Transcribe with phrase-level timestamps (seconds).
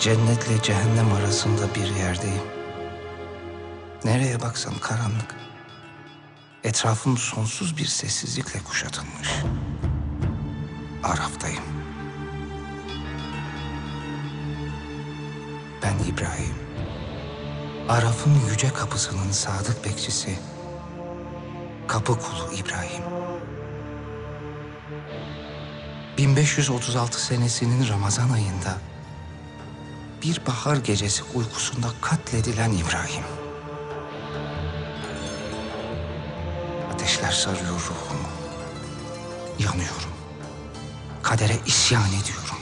[0.00, 2.42] Cennetle cehennem arasında bir yerdeyim.
[4.04, 5.34] Nereye baksam karanlık.
[6.64, 9.28] Etrafım sonsuz bir sessizlikle kuşatılmış.
[11.04, 11.62] Araftayım.
[15.82, 16.54] Ben İbrahim.
[17.88, 20.38] Araf'ın yüce kapısının sadık bekçisi.
[21.88, 23.02] Kapı kulu İbrahim.
[26.18, 28.78] 1536 senesinin Ramazan ayında
[30.22, 33.24] bir bahar gecesi uykusunda katledilen İbrahim.
[36.94, 38.28] Ateşler sarıyor ruhumu.
[39.58, 40.10] Yanıyorum.
[41.22, 42.58] Kadere isyan ediyorum.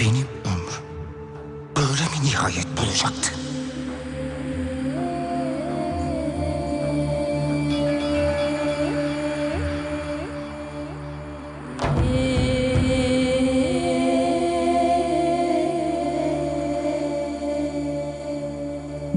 [0.00, 0.82] Benim ömrüm
[1.76, 3.41] böyle mi nihayet bulacaktı?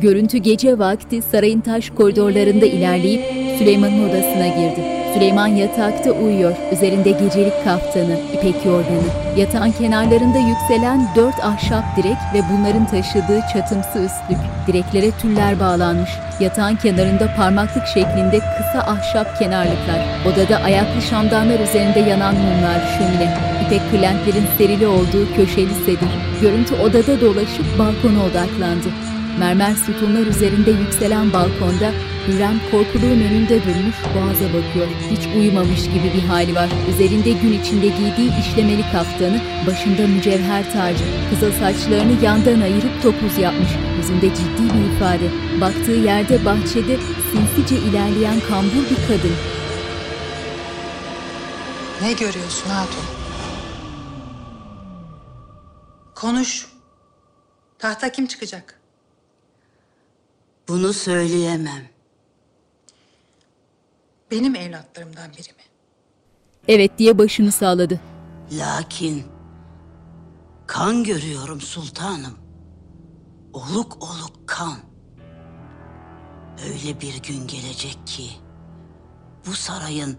[0.06, 3.22] Görüntü gece vakti sarayın taş koridorlarında ilerleyip
[3.58, 4.81] Süleyman'ın odasına girdi.
[5.14, 6.56] Süleyman yatakta uyuyor.
[6.72, 9.09] Üzerinde gecelik kaftanı, ipek yorganı.
[9.38, 14.38] Yatağın kenarlarında yükselen dört ahşap direk ve bunların taşıdığı çatımsı üstlük.
[14.67, 16.09] Direklere tüller bağlanmış.
[16.39, 20.00] Yatağın kenarında parmaklık şeklinde kısa ahşap kenarlıklar.
[20.28, 23.38] Odada ayaklı şamdanlar üzerinde yanan mumlar, şömine.
[23.66, 26.11] İpek kırlentlerin serili olduğu köşeli sedir.
[26.42, 29.14] Görüntü odada dolaşıp balkona odaklandı.
[29.39, 31.91] Mermer sütunlar üzerinde yükselen balkonda
[32.28, 34.88] Hürrem korkuluğun önünde durmuş boğaza bakıyor.
[35.11, 36.69] Hiç uyumamış gibi bir hali var.
[36.89, 41.03] Üzerinde gün içinde giydiği işlemeli kaftanı, başında mücevher tacı.
[41.30, 43.69] Kızıl saçlarını yandan ayırıp topuz yapmış.
[43.97, 45.30] Yüzünde ciddi bir ifade.
[45.61, 46.97] Baktığı yerde bahçede
[47.31, 49.36] sinsice ilerleyen kambur bir kadın.
[52.02, 53.03] Ne görüyorsun hatun?
[56.16, 56.67] Konuş.
[57.80, 58.84] Tahta kim çıkacak?
[60.67, 61.81] Bunu söyleyemem.
[64.31, 65.64] Benim evlatlarımdan biri mi?
[66.67, 67.99] Evet diye başını sağladı.
[68.52, 69.23] Lakin
[70.67, 72.33] kan görüyorum sultanım.
[73.54, 74.75] Oluk oluk kan.
[76.65, 78.23] Öyle bir gün gelecek ki
[79.48, 80.17] bu sarayın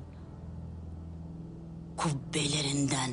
[1.96, 3.10] kubbelerinden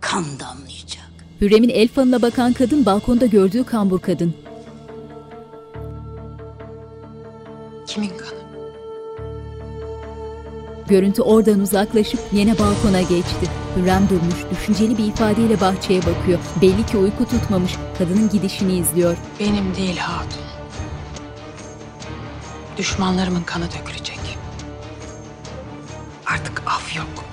[0.00, 1.10] kan damlayacak.
[1.40, 4.34] Hürrem'in el fanına bakan kadın balkonda gördüğü kambur kadın.
[7.86, 8.44] Kimin kanı?
[10.88, 13.50] Görüntü oradan uzaklaşıp yine balkona geçti.
[13.76, 16.38] Hürrem durmuş, düşünceli bir ifadeyle bahçeye bakıyor.
[16.62, 19.16] Belli ki uyku tutmamış, kadının gidişini izliyor.
[19.40, 20.40] Benim değil hatun.
[22.76, 24.38] Düşmanlarımın kanı dökülecek.
[26.26, 27.24] Artık af yok.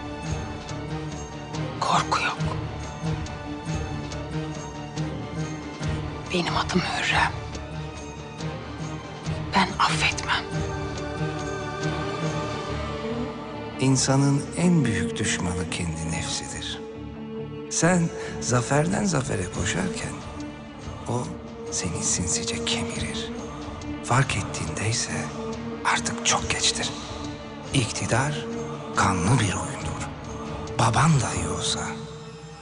[1.80, 2.38] Korku yok.
[6.34, 7.32] Benim adım Hürrem.
[9.56, 10.44] Ben affetmem.
[13.80, 16.80] İnsanın en büyük düşmanı kendi nefsidir.
[17.70, 18.10] Sen
[18.42, 20.14] zaferden zafere koşarken
[21.08, 21.24] o
[21.72, 23.32] seni sinsice kemirir.
[24.04, 25.12] Fark ettiğinde ise
[25.86, 26.90] artık çok geçtir.
[27.74, 28.46] İktidar
[28.96, 30.08] kanlı bir oyundur.
[30.80, 31.80] Baban dahi olsa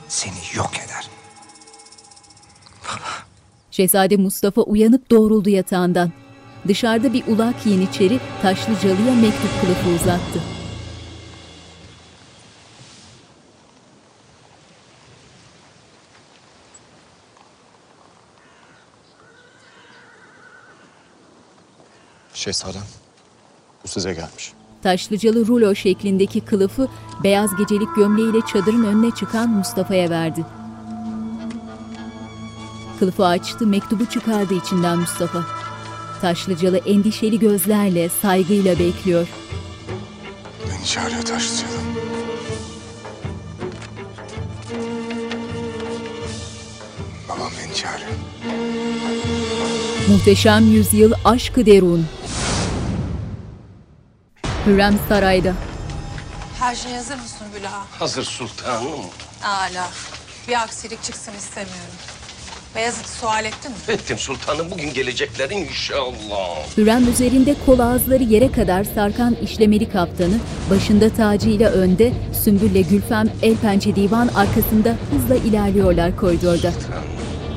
[0.07, 1.09] seni yok eder.
[3.71, 6.11] Şehzade Mustafa uyanıp doğruldu yatağından.
[6.67, 10.39] Dışarıda bir ulak yeniçeri Taşlıcalı'ya mektup kılıfı uzattı.
[22.33, 22.81] Şehzadem,
[23.83, 24.53] bu size gelmiş.
[24.83, 26.87] Taşlıcalı rulo şeklindeki kılıfı
[27.23, 30.45] beyaz gecelik gömleğiyle çadırın önüne çıkan Mustafa'ya verdi.
[32.99, 35.58] Kılıfı açtı, mektubu çıkardı içinden Mustafa.
[36.21, 39.27] Taşlıcalı endişeli gözlerle, saygıyla bekliyor.
[40.69, 41.69] Beni çağırıyor Taşlıcalı.
[47.29, 48.09] Babam beni çağırıyor.
[50.09, 52.07] Muhteşem Yüzyıl Aşkı Derun.
[54.65, 55.53] Hürrem sarayda.
[56.59, 57.71] Her şey hazır mı Sümbüla?
[57.99, 58.89] Hazır sultanım.
[59.41, 59.87] Hala.
[60.47, 61.93] Bir aksilik çıksın istemiyorum.
[62.75, 63.77] Beyazıt'ı sual ettin mi?
[63.87, 66.77] Ettim sultanım bugün geleceklerin inşallah.
[66.77, 70.39] Hürrem üzerinde kol ağızları yere kadar sarkan işlemeli kaptanı,
[70.69, 72.13] başında tacıyla önde,
[72.43, 76.71] Sümbül'le Gülfem el pençe divan arkasında hızla ilerliyorlar koridorda.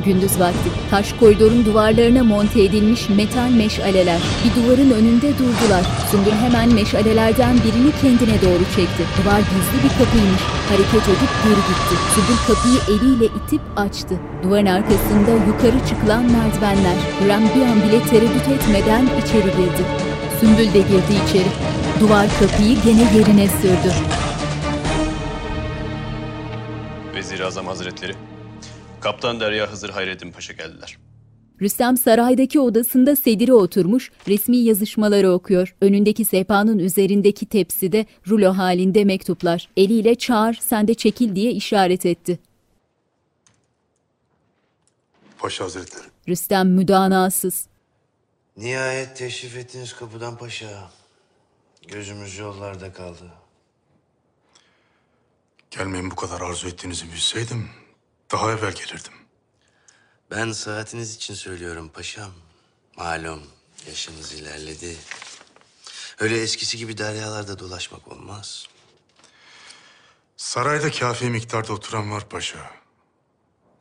[0.04, 5.84] Gündüz vakti taş koridorun duvarlarına monte edilmiş metal meşaleler bir duvarın önünde durdular.
[6.10, 9.02] Sümbül hemen meşalelerden birini kendine doğru çekti.
[9.18, 10.42] Duvar gizli bir kapıymış.
[10.68, 11.94] Hareket edip geri gitti.
[12.14, 14.14] Sümbül kapıyı eliyle itip açtı.
[14.42, 16.96] Duvarın arkasında yukarı çıkılan merdivenler.
[17.20, 19.82] Hürrem bir an bile tereddüt etmeden içeri girdi.
[20.40, 21.48] Sümbül de girdi içeri.
[22.00, 23.92] Duvar kapıyı gene yerine sürdü.
[27.14, 28.14] Vezir-i Azam Hazretleri,
[29.02, 30.98] Kaptan Derya Hızır Hayrettin Paşa geldiler.
[31.60, 35.74] Rüstem saraydaki odasında sedire oturmuş, resmi yazışmaları okuyor.
[35.80, 39.68] Önündeki sehpanın üzerindeki tepside rulo halinde mektuplar.
[39.76, 42.38] Eliyle çağır, sen de çekil diye işaret etti.
[45.38, 46.04] Paşa Hazretleri.
[46.28, 47.66] Rüstem müdanasız.
[48.56, 50.90] Nihayet teşrif ettiniz kapıdan paşa.
[51.88, 53.32] Gözümüz yollarda kaldı.
[55.70, 57.68] Gelmeyi bu kadar arzu ettiğinizi bilseydim
[58.32, 59.12] daha evvel gelirdim.
[60.30, 62.32] Ben saatiniz için söylüyorum paşam.
[62.96, 63.42] Malum
[63.86, 64.96] yaşınız ilerledi.
[66.18, 68.66] Öyle eskisi gibi deryalarda dolaşmak olmaz.
[70.36, 72.70] Sarayda kafi miktarda oturan var paşa.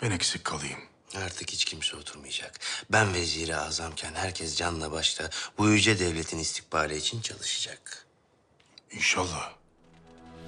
[0.01, 0.79] Ben eksik kalayım.
[1.15, 2.59] Artık hiç kimse oturmayacak.
[2.91, 8.05] Ben veziri azamken herkes canla başla bu yüce devletin istikbali için çalışacak.
[8.91, 9.60] İnşallah.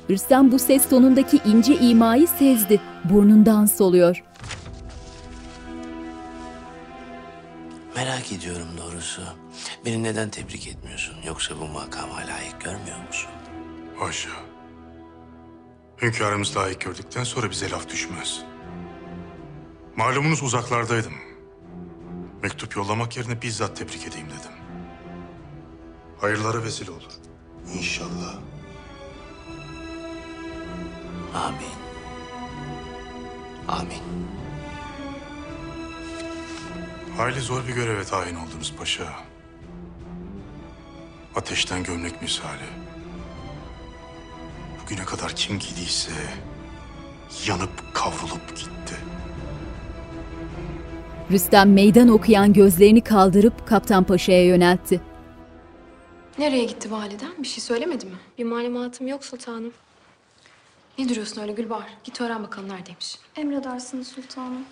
[0.09, 2.81] Rüstem bu ses tonundaki ince imayı sezdi.
[3.03, 4.23] Burnundan soluyor.
[7.95, 9.21] Merak ediyorum doğrusu.
[9.85, 11.15] Beni neden tebrik etmiyorsun?
[11.27, 13.29] Yoksa bu makama layık görmüyor musun?
[13.99, 14.29] Paşa.
[16.01, 18.41] Hünkârımız layık gördükten sonra bize laf düşmez.
[19.95, 21.13] Malumunuz uzaklardaydım.
[22.43, 24.51] Mektup yollamak yerine bizzat tebrik edeyim dedim.
[26.21, 27.11] Hayırlara vesile olur.
[27.77, 28.35] İnşallah.
[31.35, 31.73] Amin.
[33.67, 34.03] Amin.
[37.17, 39.03] Hayli zor bir göreve tayin oldunuz paşa.
[41.35, 42.65] Ateşten gömlek misali.
[44.83, 46.11] Bugüne kadar kim giydiyse
[47.47, 48.95] yanıp kavrulup gitti.
[51.31, 55.01] Rüstem meydan okuyan gözlerini kaldırıp Kaptan Paşa'ya yöneltti.
[56.37, 57.31] Nereye gitti validen?
[57.43, 58.15] Bir şey söylemedi mi?
[58.37, 59.71] Bir malumatım yok sultanım.
[60.97, 61.97] Ne duruyorsun öyle Gülbahar?
[62.03, 63.19] Git öğren bakalım neredeymiş.
[63.35, 64.65] Emredersiniz sultanım.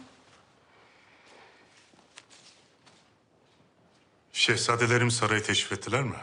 [4.33, 6.15] Şehzadelerim sarayı teşrif ettiler mi?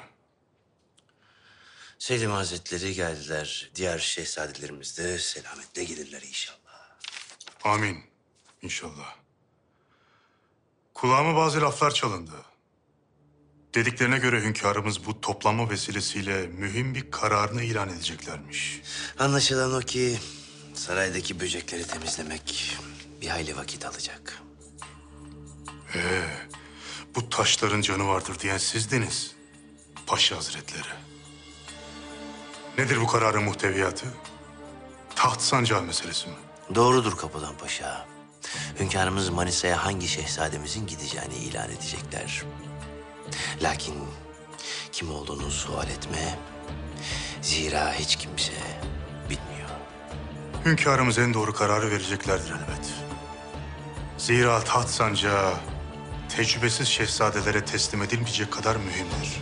[1.98, 3.70] Selim Hazretleri geldiler.
[3.74, 6.58] Diğer şehzadelerimiz de selametle gelirler inşallah.
[7.64, 8.04] Amin.
[8.62, 9.16] İnşallah.
[10.94, 12.44] Kulağıma bazı laflar çalındı.
[13.74, 18.80] Dediklerine göre hünkârımız bu toplanma vesilesiyle mühim bir kararını ilan edeceklermiş.
[19.18, 20.18] Anlaşılan o ki
[20.74, 22.76] saraydaki böcekleri temizlemek
[23.20, 24.42] bir hayli vakit alacak.
[27.14, 29.32] Bu taşların canı vardır diyen sizdiniz.
[30.06, 30.88] Paşa Hazretleri.
[32.78, 34.06] Nedir bu kararın muhteviyatı?
[35.14, 36.34] Taht sancağı meselesi mi?
[36.74, 38.06] Doğrudur Kapıdan Paşa.
[38.80, 42.42] Hünkârımız Manisa'ya hangi şehzademizin gideceğini ilan edecekler.
[43.62, 43.94] Lakin
[44.92, 46.38] kim olduğunu sual etme.
[47.42, 48.52] Zira hiç kimse
[49.24, 49.68] bilmiyor.
[50.64, 52.92] Hünkârımız en doğru kararı vereceklerdir elbet.
[54.18, 55.54] Zira taht sancağı
[56.36, 59.40] tecrübesiz şehzadelere teslim edilmeyecek kadar mühimdir.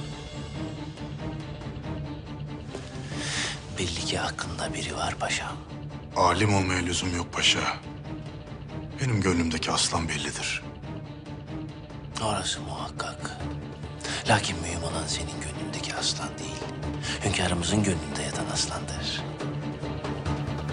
[3.78, 5.56] Belli ki aklında biri var paşam.
[6.16, 7.76] Alim olmaya lüzum yok paşa.
[9.00, 10.62] Benim gönlümdeki aslan bellidir.
[12.22, 13.36] Orası muhakkak.
[14.28, 16.60] Lakin mühim olan senin gönlündeki aslan değil.
[17.24, 19.22] Hünkârımızın gönlünde yatan aslandır.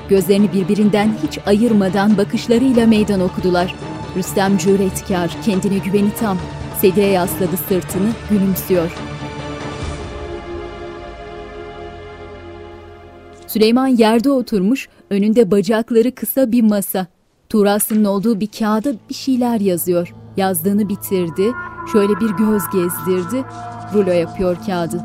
[0.10, 3.76] Gözlerini birbirinden hiç ayırmadan bakışlarıyla meydan okudular.
[4.16, 6.38] Rüstem cüretkar, kendine güveni tam.
[6.82, 8.92] Sedire yasladı sırtını, gülümsüyor.
[13.48, 17.08] Süleyman yerde oturmuş, önünde bacakları kısa bir masa.
[17.50, 20.14] Turas'ın olduğu bir kağıda bir şeyler yazıyor.
[20.38, 21.52] Yazdığını bitirdi,
[21.92, 23.46] şöyle bir göz gezdirdi,
[23.94, 25.04] rulo yapıyor kağıdı.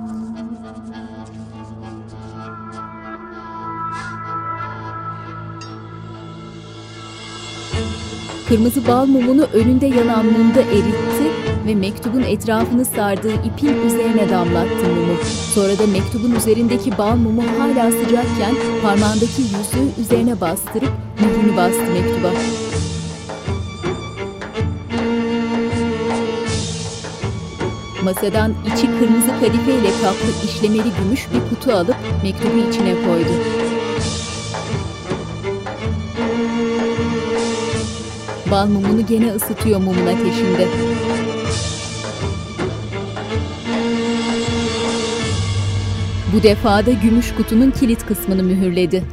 [8.49, 11.33] Kırmızı bal mumunu önünde yanan mumda eritti
[11.67, 15.15] ve mektubun etrafını sardığı ipin üzerine damlattı mumu.
[15.55, 22.31] Sonra da mektubun üzerindeki bal mumu hala sıcakken parmağındaki yüzüğü üzerine bastırıp mührünü bastı mektuba.
[28.05, 33.31] Masadan içi kırmızı kadife ile kaplı işlemeli gümüş bir kutu alıp mektubu içine koydu.
[38.51, 40.69] Bal mumunu gene ısıtıyor mumun ateşinde.
[46.35, 49.05] Bu defa da gümüş kutunun kilit kısmını mühürledi.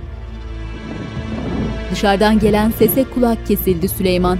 [1.91, 4.37] Dışarıdan gelen sese kulak kesildi Süleyman.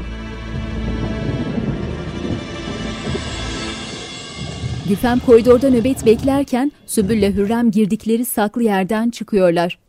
[4.89, 9.79] Gülfem koridorda nöbet beklerken Sümbül'le Hürrem girdikleri saklı yerden çıkıyorlar.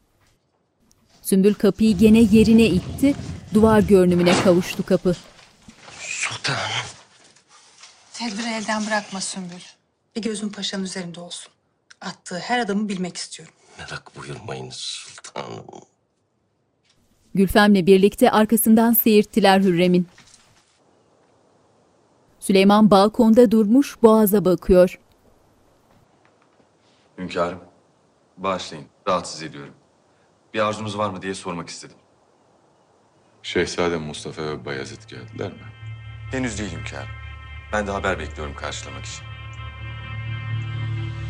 [1.23, 3.15] Sümbül kapıyı gene yerine itti,
[3.55, 5.17] duvar görünümüne kavuştu kapı.
[6.01, 6.61] Sultanım.
[8.13, 9.63] Tedbiri elden bırakma Sümbül.
[10.17, 11.53] Bir gözün paşanın üzerinde olsun.
[12.01, 13.55] Attığı her adamı bilmek istiyorum.
[13.79, 15.65] Merak buyurmayın sultanım.
[17.35, 20.07] Gülfem'le birlikte arkasından seyirttiler Hürrem'in.
[22.47, 24.99] Süleyman balkonda durmuş boğaza bakıyor.
[27.19, 27.59] Hünkârım,
[28.37, 29.75] bağışlayın, rahatsız ediyorum.
[30.55, 31.97] Bir arzunuz var mı diye sormak istedim.
[33.43, 35.59] Şehzade Mustafa ve Bayezid geldiler mi?
[36.31, 37.09] Henüz değil hünkârım.
[37.73, 39.25] Ben de haber bekliyorum karşılamak için.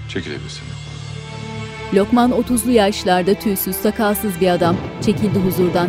[0.09, 0.65] Çekilebilirsin.
[1.95, 5.89] Lokman 30'lu yaşlarda tüysüz sakalsız bir adam çekildi huzurdan.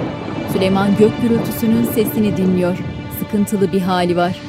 [0.53, 2.77] Süleyman gök gürültüsünün sesini dinliyor.
[3.19, 4.41] Sıkıntılı bir hali var.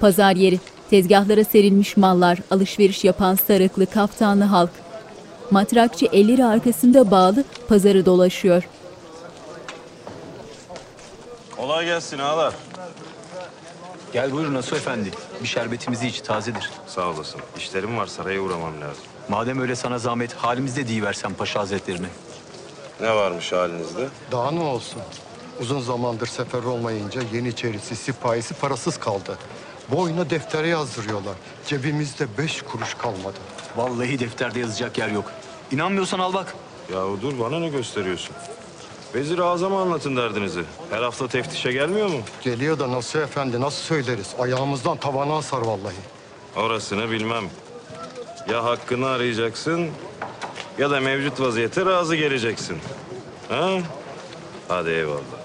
[0.00, 0.60] Pazar yeri.
[0.90, 4.70] Tezgahlara serilmiş mallar, alışveriş yapan sarıklı, kaftanlı halk.
[5.50, 8.62] Matrakçı elleri arkasında bağlı pazarı dolaşıyor.
[11.56, 12.54] Kolay gelsin ağalar.
[14.12, 15.10] Gel buyurun Nasuh Efendi.
[15.42, 16.70] Bir şerbetimizi iç tazedir.
[16.86, 17.40] Sağ olasın.
[17.58, 19.04] İşlerim var saraya uğramam lazım.
[19.28, 22.06] Madem öyle sana zahmet halimizde deyiversen paşa hazretlerine.
[23.00, 24.08] Ne varmış halinizde?
[24.32, 25.02] Daha ne olsun?
[25.60, 29.38] Uzun zamandır sefer olmayınca yeniçerisi, sipahisi parasız kaldı.
[29.90, 31.34] Boyuna deftere yazdırıyorlar.
[31.66, 33.38] Cebimizde beş kuruş kalmadı.
[33.76, 35.32] Vallahi defterde yazacak yer yok.
[35.72, 36.54] İnanmıyorsan al bak.
[36.92, 38.36] Yahu dur bana ne gösteriyorsun?
[39.14, 40.62] Vezir Azam'a anlatın derdinizi.
[40.90, 42.18] Her hafta teftişe gelmiyor mu?
[42.42, 44.34] Geliyor da nasıl efendi, nasıl söyleriz?
[44.38, 45.94] Ayağımızdan tavana asar vallahi.
[46.56, 47.44] Orasını bilmem.
[48.50, 49.88] Ya hakkını arayacaksın
[50.78, 52.78] ya da mevcut vaziyete razı geleceksin.
[53.48, 53.70] Ha?
[54.68, 55.39] Hadi eyvallah.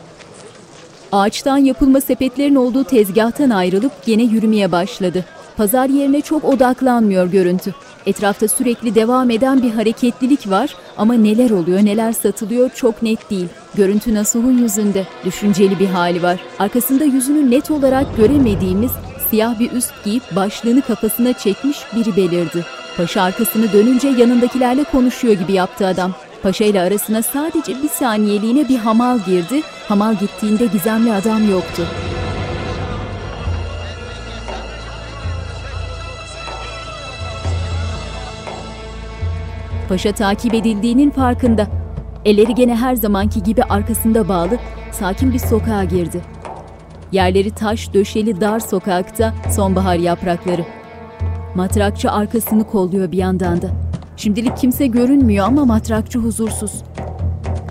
[1.15, 5.25] Ağaçtan yapılma sepetlerin olduğu tezgahtan ayrılıp gene yürümeye başladı.
[5.57, 7.73] Pazar yerine çok odaklanmıyor görüntü.
[8.05, 13.47] Etrafta sürekli devam eden bir hareketlilik var ama neler oluyor, neler satılıyor çok net değil.
[13.75, 16.39] Görüntü Nasuh'un yüzünde, düşünceli bir hali var.
[16.59, 18.91] Arkasında yüzünü net olarak göremediğimiz
[19.29, 22.65] siyah bir üst giyip başlığını kafasına çekmiş biri belirdi.
[22.97, 26.13] Paşa arkasını dönünce yanındakilerle konuşuyor gibi yaptı adam.
[26.45, 29.61] Paşa ile arasına sadece bir saniyeliğine bir hamal girdi.
[29.87, 31.83] Hamal gittiğinde gizemli adam yoktu.
[39.89, 41.67] Paşa takip edildiğinin farkında.
[42.25, 44.57] Elleri gene her zamanki gibi arkasında bağlı,
[44.91, 46.21] sakin bir sokağa girdi.
[47.11, 50.65] Yerleri taş döşeli dar sokakta sonbahar yaprakları.
[51.55, 53.84] Matrakçı arkasını kolluyor bir yandan da.
[54.17, 56.83] Şimdilik kimse görünmüyor ama matrakçı huzursuz.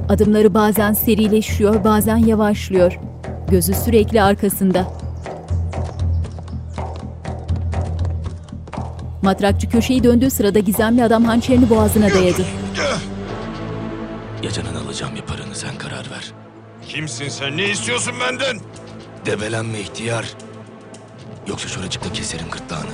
[0.09, 2.99] Adımları bazen serileşiyor, bazen yavaşlıyor.
[3.51, 4.87] Gözü sürekli arkasında.
[9.23, 12.43] Matrakçı köşeyi döndüğü sırada gizemli adam hançerini boğazına dayadı.
[14.43, 16.33] Ya canını alacağım ya paranı sen karar ver.
[16.89, 17.57] Kimsin sen?
[17.57, 18.57] Ne istiyorsun benden?
[19.27, 20.27] Debelenme ihtiyar.
[21.49, 22.91] Yoksa şuracıkta keserim gırtlağını.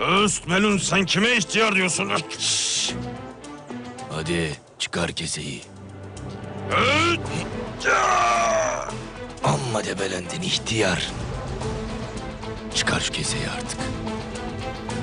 [0.00, 2.10] Öst Melun sen kime ihtiyar diyorsun?
[4.10, 5.60] Hadi çıkar keseyi.
[6.70, 7.20] Öst!
[9.44, 11.12] Amma debelendin ihtiyar.
[12.74, 13.78] Çıkar şu keseyi artık.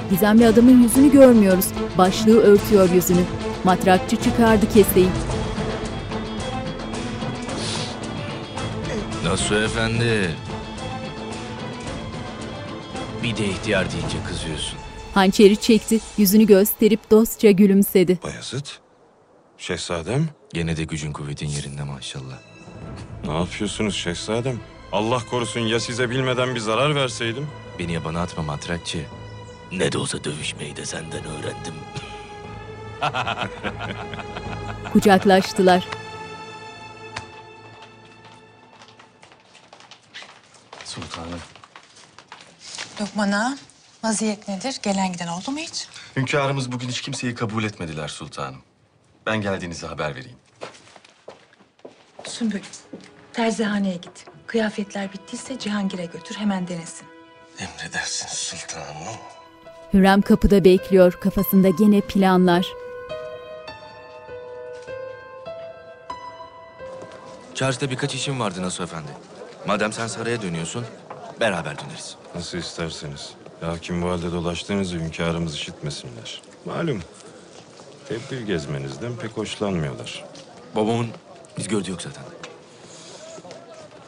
[0.10, 1.66] Gizemli adamın yüzünü görmüyoruz.
[1.98, 3.24] Başlığı örtüyor yüzünü.
[3.64, 5.10] Matrakçı çıkardı keseyi.
[9.26, 10.32] Nasıl efendi?
[13.24, 14.80] Bir de ihtiyar deyince kızıyorsun.
[15.14, 18.20] Hançeri çekti, yüzünü gösterip dostça gülümsedi.
[18.24, 18.66] Bayezid?
[19.58, 20.30] Şehzadem?
[20.54, 22.40] Gene de gücün kuvvetin yerinde maşallah.
[23.26, 24.60] Ne yapıyorsunuz şehzadem?
[24.92, 27.48] Allah korusun ya size bilmeden bir zarar verseydim?
[27.80, 29.06] Beni yabana atma matrakçı.
[29.72, 31.74] Ne de olsa dövüşmeyi de senden öğrendim.
[34.94, 35.88] Kucaklaştılar.
[40.86, 41.40] Sultanım.
[43.02, 43.58] Lokman ağa,
[44.04, 44.80] vaziyet nedir?
[44.84, 45.88] Gelen giden oldu mu hiç?
[46.16, 48.62] Hünkârımız bugün hiç kimseyi kabul etmediler sultanım.
[49.26, 50.38] Ben geldiğinizi haber vereyim.
[52.24, 52.62] Sümbül,
[53.34, 54.26] terzihaneye git.
[54.48, 57.08] Kıyafetler bittiyse Cihangir'e götür, hemen denesin.
[57.60, 59.16] Emredersin sultanım.
[59.94, 62.68] Hürrem kapıda bekliyor, kafasında gene planlar.
[67.56, 69.12] Çarşıda birkaç işim vardı Nasuh Efendi.
[69.68, 70.86] Madem sen saraya dönüyorsun,
[71.40, 72.16] beraber döneriz.
[72.36, 73.34] Nasıl isterseniz.
[73.64, 76.42] Lakin bu halde dolaştığınızı hünkârımız işitmesinler.
[76.66, 77.02] Malum.
[78.08, 80.26] Tebdil gezmenizden pek hoşlanmıyorlar.
[80.76, 81.08] Babamın
[81.58, 82.24] biz gördüğü yok zaten.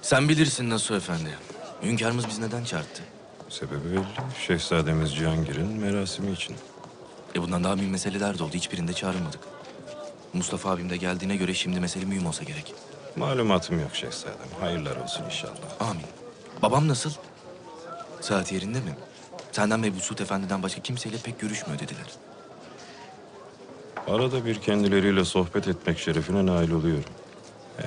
[0.02, 1.38] Sen bilirsin Nasuh Efendi.
[1.84, 2.88] Hünkârımız biz neden çağırdı?
[3.50, 4.04] Sebebi belli.
[4.48, 6.56] Şehzademiz Cihangir'in merasimi için.
[7.36, 8.54] E bundan daha büyük meseleler de oldu.
[8.54, 9.40] Hiçbirinde çağrılmadık.
[10.34, 12.74] Mustafa abim de geldiğine göre şimdi mesele mühim olsa gerek.
[13.16, 14.48] Malumatım yok şehzadem.
[14.60, 15.54] Hayırlar olsun inşallah.
[15.80, 16.06] Amin.
[16.62, 17.12] Babam nasıl?
[18.22, 18.96] Saat yerinde mi?
[19.54, 22.06] Senden ve Busut Efendi'den başka kimseyle pek görüşmüyor dediler.
[24.08, 27.04] Arada bir kendileriyle sohbet etmek şerefine nail oluyorum.
[27.80, 27.84] Ee,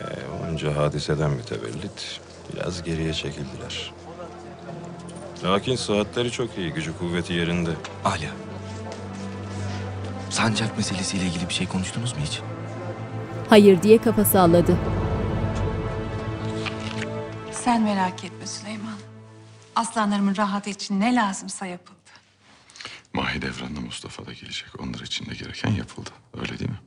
[0.50, 2.20] onca hadiseden mütevellit
[2.52, 3.92] biraz geriye çekildiler.
[5.44, 7.70] Lakin saatleri çok iyi, gücü kuvveti yerinde.
[8.02, 8.30] Hala.
[10.30, 12.40] Sancak meselesiyle ilgili bir şey konuştunuz mu hiç?
[13.48, 14.76] Hayır diye kafa salladı.
[17.52, 18.65] Sen merak etme Süleyman.
[19.76, 21.96] Aslanlarımın rahatı için ne lazımsa yapıldı.
[23.12, 24.80] Mahidevran'la Mustafa da gelecek.
[24.80, 26.10] Onlar için de gereken yapıldı.
[26.34, 26.80] Öyle değil mi?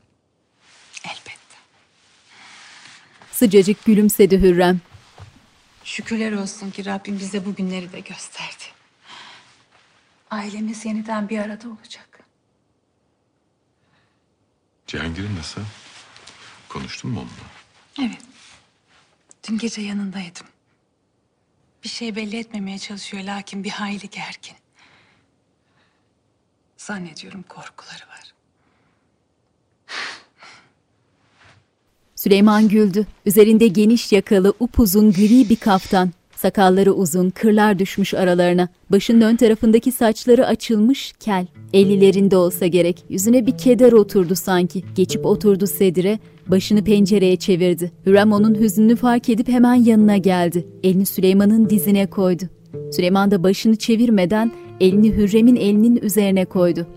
[3.32, 4.82] Sıcacık gülümsedi Hürrem.
[5.84, 8.64] Şükürler olsun ki Rabbim bize bu günleri de gösterdi.
[10.32, 12.20] Ailemiz yeniden bir arada olacak.
[14.88, 15.62] Cihangir'in nasıl?
[16.70, 18.10] Konuştun mu onunla?
[18.10, 18.22] Evet.
[19.48, 20.48] Dün gece yanındaydım.
[21.84, 24.56] Bir şey belli etmemeye çalışıyor lakin bir hayli gergin.
[26.78, 28.34] Zannediyorum korkuları var.
[32.16, 33.08] Süleyman güldü.
[33.26, 36.12] Üzerinde geniş yakalı, upuzun gri bir kaftan.
[36.36, 38.68] Sakalları uzun, kırlar düşmüş aralarına.
[38.92, 41.48] Başının ön tarafındaki saçları açılmış, kel.
[41.74, 43.04] Ellilerinde olsa gerek.
[43.10, 44.84] Yüzüne bir keder oturdu sanki.
[44.96, 46.20] Geçip oturdu sedire,
[46.52, 47.92] başını pencereye çevirdi.
[48.06, 50.68] Hürrem onun hüznünü fark edip hemen yanına geldi.
[50.84, 52.44] Elini Süleyman'ın dizine koydu.
[52.92, 56.88] Süleyman da başını çevirmeden elini Hürrem'in elinin üzerine koydu.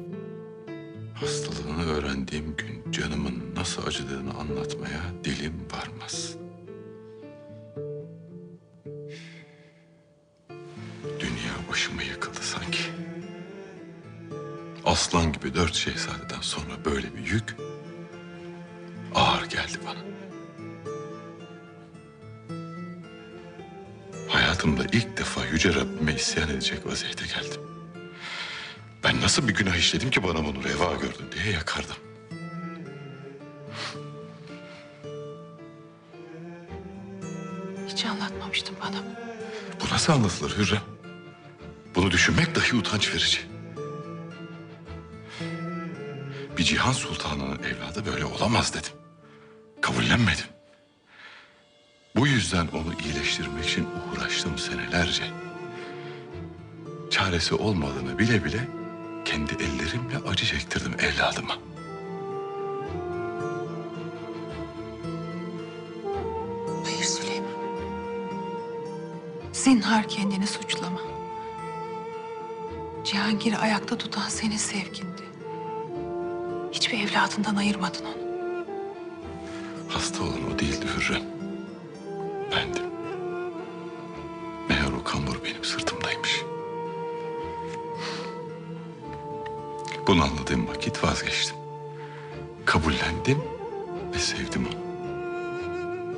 [1.14, 6.34] Hastalığını öğrendiğim gün canımın nasıl acıdığını anlatmaya dilim varmaz.
[11.20, 12.78] Dünya başıma yıkıldı sanki.
[14.84, 17.56] Aslan gibi dört şehzadeden sonra böyle bir yük
[19.14, 20.02] ağır geldi bana.
[24.28, 27.60] Hayatımda ilk defa Yüce Rabbime isyan edecek vaziyete geldim.
[29.04, 31.96] Ben nasıl bir günah işledim ki bana bunu reva gördün diye yakardım.
[37.88, 39.02] Hiç anlatmamıştın bana.
[39.80, 40.82] Bu nasıl anlatılır Hürrem?
[41.94, 43.38] Bunu düşünmek dahi utanç verici.
[46.58, 49.01] Bir cihan sultanının evladı böyle olamaz dedim.
[49.82, 50.44] Kabullenmedim.
[52.16, 55.24] Bu yüzden onu iyileştirmek için uğraştım senelerce.
[57.10, 58.68] Çaresi olmadığını bile bile
[59.24, 61.58] kendi ellerimle acı çektirdim evladıma.
[66.84, 67.52] Hayır Süleyman.
[69.52, 71.00] Zinhar kendini suçlama.
[73.04, 75.22] Cihangir'i ayakta tutan senin sevgindi.
[76.72, 78.21] Hiçbir evladından ayırmadın onu.
[79.92, 81.22] Hasta olan o değildi Hürrem.
[82.52, 82.84] Bendim.
[84.68, 86.42] Meğer o kambur benim sırtımdaymış.
[90.06, 91.56] Bunu anladığım vakit vazgeçtim.
[92.64, 93.38] Kabullendim
[94.14, 94.82] ve sevdim onu.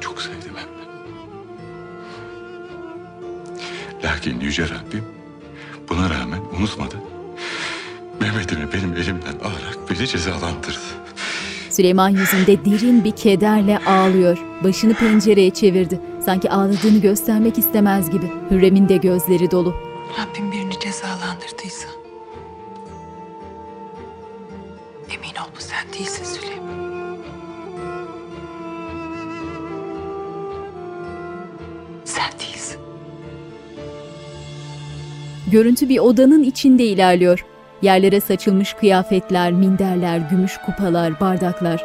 [0.01, 0.85] Çok sevdim hem de.
[4.07, 5.05] Lakin Yüce Rabbim
[5.89, 6.97] buna rağmen unutmadı.
[8.21, 10.79] Mehmet'imi benim elimden alarak beni cezalandırdı.
[11.75, 14.39] Süleyman yüzünde derin bir kederle ağlıyor.
[14.65, 16.01] Başını pencereye çevirdi.
[16.25, 18.27] Sanki ağladığını göstermek istemez gibi.
[18.51, 19.75] Hürrem'in de gözleri dolu.
[20.19, 21.89] Rabbim birini cezalandırdıysa.
[25.09, 27.19] Emin ol bu sen değilsin Süleyman.
[32.05, 32.81] Sen değilsin.
[35.53, 37.45] Görüntü bir odanın içinde ilerliyor.
[37.83, 41.85] Yerlere saçılmış kıyafetler, minderler, gümüş kupalar, bardaklar.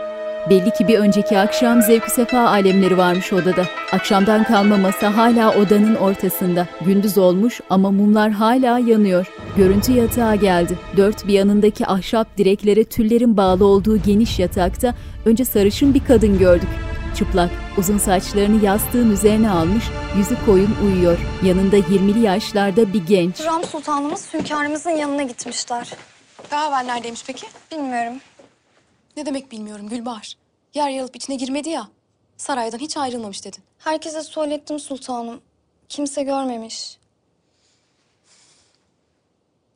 [0.49, 3.63] Belli ki bir önceki akşam zevk sefa alemleri varmış odada.
[3.91, 6.67] Akşamdan kalma masa hala odanın ortasında.
[6.85, 9.27] Gündüz olmuş ama mumlar hala yanıyor.
[9.57, 10.77] Görüntü yatağa geldi.
[10.97, 14.93] Dört bir yanındaki ahşap direklere tüllerin bağlı olduğu geniş yatakta
[15.25, 16.69] önce sarışın bir kadın gördük.
[17.15, 19.83] Çıplak, uzun saçlarını yastığın üzerine almış,
[20.17, 21.19] yüzü koyun uyuyor.
[21.43, 23.39] Yanında 20'li yaşlarda bir genç.
[23.39, 25.93] Hürrem Sultanımız hünkârımızın yanına gitmişler.
[26.51, 27.47] Daha evvel neredeymiş peki?
[27.71, 28.19] Bilmiyorum.
[29.17, 30.33] Ne demek bilmiyorum Gülbahar.
[30.73, 31.87] Yer yalıp içine girmedi ya.
[32.37, 33.63] Saraydan hiç ayrılmamış dedin.
[33.79, 35.41] Herkese söylettim sultanım.
[35.89, 36.97] Kimse görmemiş.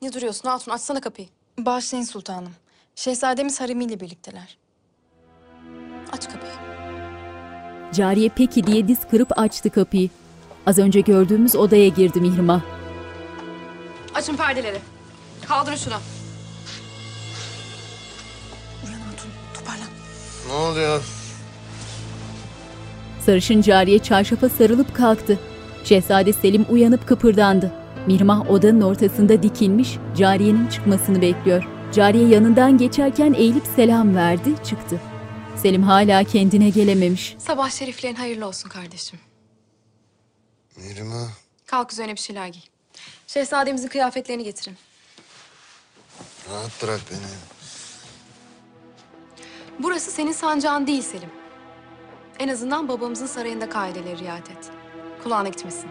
[0.01, 0.71] Ne duruyorsun Hatun?
[0.71, 1.27] Açsana kapıyı.
[1.57, 2.53] Bağışlayın sultanım.
[2.95, 4.57] Şehzademiz haremiyle birlikteler.
[6.11, 6.62] Aç kapıyı.
[7.93, 10.09] Cariye peki diye diz kırıp açtı kapıyı.
[10.65, 12.61] Az önce gördüğümüz odaya girdi Mihrimah.
[14.15, 14.77] Açın perdeleri.
[15.47, 15.93] Kaldırın şunu.
[20.47, 21.01] Ne oluyor?
[23.19, 25.39] Sarışın cariye çarşafa sarılıp kalktı.
[25.83, 27.71] Şehzade Selim uyanıp kıpırdandı.
[28.07, 31.67] Mirmah odanın ortasında dikilmiş, cariyenin çıkmasını bekliyor.
[31.93, 35.12] Cariye yanından geçerken eğilip selam verdi, çıktı.
[35.63, 37.35] Selim hala kendine gelememiş.
[37.39, 39.19] Sabah şeriflerin hayırlı olsun kardeşim.
[40.77, 41.27] Mirma.
[41.65, 42.61] Kalk üzerine bir şeyler giy.
[43.27, 44.77] Şehzademizin kıyafetlerini getirin.
[46.49, 47.19] Rahat bırak beni.
[49.79, 51.29] Burası senin sancağın değil Selim.
[52.39, 54.71] En azından babamızın sarayında kaideleri riayet et.
[55.23, 55.89] Kulağına gitmesin.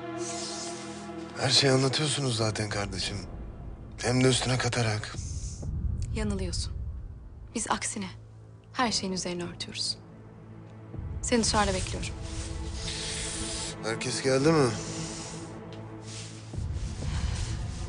[1.40, 3.16] Her şeyi anlatıyorsunuz zaten kardeşim.
[4.02, 5.14] Hem de üstüne katarak.
[6.14, 6.72] Yanılıyorsun.
[7.54, 8.21] Biz aksine
[8.72, 9.96] her şeyin üzerine örtüyoruz.
[11.22, 12.08] Seni dışarıda bekliyorum.
[13.85, 14.70] Herkes geldi mi?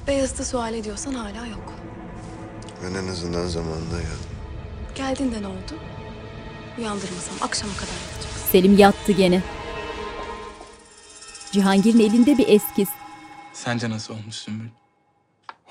[0.07, 1.73] Beyazıt'ı sual ediyorsan hala yok.
[2.83, 4.17] Ben en azından zamanında geldim.
[4.95, 5.73] Geldiğinde ne oldu?
[6.77, 8.33] Uyandırmasam akşama kadar yatacak.
[8.51, 9.43] Selim yattı gene.
[11.51, 12.87] Cihangir'in elinde bir eskiz.
[13.53, 14.67] Sence nasıl olmuş Sümbül?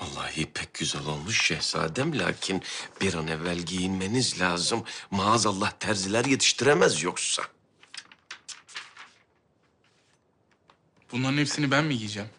[0.03, 2.63] Vallahi pek güzel olmuş şehzadem lakin
[3.01, 4.83] bir an evvel giyinmeniz lazım.
[5.11, 7.43] Maazallah terziler yetiştiremez yoksa.
[11.11, 12.29] Bunların hepsini ben mi giyeceğim?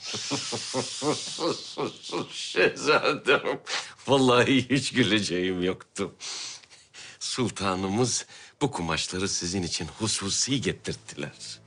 [2.32, 3.60] Şehzadem,
[4.06, 6.14] vallahi hiç güleceğim yoktu.
[7.20, 8.26] Sultanımız
[8.60, 11.60] bu kumaşları sizin için hususi getirttiler.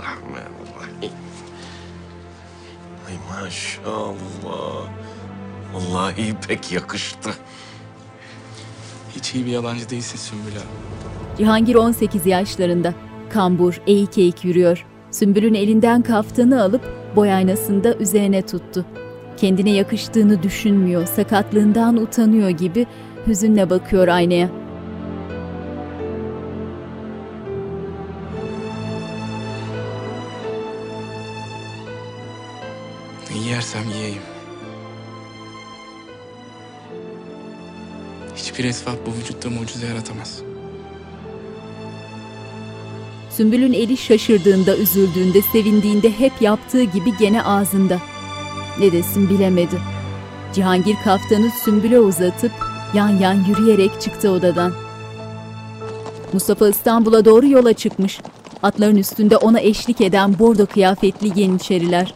[0.00, 1.12] Bismillahirrahmanirrahim.
[3.08, 4.88] Ay maşallah.
[5.74, 7.30] Vallahi pek yakıştı.
[9.16, 11.36] Hiç iyi bir yalancı değilsin Sümbül abi.
[11.38, 12.94] Cihangir 18 yaşlarında.
[13.30, 14.86] Kambur, eğik eğik yürüyor.
[15.10, 16.82] Sümbül'ün elinden kaftanı alıp
[17.16, 18.86] boy aynasında üzerine tuttu.
[19.36, 22.86] Kendine yakıştığını düşünmüyor, sakatlığından utanıyor gibi
[23.26, 24.50] hüzünle bakıyor aynaya.
[33.80, 34.22] Yersem yiyeyim.
[38.36, 40.40] Hiçbir esvap bu vücutta mucize yaratamaz.
[43.30, 47.98] Sümbül'ün eli şaşırdığında, üzüldüğünde, sevindiğinde hep yaptığı gibi gene ağzında.
[48.78, 49.78] Ne desin bilemedi.
[50.54, 52.52] Cihangir kaftanı Sümbül'e uzatıp
[52.94, 54.72] yan yan yürüyerek çıktı odadan.
[56.32, 58.20] Mustafa İstanbul'a doğru yola çıkmış.
[58.62, 62.14] Atların üstünde ona eşlik eden bordo kıyafetli yeniçeriler.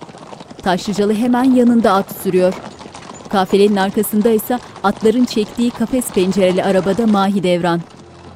[0.65, 2.55] Taşlıcalı hemen yanında at sürüyor.
[3.29, 7.81] Kafilenin arkasında ise atların çektiği kafes pencereli arabada Mahidevran.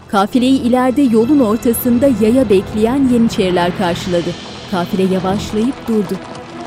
[0.09, 4.31] Kafileyi ileride yolun ortasında yaya bekleyen yeniçeriler karşıladı.
[4.71, 6.19] Kafile yavaşlayıp durdu.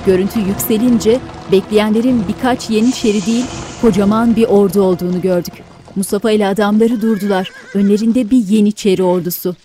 [0.05, 1.19] Görüntü yükselince
[1.51, 3.45] bekleyenlerin birkaç yeniçeri değil
[3.81, 5.53] kocaman bir ordu olduğunu gördük.
[5.95, 7.51] Mustafa ile adamları durdular.
[7.73, 9.55] Önlerinde bir yeniçeri ordusu.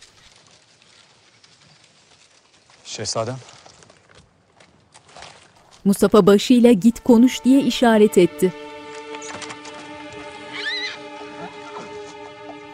[2.85, 3.37] Şehzadem.
[5.87, 8.53] Mustafa başıyla git konuş diye işaret etti.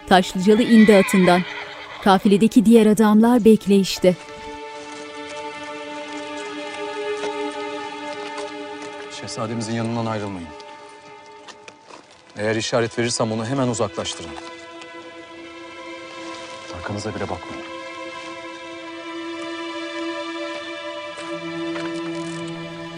[0.07, 1.43] Taşlıcalı indi atından.
[2.05, 4.17] Kafiledeki diğer adamlar bekleyişte.
[9.21, 10.49] Şehzademizin yanından ayrılmayın.
[12.37, 14.31] Eğer işaret verirsem onu hemen uzaklaştırın.
[16.77, 17.62] Arkanıza bile bakmayın.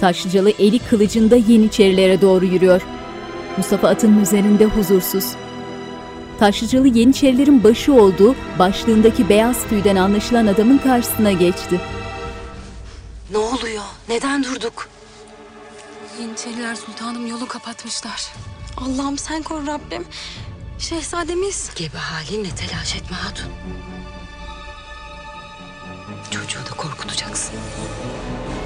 [0.00, 2.82] Taşlıcalı eli kılıcında yeniçerilere doğru yürüyor.
[3.56, 5.24] Mustafa atının üzerinde huzursuz.
[6.38, 11.80] Taşlıcalı yeniçerilerin başı olduğu başlığındaki beyaz tüyden anlaşılan adamın karşısına geçti.
[13.30, 13.82] Ne oluyor?
[14.08, 14.88] Neden durduk?
[16.20, 18.32] Yeniçeriler sultanım yolu kapatmışlar.
[18.76, 20.04] Allah'ım sen koru Rabbim.
[20.78, 21.70] Şehzademiz.
[21.76, 23.50] Gebe halinle telaş etme hatun.
[26.30, 27.54] Çocuğu da korkutacaksın.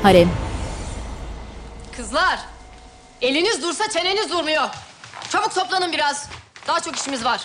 [0.02, 0.28] Harem.
[1.98, 2.40] Kızlar!
[3.20, 4.68] Eliniz dursa çeneniz durmuyor.
[5.30, 6.28] Çabuk toplanın biraz.
[6.66, 7.44] Daha çok işimiz var.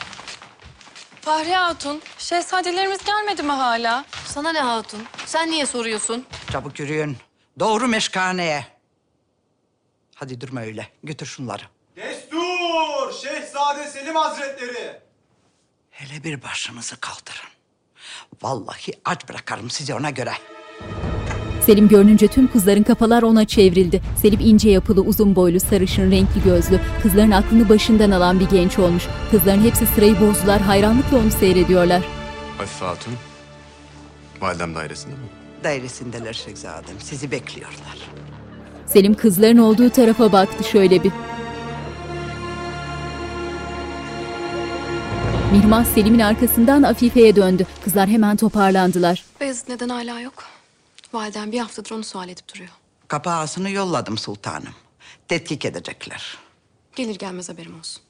[1.22, 4.06] Fahriye Hatun, şehzadelerimiz gelmedi mi hala?
[4.26, 5.04] Sana ne hatun?
[5.26, 6.26] Sen niye soruyorsun?
[6.52, 7.18] Çabuk yürüyün.
[7.60, 8.66] Doğru meşkaneye.
[10.16, 10.88] Hadi durma öyle.
[11.04, 11.63] Götür şunları.
[11.96, 13.13] Destur!
[13.24, 15.02] Şehzade Selim Hazretleri!
[15.92, 17.50] Hele bir başınızı kaldırın.
[18.42, 20.34] Vallahi aç bırakarım sizi ona göre.
[21.65, 24.02] Selim görününce tüm kızların kafalar ona çevrildi.
[24.21, 26.80] Selim ince yapılı, uzun boylu, sarışın, renkli gözlü.
[27.04, 29.04] Kızların aklını başından alan bir genç olmuş.
[29.32, 32.02] Kızların hepsi sırayı bozdular, hayranlıkla onu seyrediyorlar.
[32.58, 33.13] Hafife Hatun.
[34.41, 35.19] Validem dairesinde mi?
[35.63, 36.95] Dairesindeler şehzadem.
[36.99, 37.97] Sizi bekliyorlar.
[38.86, 41.12] Selim kızların olduğu tarafa baktı şöyle bir.
[45.52, 47.65] Mihrimah Selim'in arkasından Afife'ye döndü.
[47.84, 49.23] Kızlar hemen toparlandılar.
[49.41, 50.34] Beyazıt neden hala yok?
[51.13, 52.69] Validen bir haftadır onu sual edip duruyor.
[53.08, 54.73] Kapağısını yolladım sultanım.
[55.28, 56.38] Tetkik edecekler.
[56.95, 58.04] Gelir gelmez haberim olsun.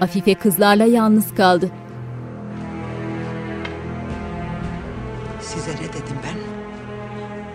[0.00, 1.70] Afife kızlarla yalnız kaldı.
[5.40, 6.36] Size ne dedim ben?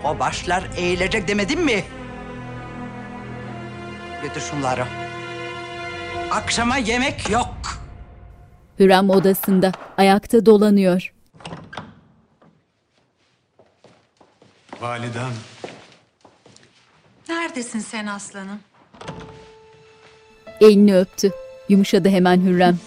[0.08, 1.84] O başlar eğilecek demedim mi?
[4.22, 4.84] Götür şunları.
[6.30, 7.56] Akşama yemek yok.
[8.78, 11.12] Hürrem odasında ayakta dolanıyor.
[14.80, 15.32] Validem.
[17.28, 18.60] Neredesin sen aslanım?
[20.60, 21.32] Elini öptü.
[21.68, 22.78] Yumuşadı hemen Hürrem.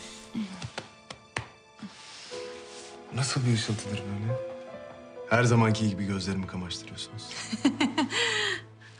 [3.16, 4.40] Nasıl bir ışıltıdır böyle?
[5.30, 7.24] Her zamanki gibi gözlerimi kamaştırıyorsunuz.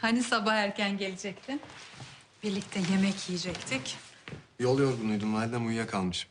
[0.02, 1.62] Hani sabah erken gelecektin?
[2.44, 3.98] Birlikte yemek yiyecektik.
[4.60, 6.30] Yol yorgunuydum validem uyuyakalmışım.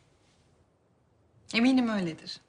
[1.55, 2.41] Eminim öyledir.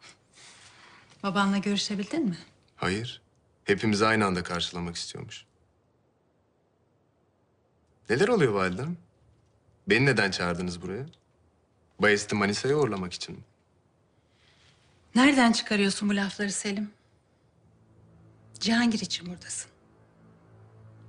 [1.24, 2.38] Babanla görüşebildin mi?
[2.76, 3.22] Hayır.
[3.72, 5.46] Hepimizi aynı anda karşılamak istiyormuş.
[8.10, 8.98] Neler oluyor validem?
[9.88, 11.06] Beni neden çağırdınız buraya?
[12.00, 13.42] Bayezid'i Manisa'ya uğurlamak için mi?
[15.16, 16.92] Nereden çıkarıyorsun bu lafları Selim?
[18.60, 19.72] Cihangir için buradasın.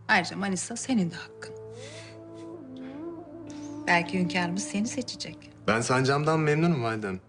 [0.09, 1.55] Ayrıca Manisa senin de hakkın.
[3.87, 5.51] Belki hünkârımız seni seçecek.
[5.66, 7.20] Ben sancamdan memnunum validem.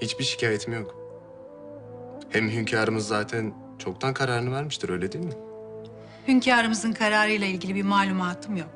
[0.00, 0.96] Hiçbir şikayetim yok.
[2.30, 5.32] Hem hünkârımız zaten çoktan kararını vermiştir öyle değil mi?
[6.28, 8.70] Hünkârımızın kararıyla ilgili bir malumatım yok.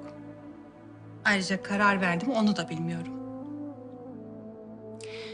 [1.25, 3.13] Ayrıca karar verdim onu da bilmiyorum.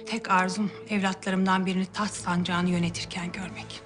[0.07, 3.83] Tek arzum evlatlarımdan birini taht sancağını yönetirken görmek.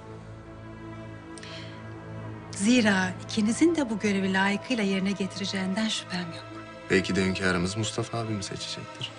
[2.50, 6.46] Zira ikinizin de bu görevi layıkıyla yerine getireceğinden şüphem yok.
[6.90, 9.10] Belki de hünkârımız Mustafa abimi seçecektir.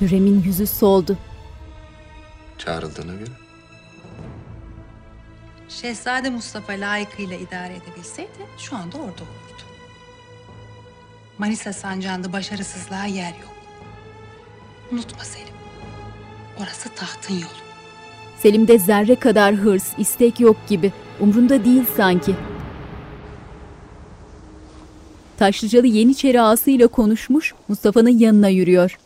[0.00, 1.18] Hürrem'in yüzü soldu.
[2.58, 3.30] Çağrıldığına göre.
[5.80, 9.62] Şehzade Mustafa layıkıyla idare edebilseydi şu anda orada olurdu.
[11.38, 13.52] Manisa sancağında başarısızlığa yer yok.
[14.92, 15.54] Unutma Selim.
[16.62, 17.62] Orası tahtın yolu.
[18.38, 20.92] Selim'de zerre kadar hırs, istek yok gibi.
[21.20, 22.36] Umrunda değil sanki.
[25.38, 28.98] Taşlıcalı Yeniçeri ağasıyla konuşmuş, Mustafa'nın yanına yürüyor.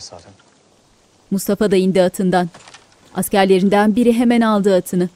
[0.00, 0.32] Şehzadem.
[1.30, 2.48] Mustafa da indi atından.
[3.14, 5.08] Askerlerinden biri hemen aldı atını.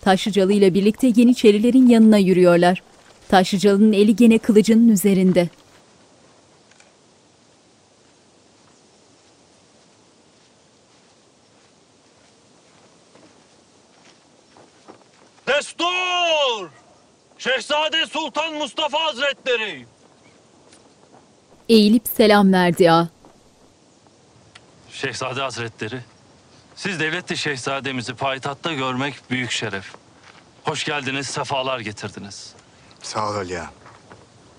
[0.00, 2.82] Taşlıcalı ile birlikte Yeniçerilerin yanına yürüyorlar.
[3.28, 5.48] Taşlıcalı'nın eli gene kılıcının üzerinde.
[15.48, 16.70] Destur!
[17.38, 19.86] Şehzade Sultan Mustafa Hazretleri!
[21.68, 23.13] Eğilip selam verdi ağa.
[24.94, 26.00] Şehzade Hazretleri,
[26.76, 29.94] siz devletli şehzademizi payitahtta görmek büyük şeref.
[30.64, 32.54] Hoş geldiniz, sefalar getirdiniz.
[33.02, 33.72] Sağ ol ya.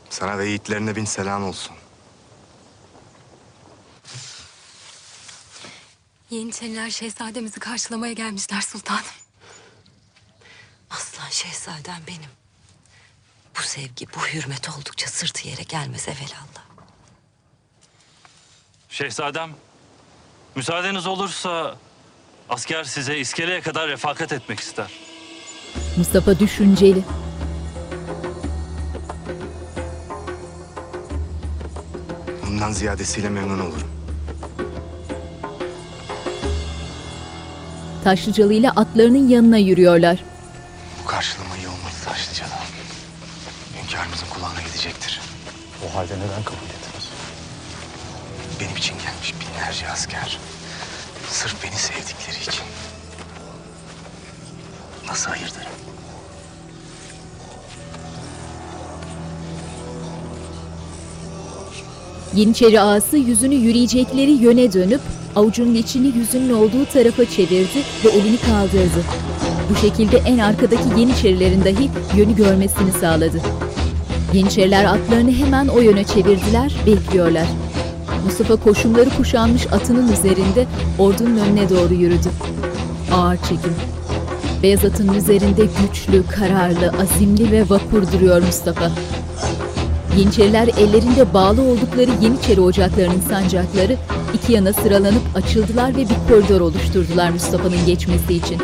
[0.10, 1.76] Sana ve yiğitlerine bin selam olsun.
[6.30, 9.04] Yeniçeriler şehzademizi karşılamaya gelmişler sultanım.
[10.90, 12.32] Aslan şehzadem benim.
[13.58, 16.66] Bu sevgi, bu hürmet oldukça sırtı yere gelmez evelallah.
[18.90, 19.56] Şehzadem,
[20.56, 21.76] müsaadeniz olursa
[22.50, 24.92] asker size iskeleye kadar refakat etmek ister.
[25.98, 27.04] Mustafa düşünceli.
[32.46, 33.88] Bundan ziyadesiyle memnun olurum.
[38.04, 40.24] Taşlıcalı ile atlarının yanına yürüyorlar.
[41.04, 42.50] Bu karşılama iyi olmadı Taşlıcalı.
[43.84, 45.22] Hünkârımızın kulağına gidecektir.
[45.86, 47.10] O halde neden kabul ettiniz?
[48.60, 50.40] Benim için gelmiş binlerce asker.
[51.30, 52.64] Sırf beni sevdikleri için.
[55.08, 55.72] Nasıl derim?
[62.36, 65.02] Yeniçeri ağası yüzünü yürüyecekleri yöne dönüp
[65.36, 69.04] avucunun içini yüzünün olduğu tarafa çevirdi ve elini kaldırdı.
[69.70, 73.42] Bu şekilde en arkadaki Yeniçerilerin dahi yönü görmesini sağladı.
[74.34, 77.48] Yeniçeriler atlarını hemen o yöne çevirdiler, bekliyorlar.
[78.26, 80.68] Mustafa koşumları kuşanmış atının üzerinde
[81.00, 82.30] ordunun önüne doğru yürüdü.
[83.14, 83.74] Ağır çekim.
[84.64, 88.92] Beyaz atın üzerinde güçlü, kararlı, azimli ve vapur duruyor Mustafa.
[90.18, 93.98] Yeniçeriler ellerinde bağlı oldukları Yeniçeri ocaklarının sancakları
[94.34, 98.58] iki yana sıralanıp açıldılar ve bir koridor oluşturdular Mustafa'nın geçmesi için.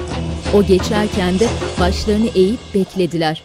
[0.53, 1.47] O geçerken de
[1.79, 3.43] başlarını eğip beklediler.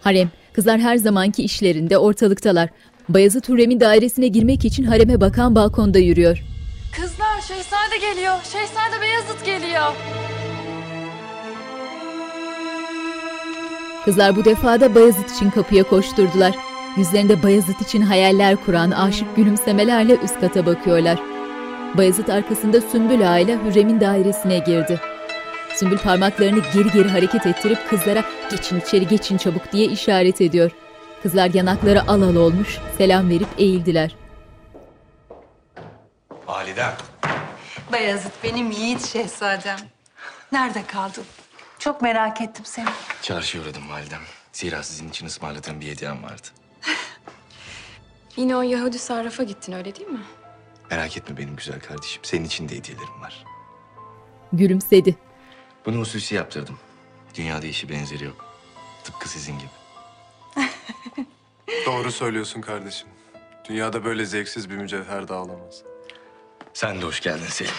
[0.00, 2.68] Harem, kızlar her zamanki işlerinde ortalıktalar.
[3.08, 6.42] Bayezid Hürrem'in dairesine girmek için hareme bakan balkonda yürüyor.
[6.92, 8.36] Kızlar şehzade geliyor.
[8.42, 9.92] Şehzade Beyazıt geliyor.
[14.04, 16.54] Kızlar bu defa da Bayezid için kapıya koşturdular.
[16.96, 21.18] Yüzlerinde Bayezid için hayaller kuran aşık gülümsemelerle üst kata bakıyorlar.
[21.96, 25.00] Bayezid arkasında Sümbül Ağa ile Hürrem'in dairesine girdi.
[25.74, 30.70] Sümbül parmaklarını geri geri hareket ettirip kızlara geçin içeri geçin çabuk diye işaret ediyor.
[31.24, 34.16] Kızlar yanakları al al olmuş, selam verip eğildiler.
[36.46, 36.92] Validem.
[37.92, 39.78] Bayezid benim yiğit şehzadem.
[40.52, 41.24] Nerede kaldın?
[41.78, 42.88] Çok merak ettim seni.
[43.22, 44.20] Çarşıya uğradım validem.
[44.52, 46.46] Zira sizin için ısmarladığım bir hediyem vardı.
[48.36, 50.24] Yine o Yahudi sarrafa gittin öyle değil mi?
[50.90, 52.22] Merak etme benim güzel kardeşim.
[52.24, 53.44] Senin için de hediyelerim var.
[54.52, 55.16] Gülümsedi.
[55.86, 56.78] Bunu hususi yaptırdım.
[57.34, 58.44] Dünyada işi benzeri yok.
[59.04, 59.70] Tıpkı sizin gibi.
[61.86, 63.08] Doğru söylüyorsun kardeşim.
[63.68, 65.82] Dünyada böyle zevksiz bir mücevher dağılamaz.
[66.74, 67.72] Sen de hoş geldin Selim.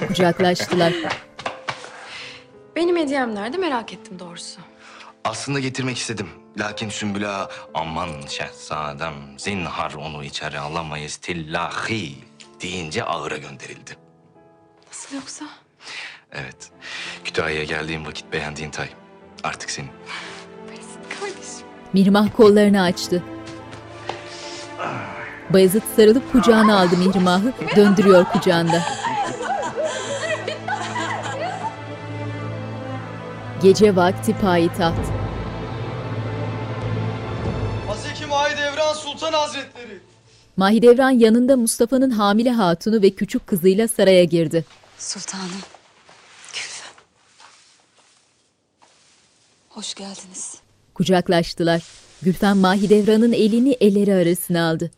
[0.08, 0.92] Kucaklaştılar.
[2.76, 4.60] Benim hediyem nerede merak ettim doğrusu.
[5.24, 6.28] Aslında getirmek istedim.
[6.58, 12.14] Lakin Sümbül Ağa, aman şehzadem zinhar onu içeri alamayız tillahi
[12.62, 13.96] deyince ağıra gönderildi.
[14.88, 15.44] Nasıl yoksa?
[16.32, 16.70] Evet.
[17.24, 18.88] Kütahya'ya geldiğim vakit beğendiğin tay.
[19.42, 19.90] Artık senin.
[21.92, 23.22] Mihrimah kollarını açtı.
[25.50, 28.82] Bayezid sarılıp kucağına aldı Mihrimah'ı, döndürüyor kucağında.
[33.62, 34.94] Gece vakti payitaht.
[37.88, 39.98] Hazreti Mahidevran Sultan Hazretleri.
[40.56, 44.64] Mahidevran yanında Mustafa'nın hamile hatunu ve küçük kızıyla saraya girdi.
[44.98, 45.50] Sultanım.
[46.52, 46.92] Gülfem.
[49.68, 50.61] Hoş geldiniz.
[50.94, 51.82] Kucaklaştılar.
[52.22, 54.90] Gülfem Mahidevran'ın elini elleri arasına aldı.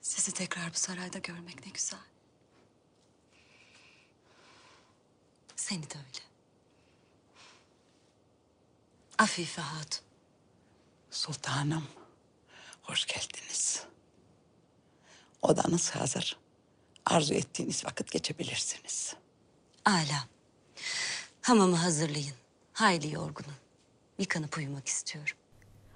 [0.00, 1.98] Sizi tekrar bu sarayda görmek ne güzel.
[5.56, 6.24] Seni de öyle.
[9.18, 10.06] Afife Hatun.
[11.10, 11.84] Sultanım,
[12.82, 13.82] hoş geldiniz.
[15.42, 16.36] Odanız hazır.
[17.06, 19.14] Arzu ettiğiniz vakit geçebilirsiniz.
[19.84, 20.28] Ala.
[21.42, 22.34] Hamamı hazırlayın.
[22.72, 23.56] Hayli yorgunum.
[24.18, 25.36] Yıkanıp uyumak istiyorum.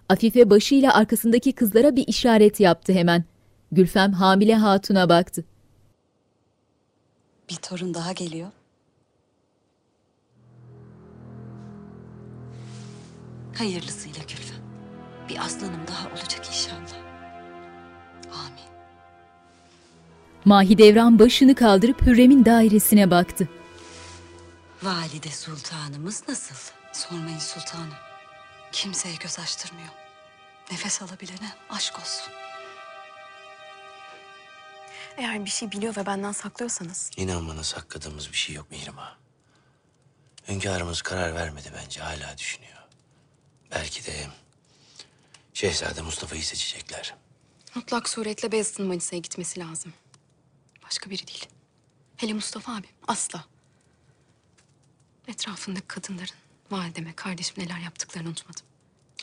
[0.09, 3.25] Afife başıyla arkasındaki kızlara bir işaret yaptı hemen.
[3.73, 5.45] Gülfem hamile hatuna baktı.
[7.51, 8.51] Bir torun daha geliyor.
[13.59, 14.61] Hayırlısıyla Gülfem.
[15.29, 17.01] Bir aslanım daha olacak inşallah.
[18.33, 18.71] Amin.
[20.45, 23.49] Mahidevran başını kaldırıp Hürrem'in dairesine baktı.
[24.83, 26.73] Valide sultanımız nasıl?
[26.93, 28.10] Sormayın sultanım.
[28.73, 29.89] Kimseye göz açtırmıyor.
[30.71, 32.33] Nefes alabilene aşk olsun.
[35.17, 39.17] Eğer bir şey biliyor ve benden saklıyorsanız İnan bana sakladığımız bir şey yok Mihrim Ağa.
[40.49, 42.01] Hünkârımız karar vermedi bence.
[42.01, 42.77] Hala düşünüyor.
[43.71, 44.27] Belki de
[45.55, 47.15] Şehzade Mustafa'yı seçecekler.
[47.75, 49.93] mutlak suretle Beyazıt'ın Manisa'ya gitmesi lazım.
[50.85, 51.47] Başka biri değil.
[52.17, 53.45] Hele Mustafa abi asla.
[55.29, 56.35] Etrafındaki kadınların
[56.73, 58.63] valideme, kardeşim neler yaptıklarını unutmadım.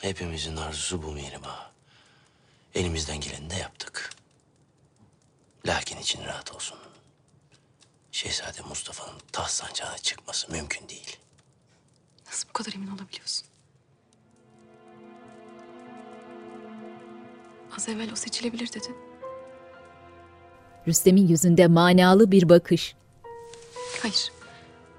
[0.02, 1.70] Hepimizin arzusu bu Mihrim Ağa.
[2.74, 4.10] Elimizden geleni de yaptık.
[5.66, 6.78] Lakin için rahat olsun.
[8.12, 11.16] Şehzade Mustafa'nın taht sancağına çıkması mümkün değil.
[12.26, 13.46] Nasıl bu kadar emin olabiliyorsun?
[17.76, 18.96] Az evvel o seçilebilir dedin.
[20.86, 22.94] Rüstem'in yüzünde manalı bir bakış.
[24.02, 24.32] Hayır.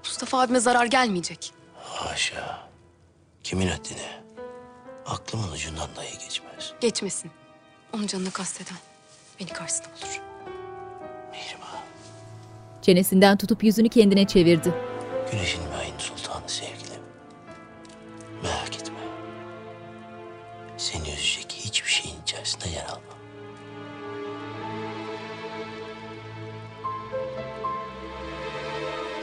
[0.04, 1.52] Mustafa abime zarar gelmeyecek.
[2.00, 2.58] Haşa.
[3.42, 4.22] Kimin haddine?
[5.06, 6.72] Aklımın ucundan dahi geçmez.
[6.80, 7.30] Geçmesin.
[7.94, 8.76] Onun canını kasteden
[9.40, 10.20] beni karşısına bulur.
[12.82, 14.74] Çenesinden tutup yüzünü kendine çevirdi.
[15.32, 16.19] Güneşin ve ayın sultanı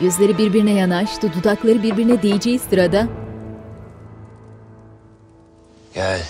[0.01, 3.07] Yüzleri birbirine yanaştı, dudakları birbirine değeceği sırada
[5.93, 6.23] Gel.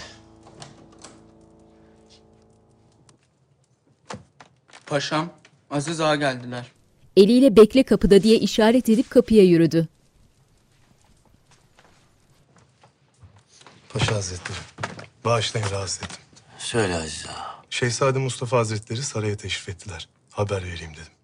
[4.86, 5.30] Paşam,
[5.70, 6.72] Aziz Ağa geldiler.
[7.18, 9.88] eliyle bekle kapıda diye işaret edip kapıya yürüdü.
[13.94, 14.58] Paşa Hazretleri,
[15.26, 16.18] bağışlayın rahatsız ettim.
[16.58, 17.64] Söyle Aziz Ağa.
[17.70, 20.10] Şehzade Mustafa Hazretleri saraya teşrif ettiler.
[20.32, 21.17] Haber vereyim dedim.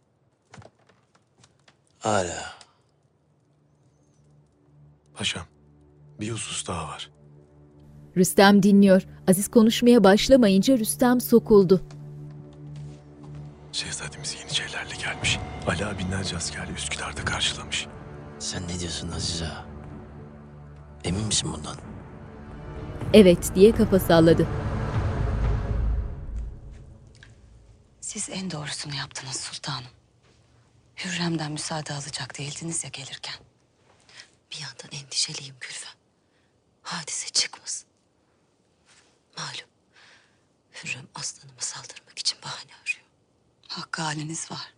[2.03, 2.53] Hala.
[5.13, 5.43] Paşam,
[6.19, 7.09] bir husus daha var.
[8.17, 9.01] Rüstem dinliyor.
[9.27, 11.81] Aziz konuşmaya başlamayınca Rüstem sokuldu.
[13.71, 15.39] Şehzademiz Yeniçerilerle gelmiş.
[15.67, 17.87] Ali binlerce askerle Üsküdar'da karşılamış.
[18.39, 19.65] Sen ne diyorsun Aziz Ağa?
[21.03, 21.75] Emin misin bundan?
[23.13, 24.47] Evet diye kafa salladı.
[28.01, 29.83] Siz en doğrusunu yaptınız sultanım.
[30.97, 33.35] Hürrem'den müsaade alacak değildiniz ya gelirken.
[34.51, 35.93] Bir yandan endişeliyim Gülfem.
[36.83, 37.87] Hadise çıkmasın.
[39.37, 39.69] Malum.
[40.73, 43.03] Hürrem aslanıma saldırmak için bahane arıyor.
[43.67, 44.73] Hakkı haliniz var.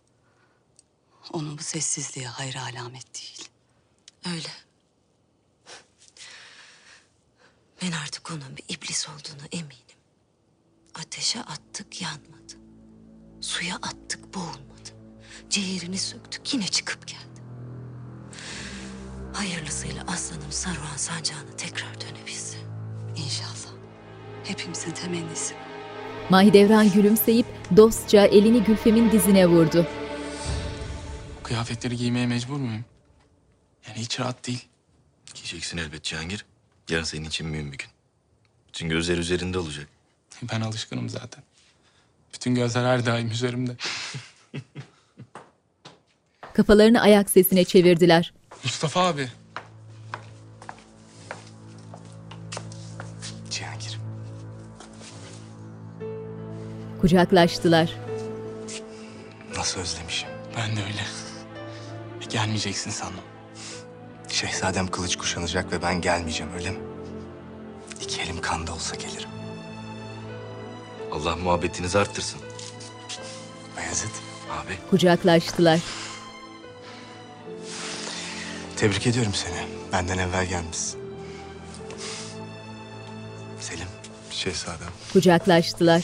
[1.32, 3.48] Onun bu sessizliği hayır alamet değil.
[4.26, 4.50] Öyle.
[7.82, 9.76] Ben artık onun bir iblis olduğuna eminim.
[10.94, 12.56] Ateşe attık yanmadı.
[13.40, 14.75] Suya attık boğulmadı.
[15.50, 17.20] Ciğerini söktük yine çıkıp geldi.
[19.32, 22.58] Hayırlısıyla aslanım Saruhan sancağına tekrar dönebilse.
[23.16, 23.72] İnşallah.
[24.44, 25.54] Hepimizin temennisi.
[26.30, 29.86] Mahidevran gülümseyip dostça elini Gülfem'in dizine vurdu.
[31.38, 32.84] Bu kıyafetleri giymeye mecbur muyum?
[33.88, 34.64] Yani hiç rahat değil.
[35.34, 36.44] Giyeceksin elbet Cihangir.
[36.88, 37.88] Yarın senin için mühim bir gün.
[38.68, 39.88] Bütün gözler üzerinde olacak.
[40.52, 41.42] Ben alışkınım zaten.
[42.34, 43.76] Bütün gözler her daim üzerimde.
[46.56, 48.32] Kafalarını ayak sesine çevirdiler.
[48.64, 49.28] Mustafa abi.
[53.50, 54.00] Cihangir.
[57.00, 57.96] Kucaklaştılar.
[59.56, 60.28] Nasıl özlemişim.
[60.56, 61.02] Ben de öyle.
[62.22, 63.24] E, gelmeyeceksin sandım.
[64.28, 66.78] Şehzadem kılıç kuşanacak ve ben gelmeyeceğim öyle mi?
[68.00, 69.30] İki elim kanda olsa gelirim.
[71.12, 72.40] Allah muhabbetinizi arttırsın.
[73.76, 74.10] Bayezid.
[74.50, 74.78] Abi.
[74.90, 75.80] Kucaklaştılar.
[78.76, 79.66] Tebrik ediyorum seni.
[79.92, 81.00] Benden evvel gelmişsin.
[83.60, 83.86] Selim.
[84.30, 84.88] Şehzadem.
[85.12, 86.02] Kucaklaştılar.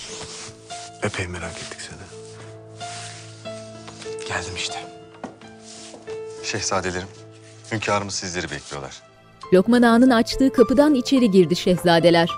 [1.02, 2.02] Epey merak ettik seni.
[4.28, 4.86] Geldim işte.
[6.44, 7.08] Şehzadelerim,
[7.72, 9.02] hünkârımız sizleri bekliyorlar.
[9.52, 12.28] Lokman Ağa'nın açtığı kapıdan içeri girdi şehzadeler.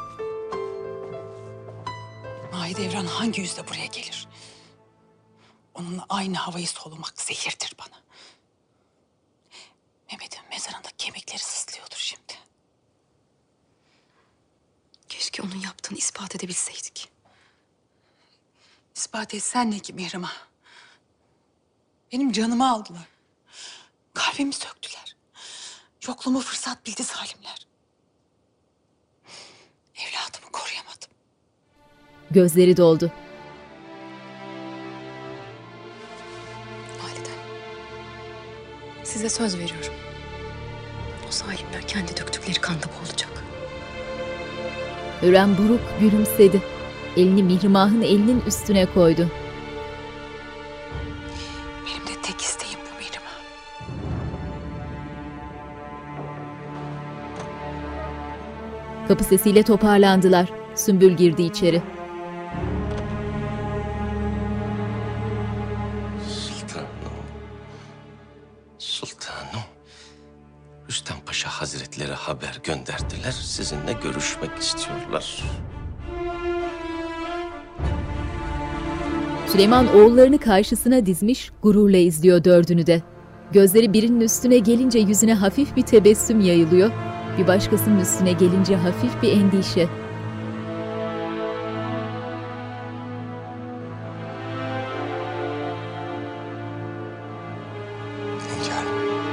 [2.52, 4.28] Mahidevran hangi yüzle buraya gelir?
[5.74, 8.00] Onunla aynı havayı solumak zehirdir bana.
[10.12, 12.32] Mehmet'in mezarında kemikleri sızlıyordur şimdi.
[15.08, 17.08] Keşke onun yaptığını ispat edebilseydik.
[18.94, 20.32] İspat etsen ne ki Mihrimah?
[22.12, 23.08] Benim canımı aldılar.
[24.14, 25.16] Kalbimi söktüler.
[26.08, 27.66] Yokluğumu fırsat bildi zalimler.
[29.94, 31.08] Evladımı koruyamadım.
[32.30, 33.12] Gözleri doldu.
[39.04, 39.94] Size söz veriyorum.
[41.28, 43.13] O zalimler kendi döktükleri kanda boğulacak.
[45.22, 46.62] Hürrem buruk gülümsedi.
[47.16, 49.28] Elini Mihrimah'ın elinin üstüne koydu.
[51.86, 53.38] Benim de tek isteğim bu Mihrimah.
[59.08, 60.48] Kapı sesiyle toparlandılar.
[60.74, 61.82] Sümbül girdi içeri.
[72.64, 73.32] Gönderdiler.
[73.32, 75.44] Sizinle görüşmek istiyorlar.
[79.46, 83.02] Süleyman oğullarını karşısına dizmiş, gururla izliyor dördünü de.
[83.52, 86.90] Gözleri birinin üstüne gelince yüzüne hafif bir tebessüm yayılıyor,
[87.38, 89.88] bir başkasının üstüne gelince hafif bir endişe.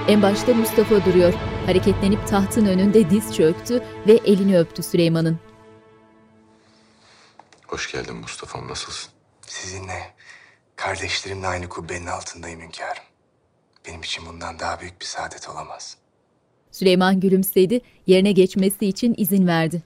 [0.07, 1.33] En başta Mustafa duruyor.
[1.65, 5.39] Hareketlenip tahtın önünde diz çöktü ve elini öptü Süleyman'ın.
[7.67, 9.11] Hoş geldin Mustafa'm, nasılsın?
[9.41, 10.13] Sizinle,
[10.75, 13.03] kardeşlerimle aynı kubbenin altındayım hünkârım.
[13.87, 15.97] Benim için bundan daha büyük bir saadet olamaz.
[16.71, 19.83] Süleyman gülümsedi, yerine geçmesi için izin verdi.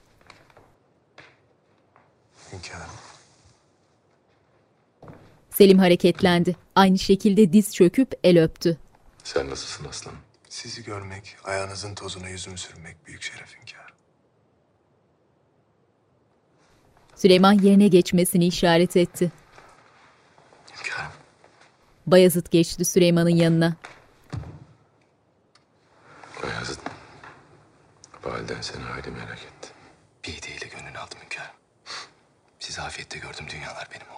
[2.52, 2.90] Hünkârım.
[5.50, 6.56] Selim hareketlendi.
[6.74, 8.78] Aynı şekilde diz çöküp el öptü.
[9.24, 10.25] Sen nasılsın aslanım?
[10.56, 13.96] Sizi görmek, ayağınızın tozuna yüzümü sürmek büyük şeref hünkârım.
[17.16, 19.32] Süleyman yerine geçmesini işaret etti.
[20.72, 21.12] Hünkârım.
[22.06, 23.76] Bayezid geçti Süleyman'ın yanına.
[26.42, 26.80] Bayezid.
[28.24, 29.68] Validen seni hayli merak etti.
[30.24, 31.56] Bir hediyeyle gönlünü aldım hünkârım.
[32.58, 34.15] Sizi afiyette gördüm, dünyalar benim oldu.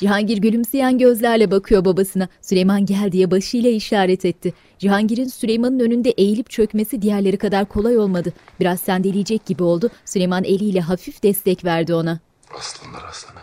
[0.00, 2.28] Cihangir gülümseyen gözlerle bakıyor babasına.
[2.42, 4.54] Süleyman gel diye başıyla işaret etti.
[4.78, 8.32] Cihangir'in Süleyman'ın önünde eğilip çökmesi diğerleri kadar kolay olmadı.
[8.60, 9.90] Biraz sendeleyecek gibi oldu.
[10.04, 12.20] Süleyman eliyle hafif destek verdi ona.
[12.58, 13.38] Aslanlar aslanı.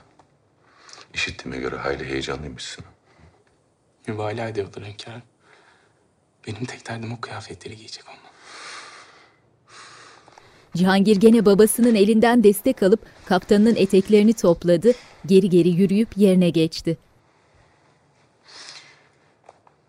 [1.13, 2.85] İşittiğime göre hayli heyecanlıymışsın.
[4.07, 5.21] Mübalağa ediyorlar hünkârım.
[6.47, 8.26] Benim tek derdim o kıyafetleri giyecek olmam.
[10.77, 14.91] Cihangir gene babasının elinden destek alıp kaptanının eteklerini topladı.
[15.25, 16.97] Geri geri yürüyüp yerine geçti.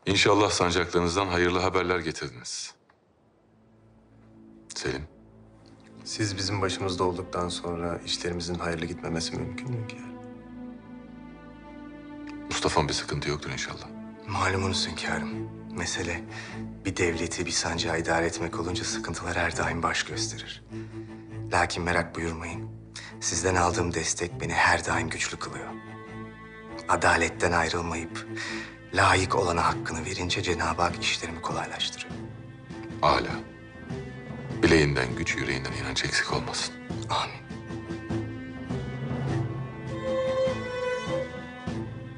[0.07, 2.75] İnşallah sancaklarınızdan hayırlı haberler getirdiniz.
[4.75, 5.03] Selim,
[6.05, 10.19] Siz bizim başımızda olduktan sonra işlerimizin hayırlı gitmemesi mümkün mü hünkârım?
[12.51, 13.89] Mustafa'nın bir sıkıntı yoktur inşallah.
[14.27, 15.58] Malumunuz hünkârım.
[15.79, 16.21] Mesele
[16.85, 20.65] bir devleti, bir sancağı idare etmek olunca sıkıntılar her daim baş gösterir.
[21.53, 22.71] Lakin merak buyurmayın.
[23.21, 25.67] Sizden aldığım destek beni her daim güçlü kılıyor.
[26.89, 28.27] Adaletten ayrılmayıp
[28.95, 32.15] layık olana hakkını verince Cenab-ı Hak işlerimi kolaylaştırıyor.
[33.03, 33.41] Âlâ.
[34.63, 36.75] Bileğinden güç, yüreğinden inanç eksik olmasın.
[37.11, 37.49] Amin.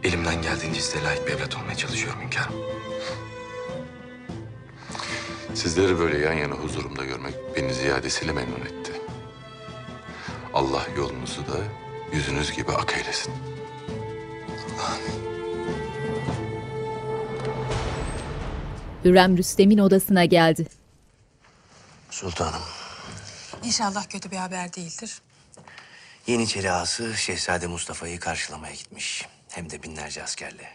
[0.04, 2.79] Elimden geldiğince size layık bir evlat olmaya çalışıyorum hünkârım.
[5.54, 8.92] Sizleri böyle yan yana huzurumda görmek beni ziyadesiyle memnun etti.
[10.54, 11.56] Allah yolunuzu da
[12.12, 13.32] yüzünüz gibi ak eylesin.
[19.04, 20.66] Hürrem Rüstem'in odasına geldi.
[22.10, 22.62] Sultanım,
[23.64, 25.22] İnşallah kötü bir haber değildir.
[26.26, 29.28] Yeniçeri ağası Şehzade Mustafa'yı karşılamaya gitmiş.
[29.48, 30.68] Hem de binlerce askerle.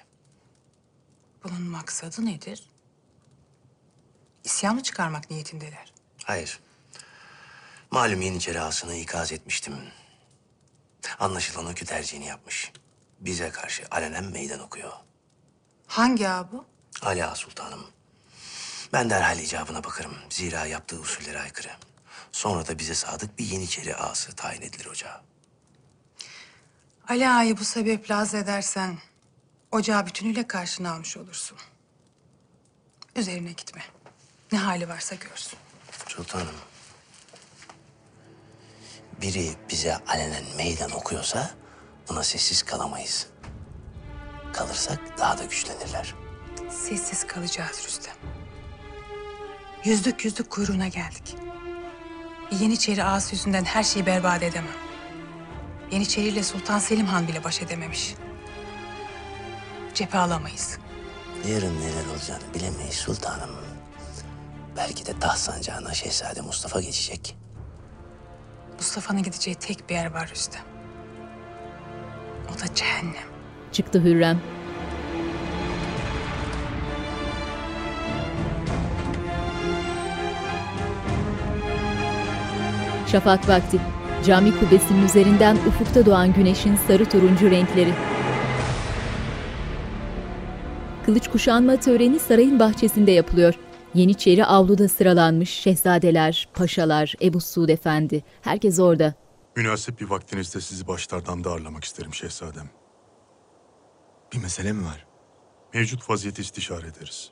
[1.44, 2.70] Bunun maksadı nedir?
[4.46, 5.94] İsyan mı çıkarmak niyetindeler?
[6.24, 6.60] Hayır.
[7.92, 9.76] Malum Yeniçeri ağasını ikaz etmiştim.
[11.20, 12.72] Anlaşılan o ki tercihini yapmış.
[13.20, 14.92] Bize karşı alenen meydan okuyor.
[15.88, 16.66] Hangi ağa bu?
[17.02, 17.88] Ali Ağa Sultanım.
[18.94, 20.16] Ben derhal icabına bakarım.
[20.30, 21.72] Zira yaptığı usullere aykırı.
[22.32, 25.22] Sonra da bize sadık bir Yeniçeri ağası tayin edilir ocağa.
[27.08, 28.98] Ali Ağa'yı bu sebeple azledersen
[29.72, 31.58] ocağı bütünüyle karşına almış olursun.
[33.16, 33.82] Üzerine gitme.
[34.52, 35.60] Ne hali varsa görsün.
[36.08, 36.56] Sultanım.
[39.22, 41.52] Biri bize alenen meydan okuyorsa
[42.10, 43.28] buna sessiz kalamayız.
[44.54, 46.16] Kalırsak daha da güçlenirler.
[46.70, 48.16] Sessiz kalacağız Rüstem.
[49.84, 51.36] Yüzlük yüzlük kuyruğuna geldik.
[52.52, 54.72] Bir Yeniçeri ağası yüzünden her şeyi berbat edemem.
[55.92, 58.16] Yeniçeri ile Sultan Selim Han bile baş edememiş.
[59.94, 60.78] Cephe alamayız.
[61.48, 63.75] Yarın neler olacağını bilemeyiz sultanım.
[64.78, 67.38] Belki de taht sancağına Şehzade Mustafa geçecek.
[68.74, 70.62] Mustafa'nın gideceği tek bir yer var Rüstem.
[72.50, 73.28] O da cehennem.
[73.72, 74.42] Çıktı Hürrem.
[83.12, 83.80] Şafak vakti.
[84.26, 87.94] Cami kubbesinin üzerinden ufukta doğan güneşin sarı turuncu renkleri.
[91.06, 93.54] Kılıç kuşanma töreni sarayın bahçesinde yapılıyor.
[93.96, 98.24] Yeniçeri avluda sıralanmış şehzadeler, paşalar, Ebu Suud Efendi.
[98.42, 99.14] Herkes orada.
[99.56, 102.70] Münasip bir vaktinizde sizi başlardan da ağırlamak isterim şehzadem.
[104.34, 105.06] Bir mesele mi var?
[105.74, 107.32] Mevcut vaziyeti istişare ederiz.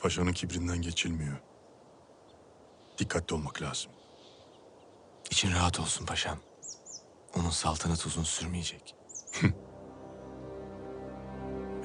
[0.00, 1.36] Paşanın kibrinden geçilmiyor.
[2.98, 3.92] Dikkatli olmak lazım.
[5.30, 6.38] İçin rahat olsun paşam.
[7.36, 8.94] Onun saltanat uzun sürmeyecek.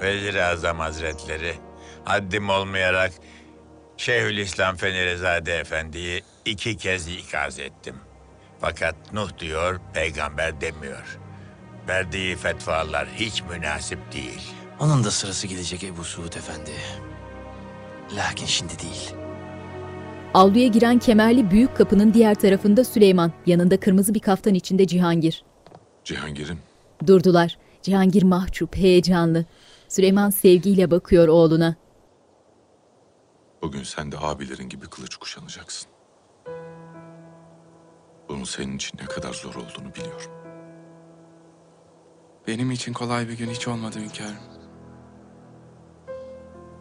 [0.02, 1.56] Vezir-i Azam Hazretleri,
[2.06, 3.12] haddim olmayarak
[3.98, 7.96] Şeyhülislam Fenerizade Efendi'yi iki kez ikaz ettim.
[8.62, 11.20] Fakat Nuh diyor, peygamber demiyor.
[11.88, 14.42] Verdiği fetvalar hiç münasip değil.
[14.80, 16.72] Onun da sırası gelecek Ebu Suud Efendi.
[18.16, 19.14] Lakin şimdi değil.
[20.34, 25.44] Avluya giren kemerli büyük kapının diğer tarafında Süleyman, yanında kırmızı bir kaftan içinde Cihangir.
[26.04, 26.60] Cihangir'im,
[27.08, 27.58] Durdular.
[27.82, 29.46] Cihangir mahcup, heyecanlı.
[29.88, 31.76] Süleyman sevgiyle bakıyor oğluna.
[33.62, 35.92] Bugün sen de abilerin gibi kılıç kuşanacaksın.
[38.30, 40.32] Bunun senin için ne kadar zor olduğunu biliyorum.
[42.48, 44.62] Benim için kolay bir gün hiç olmadı hünkârım.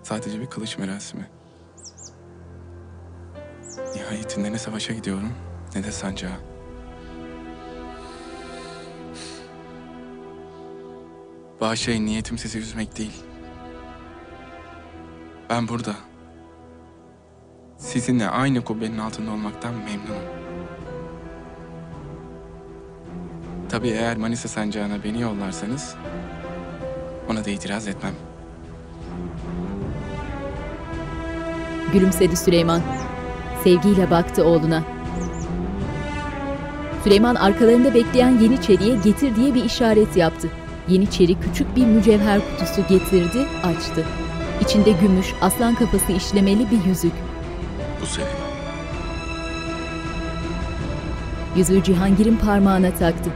[0.03, 1.31] Sadece bir kılıç merasimi.
[3.95, 5.33] Nihayetinde ne savaşa gidiyorum
[5.74, 6.41] ne de sancağa.
[11.61, 13.22] Bağışlayın niyetim sizi üzmek değil.
[15.51, 16.09] Ben burada.
[17.81, 20.22] Sizinle aynı kubbenin altında olmaktan memnunum.
[23.68, 25.95] Tabii eğer Manisa sancağına beni yollarsanız
[27.31, 28.12] ona da itiraz etmem.
[31.93, 32.81] Gülümsedi Süleyman.
[33.64, 34.83] Sevgiyle baktı oğluna.
[37.05, 40.49] Süleyman arkalarında bekleyen Yeniçeri'ye getir diye bir işaret yaptı.
[40.89, 44.05] Yeniçeri küçük bir mücevher kutusu getirdi, açtı.
[44.61, 47.30] İçinde gümüş, aslan kafası işlemeli bir yüzük.
[48.03, 48.28] Bu senin.
[51.57, 53.30] Yüzüğü Cihangir'in parmağına taktı.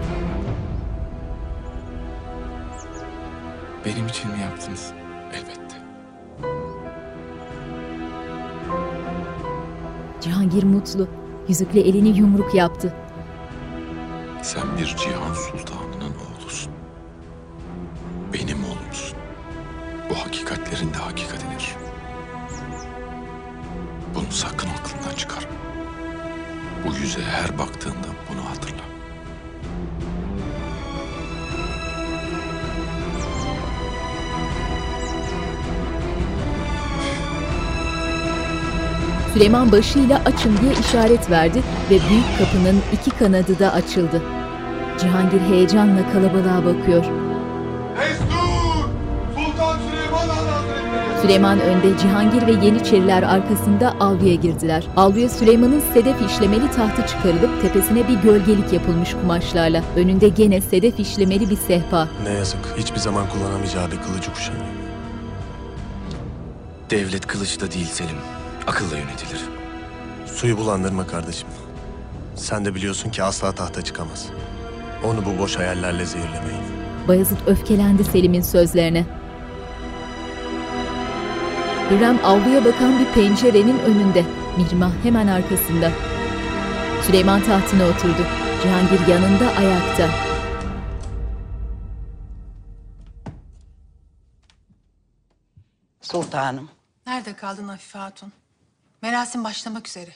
[3.84, 4.92] Benim için mi yaptınız?
[5.32, 5.76] Elbette.
[10.20, 11.08] Cihangir mutlu.
[11.48, 12.94] Yüzükle elini yumruk yaptı.
[14.42, 16.72] Sen bir cihan sultanının oğlusun.
[18.34, 19.18] Benim oğlumsun.
[20.10, 21.43] Bu hakikatlerin de hakikatidir.
[26.84, 28.84] Bu yüze her baktığında bunu hatırla.
[39.32, 44.22] Süleyman başıyla açın diye işaret verdi ve büyük kapının iki kanadı da açıldı.
[45.00, 47.04] Cihangir heyecanla kalabalığa bakıyor.
[51.24, 54.84] Süleyman önde, Cihangir ve Yeniçeriler arkasında avluya girdiler.
[54.96, 59.84] Avluya Süleyman'ın sedef işlemeli tahtı çıkarılıp tepesine bir gölgelik yapılmış kumaşlarla.
[59.96, 62.08] Önünde gene sedef işlemeli bir sehpa.
[62.24, 64.64] Ne yazık hiçbir zaman kullanamayacağı bir kılıcı kuşanıyor.
[66.90, 68.16] Devlet kılıçla değil Selim.
[68.66, 69.40] Akılla yönetilir.
[70.26, 71.48] Suyu bulandırma kardeşim.
[72.34, 74.26] Sen de biliyorsun ki asla tahta çıkamaz.
[75.04, 76.62] Onu bu boş hayallerle zehirlemeyin.
[77.08, 79.23] Bayezid öfkelendi Selim'in sözlerine.
[81.94, 84.24] Hürrem avluya bakan bir pencerenin önünde.
[84.56, 85.92] Mihrimah hemen arkasında.
[87.02, 88.26] Süleyman tahtına oturdu.
[88.62, 90.10] Cihangir yanında ayakta.
[96.00, 96.68] Sultanım.
[97.06, 98.32] Nerede kaldın Afife Hatun?
[99.02, 100.10] Merasim başlamak üzere.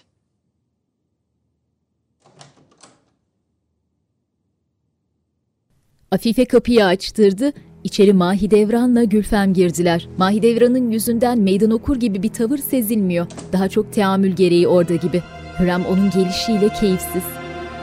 [6.11, 7.53] Afife kapıyı açtırdı.
[7.85, 10.09] İçeri Mahidevran'la Gülfem girdiler.
[10.19, 13.27] Mahidevran'ın yüzünden meydan okur gibi bir tavır sezilmiyor.
[13.53, 15.23] Daha çok teamül gereği orada gibi.
[15.59, 17.23] Hürrem onun gelişiyle keyifsiz.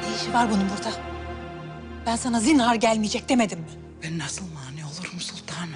[0.03, 0.95] Ne işi var bunun burada?
[2.05, 3.65] Ben sana zinhar gelmeyecek demedim mi?
[4.03, 5.69] Ben nasıl mani olurum sultanım?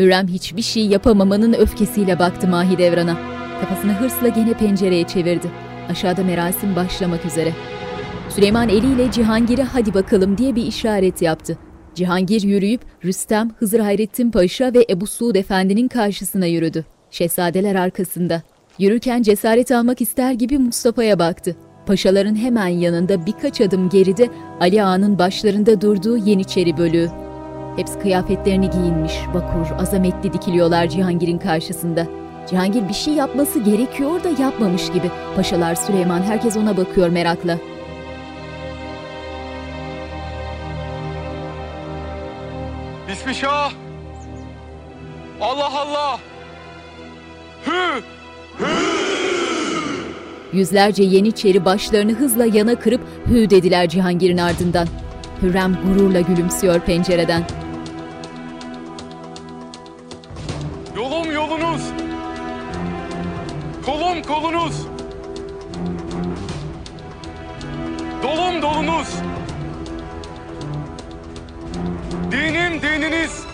[0.00, 3.16] Hürrem hiçbir şey yapamamanın öfkesiyle baktı Mahidevran'a.
[3.60, 5.50] Kafasını hırsla gene pencereye çevirdi.
[5.90, 7.52] Aşağıda merasim başlamak üzere.
[8.38, 11.58] Süleyman eliyle Cihangir'e hadi bakalım diye bir işaret yaptı.
[11.94, 16.84] Cihangir yürüyüp Rüstem, Hızır Hayrettin Paşa ve Ebu Suud Efendi'nin karşısına yürüdü.
[17.10, 18.42] Şehzadeler arkasında.
[18.78, 21.56] Yürürken cesaret almak ister gibi Mustafa'ya baktı.
[21.86, 24.28] Paşaların hemen yanında birkaç adım geride
[24.60, 27.10] Ali Ağa'nın başlarında durduğu Yeniçeri bölüğü.
[27.76, 32.06] Hepsi kıyafetlerini giyinmiş, bakur, azametli dikiliyorlar Cihangir'in karşısında.
[32.50, 35.10] Cihangir bir şey yapması gerekiyor da yapmamış gibi.
[35.36, 37.58] Paşalar Süleyman herkes ona bakıyor merakla.
[43.38, 43.72] Bismillah!
[45.40, 46.20] Allah Allah!
[47.66, 48.02] Hü!
[50.52, 54.88] Yüzlerce Yeniçeri başlarını hızla yana kırıp hü dediler Cihangir'in ardından.
[55.42, 57.44] Hürrem gururla gülümsüyor pencereden.
[60.96, 61.82] Yolum yolunuz!
[63.86, 64.86] Kolum kolunuz!
[68.22, 69.08] Dolum dolunuz!
[72.30, 73.44] Dinim dininiz!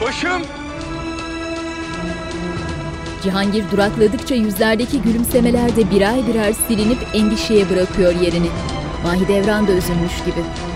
[0.00, 0.42] Başım
[3.22, 8.48] Cihangir durakladıkça yüzlerdeki gülümsemeler de birer birer silinip endişeye bırakıyor yerini.
[9.04, 10.67] Mahidevran da üzülmüş gibi.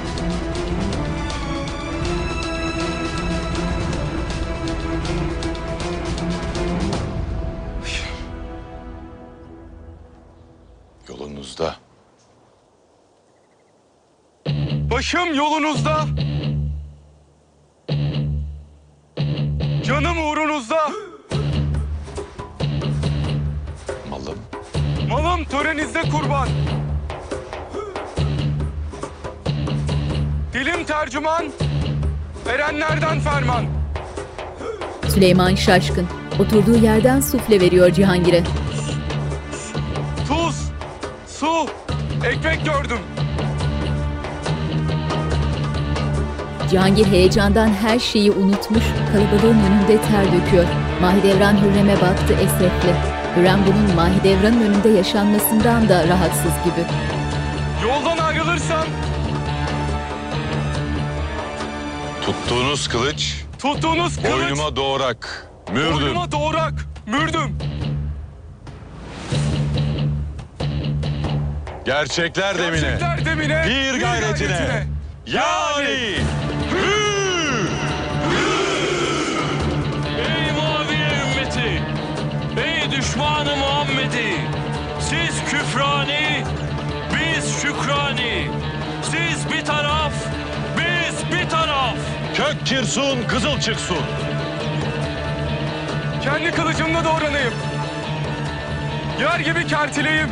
[15.14, 16.04] Başım yolunuzda.
[19.84, 20.90] Canım uğrunuzda.
[24.10, 24.38] Malım.
[25.08, 26.48] Canım törenizde kurban.
[30.52, 31.44] Dilim tercüman,
[32.48, 33.64] erenlerden ferman.
[35.08, 36.06] Süleyman şaşkın.
[36.38, 38.44] Oturduğu yerden sufle veriyor Cihangir'e.
[40.28, 40.70] Tuz,
[41.26, 41.66] su,
[42.24, 42.98] ekmek gördüm.
[46.72, 50.64] Cihangir heyecandan her şeyi unutmuş, kalabalığın önünde ter döküyor.
[51.00, 52.94] Mahidevran Hürrem'e baktı esefle.
[53.36, 56.86] Hürrem bunun Mahidevran'ın önünde yaşanmasından da rahatsız gibi.
[57.82, 58.84] Yoldan ayrılırsam
[62.26, 65.92] Tuttuğunuz kılıç, tuttuğunuz kılıç boynuma doğrak, mürdüm.
[65.92, 66.74] boynuma doğrak,
[67.06, 67.58] mürdüm.
[71.84, 74.86] Gerçekler demine, Gerçekler demine, bir gayretine.
[75.26, 76.16] Yani
[83.12, 84.34] düşmanı Muhammed'i!
[85.00, 86.44] Siz küfrani,
[87.12, 88.48] biz şükrani.
[89.02, 90.12] Siz bir taraf,
[90.76, 91.96] biz bir taraf.
[92.34, 93.96] kök kirsun, kızıl çıksın.
[96.22, 97.52] Kendi kılıcımla doğranayım.
[99.20, 100.28] Yer gibi kertileyim.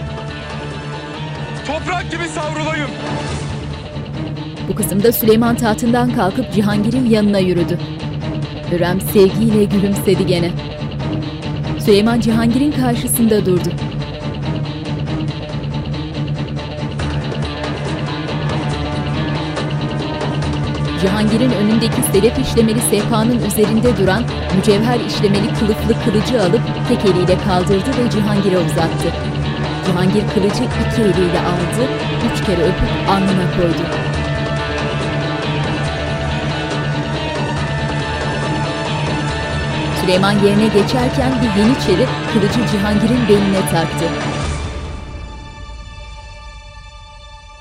[1.67, 2.91] Toprak gibi savrulayım.
[4.69, 7.79] Bu kısımda Süleyman tahtından kalkıp Cihangir'in yanına yürüdü.
[8.71, 10.51] Hürrem sevgiyle gülümsedi gene.
[11.85, 13.69] Süleyman Cihangir'in karşısında durdu.
[21.01, 24.23] Cihangir'in önündeki selef işlemeli sehpanın üzerinde duran
[24.57, 29.13] mücevher işlemeli kılıflı kılıcı alıp tek eliyle kaldırdı ve Cihangir'e uzattı.
[29.87, 31.89] Cihangir kılıcı iki eliyle aldı,
[32.33, 34.10] üç kere öpüp alnına koydu.
[40.11, 44.05] Süleyman yerine geçerken bir yeniçeri kılıcı Cihangir'in beline taktı.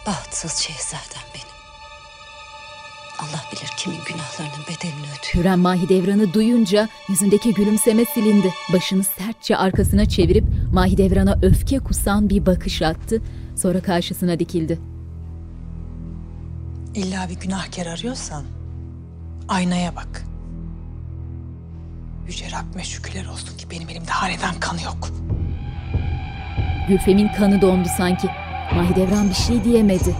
[0.07, 1.47] Bahtsız şehzadem benim.
[3.19, 5.33] Allah bilir kimin günahlarının bedelini ödüyor.
[5.33, 8.53] Hürrem Mahidevran'ı duyunca yüzündeki gülümseme silindi.
[8.73, 13.21] Başını sertçe arkasına çevirip Mahidevran'a öfke kusan bir bakış attı.
[13.55, 14.79] Sonra karşısına dikildi.
[16.95, 18.43] İlla bir günahkar arıyorsan
[19.47, 20.28] aynaya bak.
[22.29, 25.09] Yüce Rabbime şükürler olsun ki benim elimde hanedan kanı yok.
[26.87, 28.27] Gülfem'in kanı dondu sanki.
[28.75, 30.15] Mahidevran bir şey diyemedi.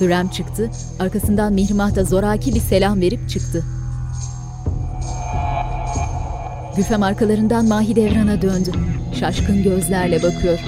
[0.00, 0.70] Hürrem çıktı,
[1.00, 3.64] arkasından Mihrimah da zoraki bir selam verip çıktı.
[6.76, 8.72] Gülfem arkalarından Mahidevran'a döndü.
[9.20, 10.58] Şaşkın gözlerle bakıyor.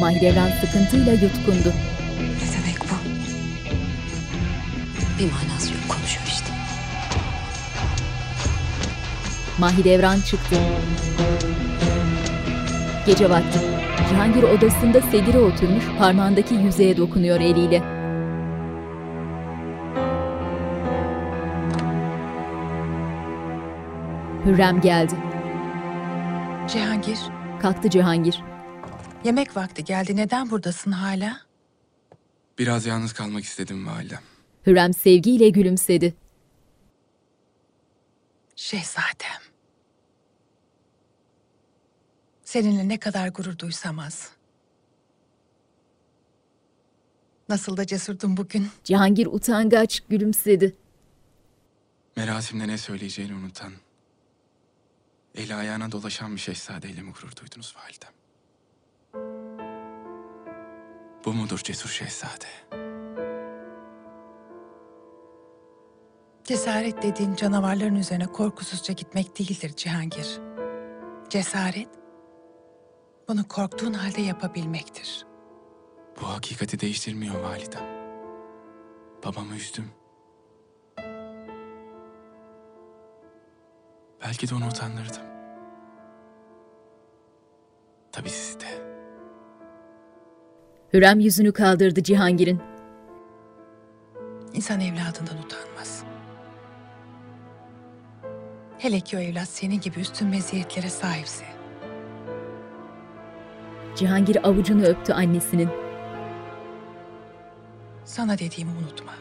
[0.00, 1.72] Mahidevran sıkıntıyla yutkundu.
[2.18, 2.96] Ne demek bu?
[5.18, 5.95] Bir manası yok
[9.58, 10.56] Mahidevran çıktı.
[13.06, 13.58] Gece vakti.
[14.08, 17.82] Cihangir odasında sedire oturmuş, parmağındaki yüzeye dokunuyor eliyle.
[24.44, 25.14] Hürrem geldi.
[26.68, 27.18] Cihangir,
[27.62, 28.42] Kalktı Cihangir.
[29.24, 30.16] yemek vakti geldi.
[30.16, 31.40] Neden buradasın hala?
[32.58, 34.20] Biraz yalnız kalmak istedim validem.
[34.66, 36.14] Hürrem sevgiyle gülümsedi.
[38.56, 39.45] Şehzadem.
[42.56, 44.30] Seninle ne kadar gurur duysam az.
[47.48, 48.68] Nasıl da cesurdun bugün.
[48.84, 50.74] Cihangir utangaç gülümsedi.
[52.16, 53.72] Merasimde ne söyleyeceğini unutan,
[55.34, 58.12] eli ayağına dolaşan bir şehzadeyle mi gurur duydunuz validem?
[61.24, 62.46] Bu mudur cesur şehzade?
[66.44, 70.40] Cesaret dediğin canavarların üzerine korkusuzca gitmek değildir Cihangir.
[71.30, 71.88] Cesaret,
[73.28, 75.26] bunu korktuğun halde yapabilmektir.
[76.20, 77.84] Bu hakikati değiştirmiyor validem.
[79.24, 79.90] Babamı üzdüm.
[84.22, 85.22] Belki de onu utandırdım.
[88.12, 88.66] Tabii sizi de.
[90.92, 92.60] Hürrem yüzünü kaldırdı Cihangir'in.
[94.54, 96.04] İnsan evladından utanmaz.
[98.78, 101.55] Hele ki o evlat senin gibi üstün meziyetlere sahipse.
[103.96, 105.68] Cihangir avucunu öptü annesinin.
[108.04, 109.12] Sana dediğimi unutma.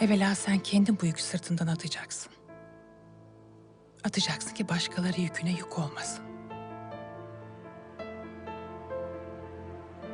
[0.00, 2.32] Evvela sen kendin bu yükü sırtından atacaksın.
[4.04, 6.24] Atacaksın ki başkaları yüküne yük olmasın.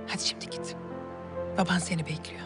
[0.07, 0.77] Hadi şimdi git.
[1.59, 2.41] Baban seni bekliyor.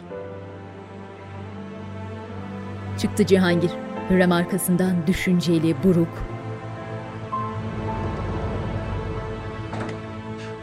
[2.99, 3.71] Çıktı Cihangir.
[4.11, 6.28] Hürrem arkasından düşünceli, buruk.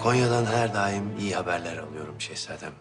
[0.05, 2.73] Konya'dan her daim iyi haberler alıyorum şehzadem.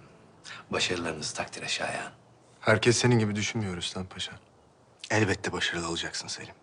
[0.71, 2.13] Başarılarınız takdire şayan.
[2.61, 4.33] Herkes senin gibi düşünmüyor Rüstem Paşa.
[5.11, 6.55] Elbette başarılı olacaksın Selim.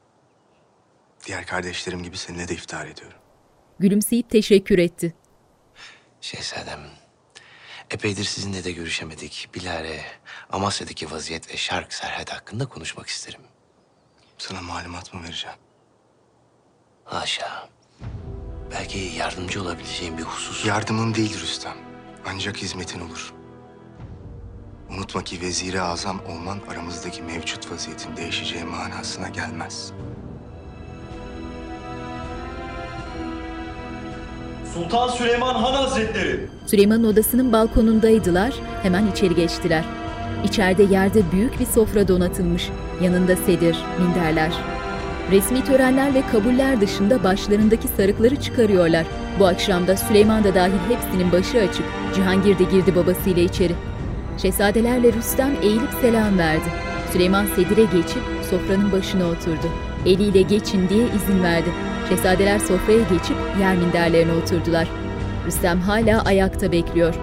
[1.25, 3.17] Diğer kardeşlerim gibi seninle de iftihar ediyorum.
[3.79, 5.15] Gülümseyip teşekkür etti.
[6.21, 6.81] Şehzadem,
[7.89, 9.49] epeydir sizinle de görüşemedik.
[9.55, 10.01] Bilare,
[10.51, 13.41] Amasya'daki vaziyet ve Şark Serhat hakkında konuşmak isterim.
[14.37, 15.57] Sana malumat mı vereceğim?
[17.05, 17.69] Haşa.
[18.71, 20.65] Belki yardımcı olabileceğim bir husus.
[20.65, 21.77] Yardımın değil Rüstem.
[22.25, 23.33] Ancak hizmetin olur.
[24.89, 29.91] Unutma ki veziri azam olman aramızdaki mevcut vaziyetin değişeceği manasına gelmez.
[34.73, 36.49] Sultan Süleyman Han Hazretleri.
[36.65, 38.53] Süleyman'ın odasının balkonundaydılar.
[38.83, 39.85] Hemen içeri geçtiler.
[40.45, 42.69] İçeride yerde büyük bir sofra donatılmış.
[43.01, 44.51] Yanında sedir, minderler.
[45.31, 49.05] Resmi törenler ve kabuller dışında başlarındaki sarıkları çıkarıyorlar.
[49.39, 51.85] Bu akşam da Süleyman da dahil hepsinin başı açık.
[52.15, 53.73] Cihangir de girdi babasıyla içeri.
[54.37, 56.69] Şehzadelerle Rüstem eğilip selam verdi.
[57.11, 59.67] Süleyman sedire geçip sofranın başına oturdu.
[60.05, 61.69] Eliyle geçin diye izin verdi.
[62.09, 64.87] Şehzadeler sofraya geçip yer minderlerine oturdular.
[65.47, 67.15] Rüstem hala ayakta bekliyor.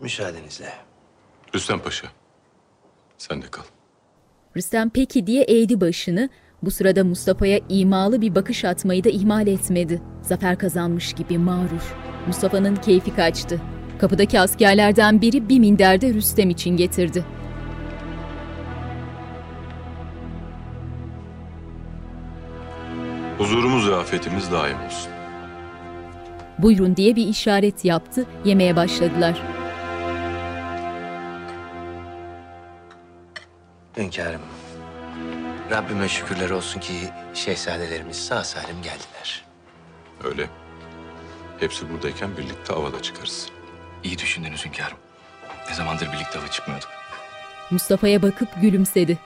[0.00, 0.72] Müsaadenizle.
[1.54, 2.06] Rüstem Paşa,
[3.18, 3.62] sen de kal.
[4.56, 6.28] Rüstem peki diye eğdi başını.
[6.62, 10.02] Bu sırada Mustafa'ya imalı bir bakış atmayı da ihmal etmedi.
[10.22, 11.94] Zafer kazanmış gibi mağrur.
[12.26, 13.60] Mustafa'nın keyfi kaçtı.
[13.98, 17.24] Kapıdaki askerlerden biri bir minderde Rüstem için getirdi.
[23.38, 25.12] Huzurumuz ve afetimiz daim olsun.
[26.58, 28.26] Buyurun diye bir işaret yaptı.
[28.44, 29.42] Yemeye başladılar.
[33.98, 34.40] Hünkârım,
[35.70, 36.92] Rabbime şükürler olsun ki
[37.34, 39.44] şehzadelerimiz sağ salim geldiler.
[40.24, 40.48] Öyle.
[41.60, 43.48] Hepsi buradayken birlikte avada çıkarız.
[44.04, 44.98] İyi düşündünüz hünkârım.
[45.68, 46.88] Ne zamandır birlikte hava çıkmıyorduk.
[47.70, 49.18] Mustafa'ya bakıp gülümsedi.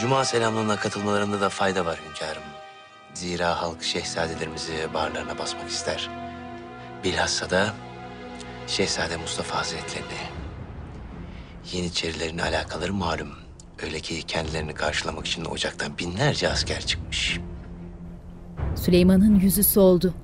[0.00, 2.42] Cuma selamlığına katılmalarında da fayda var hünkârım.
[3.14, 6.10] Zira halk şehzadelerimizi bağırlarına basmak ister.
[7.04, 7.74] Bilhassa da
[8.66, 10.37] Şehzade Mustafa Hazretlerini.
[11.72, 13.34] Yeniçerilerin alakaları malum.
[13.82, 17.40] Öyle ki kendilerini karşılamak için ocaktan binlerce asker çıkmış.
[18.84, 20.14] Süleyman'ın yüzü soldu.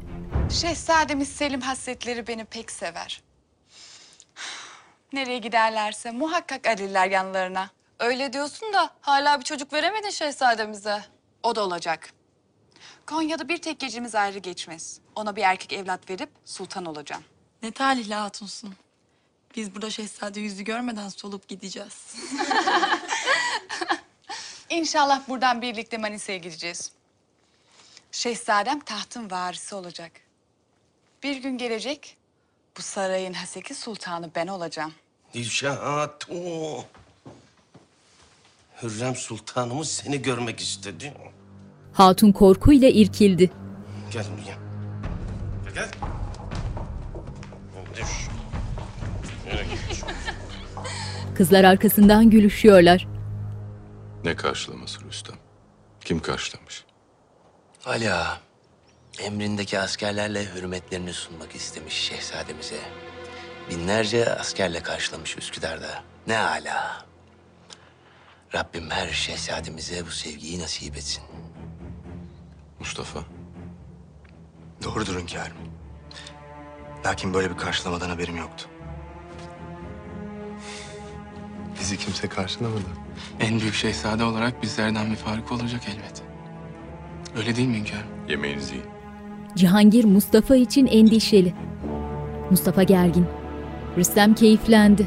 [0.50, 3.22] Şehzademiz Selim Hazretleri beni pek sever.
[5.12, 7.70] Nereye giderlerse muhakkak alırlar yanlarına.
[8.00, 11.04] Öyle diyorsun da hala bir çocuk veremedin şehzademize.
[11.42, 12.12] O da olacak.
[13.06, 15.00] Konya'da bir tek gecemiz ayrı geçmez.
[15.16, 17.22] Ona bir erkek evlat verip sultan olacağım.
[17.62, 18.74] Ne talihli hatunsun.
[19.56, 22.14] Biz burada şehzade yüzü görmeden solup gideceğiz.
[24.70, 26.92] İnşallah buradan birlikte Manisa'ya gideceğiz.
[28.12, 30.12] Şehzadem tahtın varisi olacak.
[31.22, 32.16] Bir gün gelecek,
[32.78, 34.92] bu sarayın haseki sultanı ben olacağım.
[35.34, 36.84] Dilşat o.
[38.82, 41.14] Hürrem Sultanımız seni görmek istedi.
[41.92, 43.50] Hatun korkuyla irkildi.
[44.12, 44.58] Gel buraya.
[45.74, 45.88] Gel, Gel.
[47.96, 48.23] Düş.
[51.34, 53.06] Kızlar arkasından gülüşüyorlar.
[54.24, 55.36] Ne karşılaması Rüstem?
[56.00, 56.84] Kim karşılamış?
[57.82, 58.40] Hala
[59.20, 62.78] emrindeki askerlerle hürmetlerini sunmak istemiş şehzademize.
[63.70, 66.02] Binlerce askerle karşılamış Üsküdar'da.
[66.26, 67.04] Ne hala.
[68.54, 71.24] Rabbim her şehzademize bu sevgiyi nasip etsin.
[72.78, 73.20] Mustafa?
[74.84, 75.56] Doğrudur hünkârım.
[77.06, 78.68] Lakin böyle bir karşılamadan haberim yoktu.
[81.80, 82.82] Bizi kimse karşılamadı.
[83.40, 86.22] En büyük şehzade olarak bizlerden bir fark olacak elbet.
[87.36, 88.06] Öyle değil mi hünkârım?
[88.28, 88.86] Yemeğinizi yiyin.
[89.56, 91.54] Cihangir Mustafa için endişeli.
[92.50, 93.26] Mustafa gergin.
[93.96, 95.06] Rüstem keyiflendi.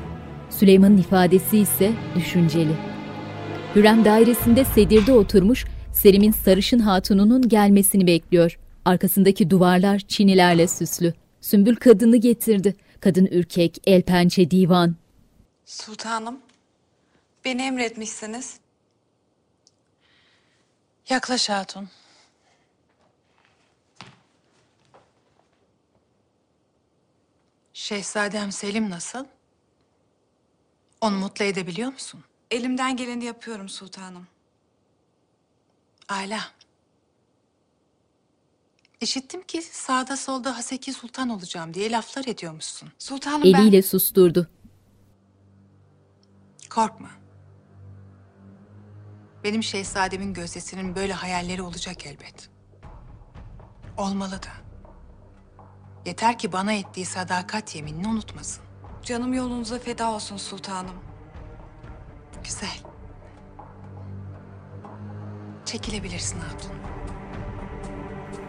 [0.50, 2.74] Süleyman'ın ifadesi ise düşünceli.
[3.76, 8.60] Hürrem dairesinde sedirde oturmuş Selim'in sarışın hatununun gelmesini bekliyor.
[8.86, 11.14] Arkasındaki duvarlar çinilerle süslü.
[11.42, 12.76] Sümbül kadını getirdi.
[13.00, 14.96] Kadın ürkek, el pençe divan.
[15.66, 16.38] Sultanım,
[17.48, 18.60] beni emretmişsiniz.
[21.10, 21.90] Yaklaş hatun.
[27.74, 29.26] Şehzadem Selim nasıl?
[31.02, 32.24] Onu mutlu edebiliyor musun?
[32.52, 34.28] Elimden geleni yapıyorum sultanım.
[36.10, 36.52] Ala.
[39.02, 42.90] İşittim ki sağda solda Haseki Sultan olacağım diye laflar ediyormuşsun.
[43.00, 44.50] Sultanım Eliyle susturdu.
[46.70, 47.17] Korkma.
[49.48, 52.50] Benim şehzademin gözdesinin böyle hayalleri olacak elbet.
[53.98, 54.50] Olmalı da.
[56.06, 58.64] Yeter ki bana ettiği sadakat yeminini unutmasın.
[59.04, 60.96] Canım yolunuza feda olsun sultanım.
[62.44, 62.78] Güzel.
[65.66, 66.72] Çekilebilirsin hatun.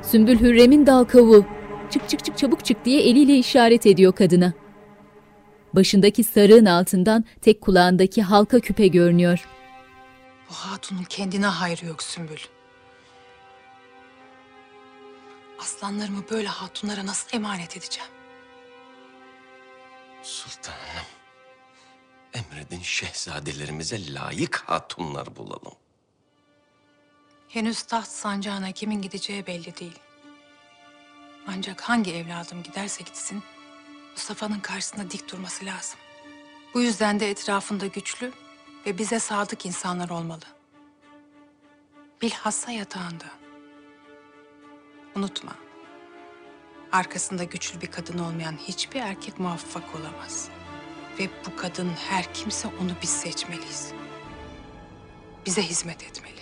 [0.02, 1.44] Sümbül Hürrem'in dal kavuğu.
[1.90, 4.52] Çık çık çık çabuk çık diye eliyle işaret ediyor kadına.
[5.74, 9.57] Başındaki sarığın altından tek kulağındaki halka küpe görünüyor.
[10.50, 12.38] Bu hatunun kendine hayrı yok Sümbül.
[15.60, 18.10] Aslanlarımı böyle hatunlara nasıl emanet edeceğim?
[20.22, 21.06] Sultanım.
[22.34, 25.74] Emredin şehzadelerimize layık hatunlar bulalım.
[27.48, 29.98] Henüz taht sancağına kimin gideceği belli değil.
[31.46, 33.42] Ancak hangi evladım giderse gitsin,
[34.12, 35.98] Mustafa'nın karşısında dik durması lazım.
[36.74, 38.32] Bu yüzden de etrafında güçlü
[38.88, 40.44] ve bize sadık insanlar olmalı.
[42.22, 43.24] Bilhassa yatağında.
[45.16, 45.56] Unutma,
[46.92, 50.48] arkasında güçlü bir kadın olmayan hiçbir erkek muvaffak olamaz.
[51.18, 53.92] Ve bu kadın her kimse onu biz seçmeliyiz.
[55.46, 56.40] Bize hizmet etmeli.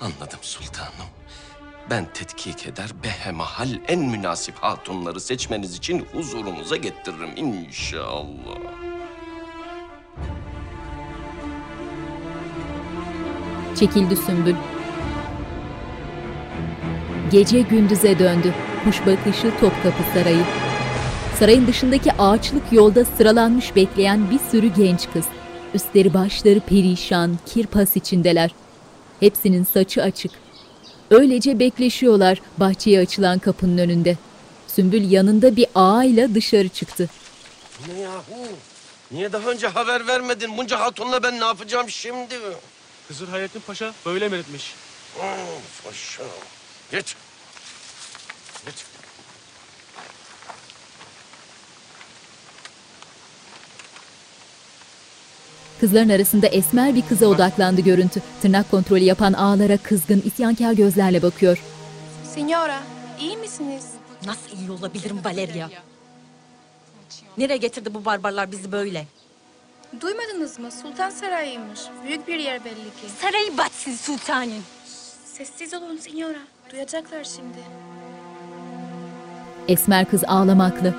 [0.00, 1.08] Anladım sultanım.
[1.90, 8.81] Ben tetkik eder behemahal en münasip hatunları seçmeniz için huzurunuza getiririm inşallah.
[13.78, 14.54] Çekildi Sümbül.
[17.32, 18.54] Gece gündüze döndü.
[18.84, 20.44] Kuş bakışı Topkapı Sarayı.
[21.38, 25.24] Sarayın dışındaki ağaçlık yolda sıralanmış bekleyen bir sürü genç kız.
[25.74, 28.50] Üstleri başları perişan, kirpas içindeler.
[29.20, 30.32] Hepsinin saçı açık.
[31.10, 34.16] Öylece bekleşiyorlar bahçeye açılan kapının önünde.
[34.66, 37.08] Sümbül yanında bir ağayla dışarı çıktı.
[37.94, 38.48] Ne yahu?
[39.12, 40.58] Niye daha önce haber vermedin?
[40.58, 42.34] Bunca hatunla ben ne yapacağım şimdi?
[43.12, 44.74] Hızır Hayrettin Paşa böyle emretmiş.
[45.18, 46.22] Of paşa.
[46.90, 47.16] Geç.
[48.66, 48.74] Geç.
[55.80, 58.22] Kızların arasında esmer bir kıza odaklandı görüntü.
[58.42, 61.62] Tırnak kontrolü yapan ağlara kızgın, isyankar gözlerle bakıyor.
[62.34, 62.80] Signora,
[63.20, 63.86] iyi misiniz?
[64.26, 65.68] Nasıl iyi olabilirim Valeria?
[67.38, 69.06] Nereye getirdi bu barbarlar bizi böyle?
[70.00, 70.70] Duymadınız mı?
[70.70, 71.80] Sultan Sarayı'ymış.
[72.04, 73.08] Büyük bir yer belli ki.
[73.20, 74.62] Sarayı batsın sultanın.
[75.24, 76.38] Sessiz olun Signora.
[76.72, 77.58] Duyacaklar şimdi.
[79.68, 80.94] Esmer kız ağlamaklı.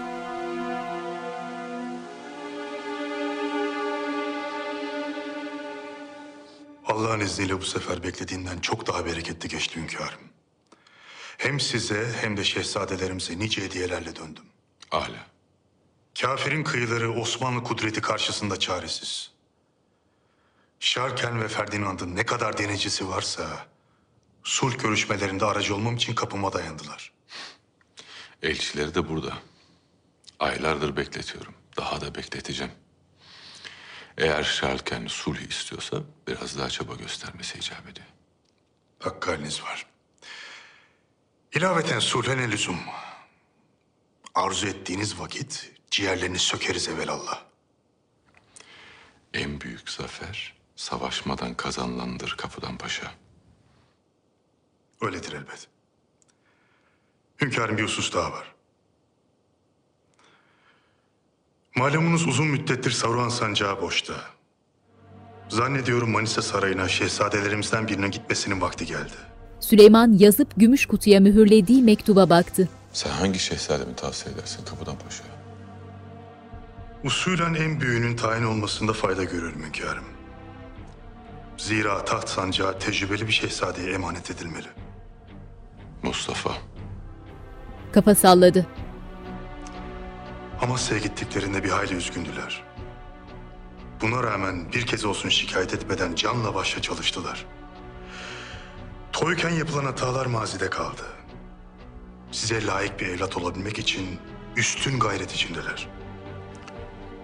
[6.88, 10.20] Allah'ın izniyle bu sefer beklediğinden çok daha bereketli geçti hünkârım.
[11.38, 14.44] Hem size hem de şehzadelerimize nice hediyelerle döndüm.
[14.92, 15.33] Âlâ.
[16.22, 19.32] Kafirin kıyıları Osmanlı kudreti karşısında çaresiz.
[20.80, 23.68] Şarken ve Ferdinand'ın ne kadar denecisi varsa...
[24.44, 27.12] ...sulh görüşmelerinde aracı olmam için kapıma dayandılar.
[28.42, 29.38] Elçileri de burada.
[30.40, 31.54] Aylardır bekletiyorum.
[31.78, 32.72] Daha da bekleteceğim.
[34.18, 35.98] Eğer Şarken sulh istiyorsa
[36.28, 38.08] biraz daha çaba göstermesi icap ediyor.
[39.00, 39.86] Hakkı haliniz var.
[41.54, 42.80] İlaveten sulhe ne lüzum?
[44.36, 47.42] Arzu ettiğiniz vakit ciğerlerini sökeriz evelallah.
[49.34, 53.12] En büyük zafer savaşmadan kazanılandır kapıdan paşa.
[55.02, 55.68] Öyledir elbet.
[57.42, 58.56] Hünkârım bir husus daha var.
[61.76, 64.14] Malumunuz uzun müddettir Saruhan sancağı boşta.
[65.50, 69.18] Zannediyorum Manisa Sarayı'na şehzadelerimizden birine gitmesinin vakti geldi.
[69.60, 72.70] Süleyman yazıp gümüş kutuya mühürlediği mektuba baktı.
[72.94, 75.33] Sen hangi şehzademi tavsiye edersin kapıdan paşa?
[77.04, 80.04] Usulen en büyüğünün tayin olmasında fayda görüyorum hünkârım.
[81.58, 84.68] Zira taht sancağı tecrübeli bir şehzadeye emanet edilmeli.
[86.04, 86.52] Mustafa.
[87.94, 88.68] Kafa salladı.
[90.62, 92.64] Amasya'ya gittiklerinde bir hayli üzgündüler.
[94.02, 97.46] Buna rağmen bir kez olsun şikayet etmeden canla başla çalıştılar.
[99.12, 101.04] Toyken yapılan hatalar mazide kaldı.
[102.32, 104.20] Size layık bir evlat olabilmek için
[104.58, 105.88] üstün gayret içindeler.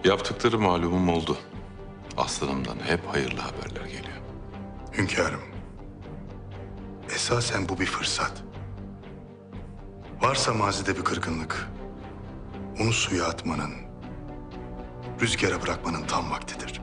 [0.04, 1.36] Yaptıkları malumum oldu.
[2.16, 4.20] Aslanımdan hep hayırlı haberler geliyor.
[4.98, 5.40] Hünkârım,
[7.14, 8.32] esasen bu bir fırsat.
[10.22, 11.68] Varsa mazide bir kırgınlık,
[12.80, 13.70] onu suya atmanın,
[15.20, 16.80] rüzgara bırakmanın tam vaktidir.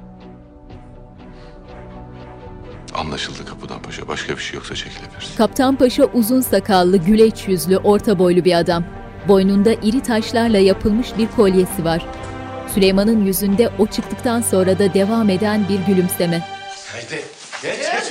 [2.95, 4.07] Anlaşıldı kapıdan paşa.
[4.07, 5.38] Başka bir şey yoksa çekilebilirsin.
[5.38, 8.84] Kaptan Paşa uzun sakallı, güleç yüzlü, orta boylu bir adam.
[9.28, 12.05] Boynunda iri taşlarla yapılmış bir kolyesi var.
[12.78, 16.47] Süleyman'ın yüzünde o çıktıktan sonra da devam eden bir gülümseme.
[16.91, 17.25] Haydi.
[17.63, 18.03] Yürüdüler.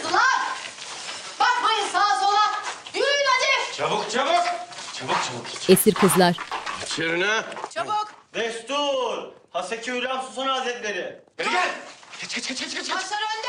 [1.41, 2.41] Bakmayın sağa sola.
[2.95, 3.77] Yürüyün hadi.
[3.77, 4.45] Çabuk çabuk.
[4.95, 5.71] Çabuk çabuk.
[5.71, 6.37] Esir kızlar.
[6.87, 7.43] İçerine.
[7.75, 8.14] Çabuk.
[8.35, 9.23] Destur.
[9.51, 11.19] Haseki Hülya Sultan Hazretleri.
[11.39, 11.71] Gel gel.
[12.21, 12.75] Geç geç geç geç.
[12.75, 12.91] geç.
[12.91, 13.49] Başlar önde.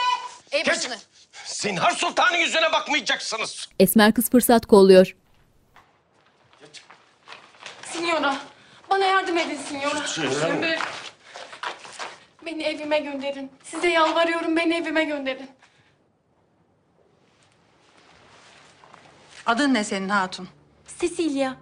[0.52, 0.98] Ey başını.
[1.46, 3.70] Zinhar Sultan'ın yüzüne bakmayacaksınız.
[3.80, 5.16] Esmer kız fırsat kolluyor.
[7.92, 8.38] Signora,
[8.90, 10.08] bana yardım edin Signora.
[10.08, 10.80] Söyle.
[12.48, 13.52] Beni evime gönderin.
[13.64, 15.50] Size yalvarıyorum beni evime gönderin.
[19.46, 20.48] Adın ne senin hatun?
[21.00, 21.54] Cecilia.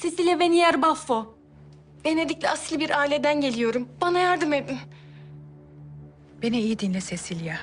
[0.00, 1.34] Cecilia Venier Baffo.
[2.04, 3.88] Venedikli asil bir aileden geliyorum.
[4.00, 4.78] Bana yardım edin.
[6.42, 7.56] Beni iyi dinle Cecilia.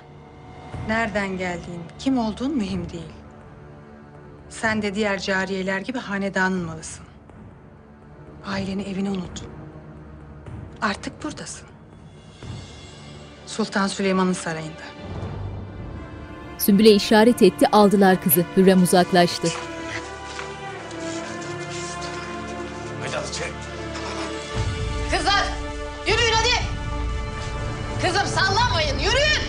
[0.88, 3.14] Nereden geldiğin, kim olduğun mühim değil.
[4.50, 7.06] Sen de diğer cariyeler gibi hanedanın malısın.
[8.46, 9.44] Aileni, evini unut.
[10.82, 11.69] Artık buradasın.
[13.50, 14.84] Sultan Süleyman'ın sarayında.
[16.58, 18.46] Sümbül'e işaret etti aldılar kızı.
[18.58, 19.48] Hürrem uzaklaştı.
[25.12, 25.44] Kızlar
[26.08, 26.64] yürüyün hadi.
[28.02, 29.44] Kızım sallanmayın yürüyün.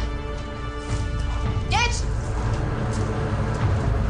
[1.70, 1.94] Geç.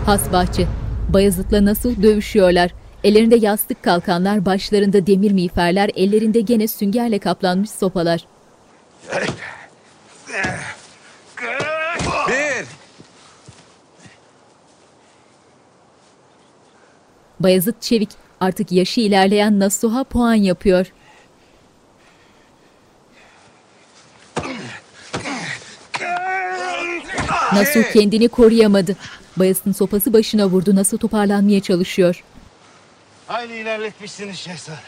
[0.07, 0.67] Has bahçe.
[1.09, 2.71] Bayezid'le nasıl dövüşüyorlar.
[3.05, 8.27] Ellerinde yastık kalkanlar, başlarında demir miğferler, ellerinde gene süngerle kaplanmış sopalar.
[12.29, 12.67] Bir.
[17.41, 18.11] Bayezid çevik.
[18.41, 20.87] Artık yaşı ilerleyen Nasuh'a puan yapıyor.
[27.53, 28.97] Nasuh kendini koruyamadı.
[29.37, 30.77] Bayezid'in sopası başına vurdu.
[30.77, 32.25] Nasuh toparlanmaya çalışıyor.
[33.27, 34.81] Hayli ilerletmişsiniz şehzadem.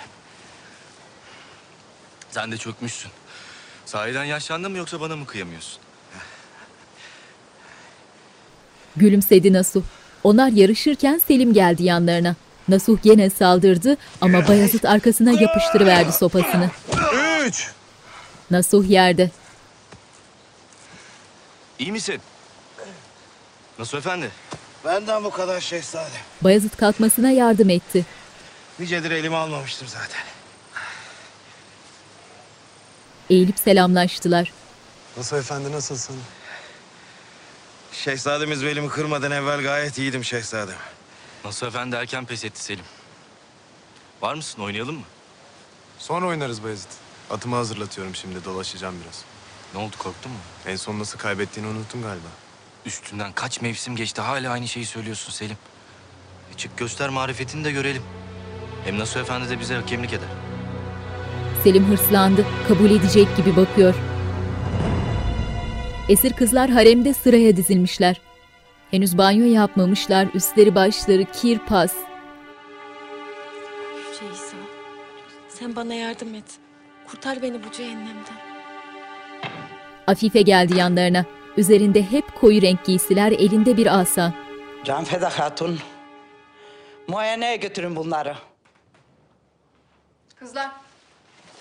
[2.31, 3.11] Sen de çökmüşsün.
[3.87, 5.79] Sahiden yaşlandın mı yoksa bana mı kıyamıyorsun?
[8.97, 9.83] Gülümsedi Nasuh.
[10.25, 12.37] Onlar yarışırken Selim geldi yanlarına.
[12.69, 16.71] Nasuh gene saldırdı ama Bayezid arkasına yapıştırıverdi sopasını.
[17.47, 17.71] Üç.
[18.51, 19.31] Nasuh yerde.
[21.79, 22.21] İyi misin?
[23.79, 24.31] Nasıl efendi?
[24.85, 26.11] Benden bu kadar şehzadem.
[26.43, 28.07] Bayezid kalkmasına yardım etti.
[28.79, 30.21] Nicedir elime almamıştım zaten.
[33.31, 34.53] Eğilip selamlaştılar.
[35.17, 36.17] Nasıl efendi nasılsın?
[37.93, 40.77] Şehzademiz belimi kırmadan evvel gayet iyiydim şehzadem.
[41.45, 42.85] Nasıl efendi erken pes etti Selim.
[44.23, 45.05] Var mısın oynayalım mı?
[45.99, 46.89] Sonra oynarız Bayezid.
[47.31, 49.25] Atımı hazırlatıyorum şimdi dolaşacağım biraz.
[49.75, 50.39] Ne oldu korktun mu?
[50.67, 52.27] En son nasıl kaybettiğini unuttun galiba.
[52.87, 55.57] Üstünden kaç mevsim geçti hala aynı şeyi söylüyorsun Selim.
[56.55, 58.03] E çık göster marifetini de görelim.
[58.85, 60.29] Hem Nasuh Efendi de bize hakemlik eder.
[61.65, 62.47] Selim hırslandı.
[62.69, 63.95] Kabul edecek gibi bakıyor.
[66.09, 68.21] Esir kızlar haremde sıraya dizilmişler.
[68.91, 70.29] Henüz banyo yapmamışlar.
[70.35, 71.95] Üstleri başları kir pas.
[73.97, 74.57] Yüce İsa,
[75.49, 76.45] sen bana yardım et.
[77.07, 78.37] Kurtar beni bu cehennemden.
[80.07, 81.25] Afife geldi yanlarına.
[81.57, 84.35] Üzerinde hep koyu renk giysiler, elinde bir asa.
[84.85, 85.79] Canfeda Hatun.
[87.09, 88.35] Muayeneye götürün bunları.
[90.35, 90.71] Kızlar,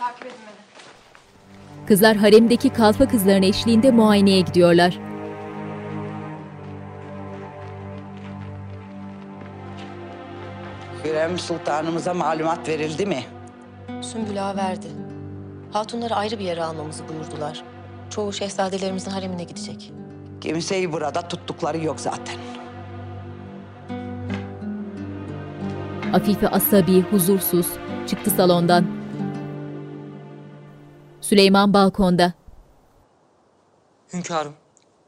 [0.02, 1.88] takip edin beni.
[1.88, 5.00] Kızlar haremdeki kalfa kızların eşliğinde muayeneye gidiyorlar.
[11.06, 13.24] Hürrem Sultanımıza malumat verildi mi?
[14.02, 14.88] Sümbül Ağa verdi.
[15.72, 17.64] Hatunları ayrı bir yere almamızı buyurdular.
[18.10, 19.92] Çoğu şehzadelerimizin haremine gidecek.
[20.42, 22.36] Kimseyi burada tuttukları yok zaten.
[26.14, 27.68] Afife asabi, huzursuz.
[28.08, 29.01] Çıktı salondan.
[31.32, 32.34] Süleyman balkonda.
[34.14, 34.54] Hünkârım,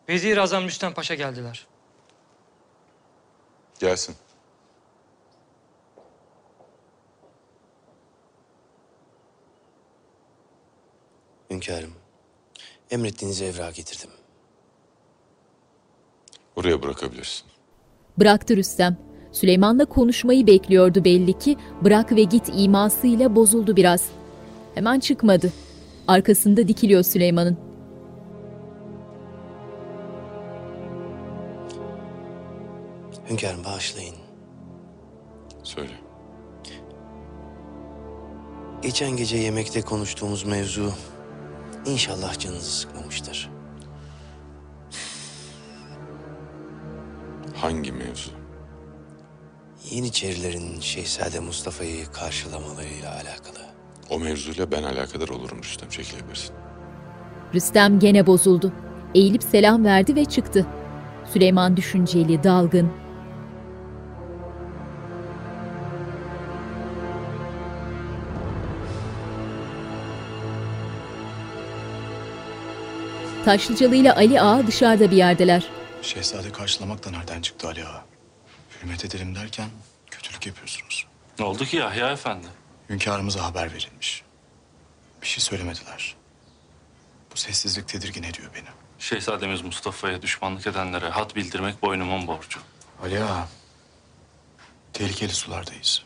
[0.10, 1.68] Vezir Azam Rüstem Paşa geldiler.
[3.80, 4.16] Gelsin.
[11.50, 11.94] Hünkârım,
[12.92, 14.10] emrettiğiniz evrağı getirdim.
[16.56, 17.46] Oraya bırakabilirsin.
[18.18, 18.98] Bıraktı Rüstem.
[19.32, 21.58] Süleyman'la konuşmayı bekliyordu belli ki.
[21.82, 24.06] Bırak ve git imasıyla bozuldu biraz.
[24.76, 25.52] Hemen çıkmadı.
[26.08, 27.58] Arkasında dikiliyor Süleyman'ın.
[33.30, 34.16] Hünkârım bağışlayın.
[35.64, 35.94] Söyle.
[38.82, 40.94] Geçen gece yemekte konuştuğumuz mevzu
[41.86, 43.50] inşallah canınızı sıkmamıştır.
[47.56, 48.32] Hangi mevzu?
[49.92, 53.73] Yeniçerilerin Şehzade Mustafa'yı karşılamalarıyla alakalı.
[54.10, 56.56] O mevzuyla ben alakadar olurum Rüstem çekilebilirsin.
[57.54, 58.74] Rüstem gene bozuldu.
[59.16, 60.68] Eğilip selam verdi ve çıktı.
[61.34, 62.92] Süleyman düşünceli, dalgın.
[73.46, 75.64] Taşlıcalı ile Ali Ağa dışarıda bir yerdeler.
[76.02, 78.06] Şehzade karşılamak da nereden çıktı Ali Ağa?
[78.82, 79.70] Hürmet edelim derken
[80.12, 81.06] kötülük yapıyorsunuz.
[81.40, 82.48] Ne oldu ki Yahya Efendi?
[82.90, 84.24] Hünkârımıza haber verilmiş.
[85.22, 86.16] Bir şey söylemediler.
[87.32, 88.68] Bu sessizlik tedirgin ediyor beni.
[89.00, 92.60] Şehzademiz Mustafa'ya düşmanlık edenlere hat bildirmek boynumun borcu.
[93.04, 93.48] Ali Ağa,
[94.94, 96.04] tehlikeli sulardayız.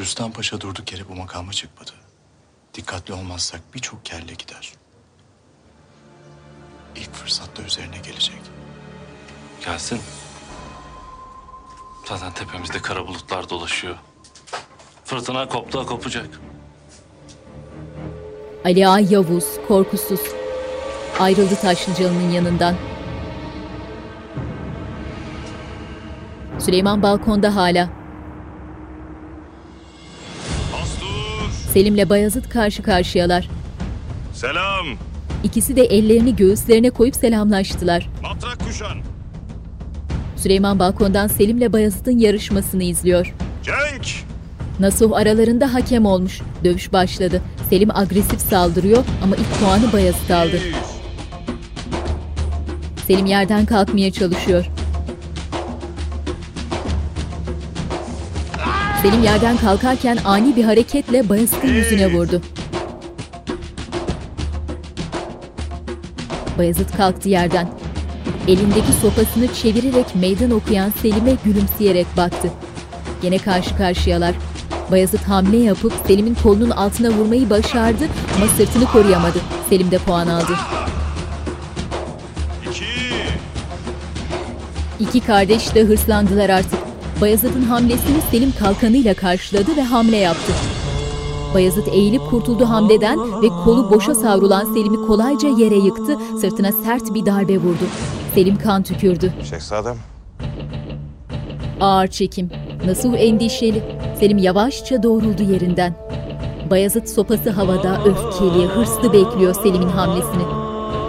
[0.00, 1.92] Rüstem Paşa durduk yere bu makama çıkmadı.
[2.74, 4.72] Dikkatli olmazsak birçok kelle gider.
[6.96, 8.40] İlk fırsatta üzerine gelecek.
[9.64, 10.00] Gelsin.
[12.08, 13.96] Zaten tepemizde kara bulutlar dolaşıyor.
[15.10, 16.28] Fırtına koptu kopacak.
[18.64, 20.20] Ali Ağa Yavuz, korkusuz.
[21.20, 22.74] Ayrıldı Taşlıcalı'nın yanından.
[26.58, 27.90] Süleyman balkonda hala.
[31.72, 33.48] Selim'le Bayazıt karşı karşıyalar.
[34.32, 34.86] Selam.
[35.44, 38.08] İkisi de ellerini göğüslerine koyup selamlaştılar.
[38.22, 38.98] Matrak kuşan.
[40.36, 43.34] Süleyman balkondan Selim'le Bayazıt'ın yarışmasını izliyor.
[43.62, 44.29] Cenk.
[44.80, 46.40] Nasuh aralarında hakem olmuş.
[46.64, 47.42] Dövüş başladı.
[47.70, 50.60] Selim agresif saldırıyor ama ilk puanı Bayazıt aldı.
[53.06, 54.64] Selim yerden kalkmaya çalışıyor.
[59.02, 62.42] Selim yerden kalkarken ani bir hareketle Bayezid'in yüzüne vurdu.
[66.58, 67.68] Bayezid kalktı yerden.
[68.48, 72.50] Elindeki sopasını çevirerek meydan okuyan Selim'e gülümseyerek baktı.
[73.22, 74.34] Gene karşı karşıyalar.
[74.90, 78.04] Bayezid hamle yapıp Selim'in kolunun altına vurmayı başardı
[78.36, 79.38] ama sırtını koruyamadı.
[79.68, 80.52] Selim de puan aldı.
[85.00, 86.78] İki kardeş de hırslandılar artık.
[87.20, 90.52] Bayezid'in hamlesini Selim kalkanıyla karşıladı ve hamle yaptı.
[91.54, 97.26] Bayezid eğilip kurtuldu hamleden ve kolu boşa savrulan Selim'i kolayca yere yıktı, sırtına sert bir
[97.26, 97.84] darbe vurdu.
[98.34, 99.32] Selim kan tükürdü.
[99.50, 99.96] Şehzadem.
[101.80, 102.50] Ağır çekim.
[102.86, 103.82] Nasuh endişeli.
[104.20, 105.94] Selim yavaşça doğruldu yerinden.
[106.70, 110.42] Bayezid sopası havada öfkeli, hırslı bekliyor Selim'in hamlesini.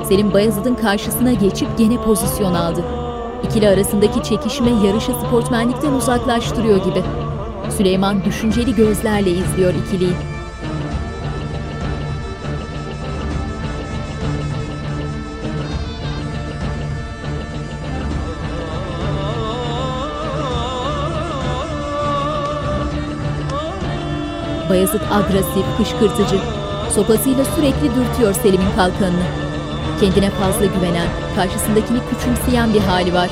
[0.07, 2.83] Selim Bayezid'in karşısına geçip gene pozisyon aldı.
[3.43, 7.03] İkili arasındaki çekişme yarışı sportmenlikten uzaklaştırıyor gibi.
[7.77, 10.30] Süleyman düşünceli gözlerle izliyor ikiliyi.
[24.71, 26.39] Bayezid agresif, kışkırtıcı.
[26.95, 29.23] Sopasıyla sürekli dürtüyor Selim'in kalkanını.
[29.99, 33.29] Kendine fazla güvenen, karşısındakini küçümseyen bir hali var.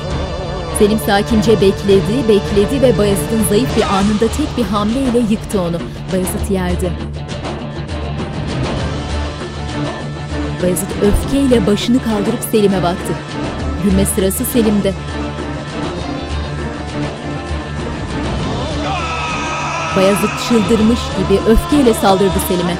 [0.78, 5.76] Selim sakince bekledi, bekledi ve Bayezid'in zayıf bir anında tek bir hamleyle yıktı onu.
[6.12, 6.90] Bayezid yerde.
[10.62, 13.12] Bayezid öfkeyle başını kaldırıp Selim'e baktı.
[13.84, 14.92] Gülme sırası Selim'de.
[19.96, 22.76] Bayezid çıldırmış gibi öfkeyle saldırdı Selim'e.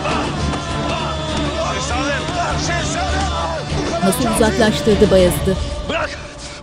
[4.05, 5.57] Nasıl uzaklaştırdı Bayezid'i?
[5.89, 6.11] Bırak.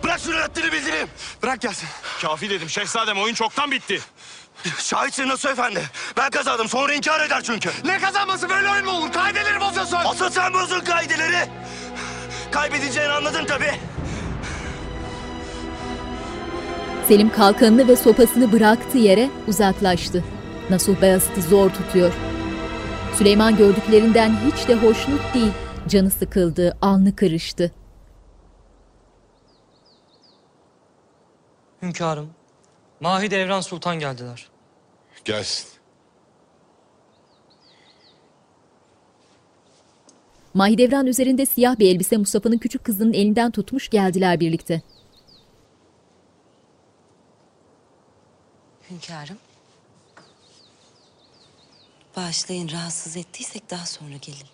[0.03, 1.07] Bırak şunu haddini bildireyim.
[1.43, 1.87] Bırak gelsin.
[2.21, 3.99] Kafi dedim şehzadem oyun çoktan bitti.
[4.79, 5.81] Şahitsin Nasuh Efendi.
[6.17, 7.69] Ben kazandım sonra inkar eder çünkü.
[7.85, 9.11] Ne kazanması böyle oyun mu olur?
[9.11, 9.97] Kaideleri bozuyorsun.
[10.05, 11.49] Asıl sen bozun kaideleri.
[12.51, 13.71] Kaybedeceğini anladın tabii.
[17.07, 20.23] Selim kalkanını ve sopasını bıraktı yere uzaklaştı.
[20.69, 22.14] Nasuh Bayezid'i zor tutuyor.
[23.15, 25.52] Süleyman gördüklerinden hiç de hoşnut değil.
[25.88, 27.72] Canı sıkıldı, alnı kırıştı.
[31.81, 32.30] Hünkârım,
[32.99, 34.49] Mahidevran Sultan geldiler.
[35.26, 35.69] Gelsin.
[40.53, 44.81] Mahidevran üzerinde siyah bir elbise Mustafa'nın küçük kızının elinden tutmuş geldiler birlikte.
[48.89, 49.38] Hünkârım.
[52.18, 54.48] Bağışlayın rahatsız ettiysek daha sonra gelin.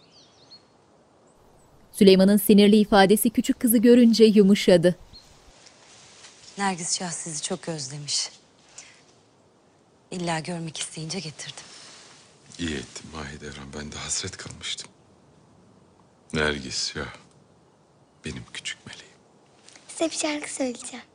[1.92, 4.96] Süleyman'ın sinirli ifadesi küçük kızı görünce yumuşadı.
[6.58, 8.30] Nergis Şah sizi çok özlemiş.
[10.12, 11.64] İlla görmek isteyince getirdim.
[12.60, 13.68] İyi ettin Mahidevran.
[13.80, 14.92] Ben de hasret kalmıştım.
[16.34, 17.06] Nergis ya.
[18.26, 19.16] Benim küçük meleğim.
[19.88, 21.06] Size bir şarkı söyleyeceğim.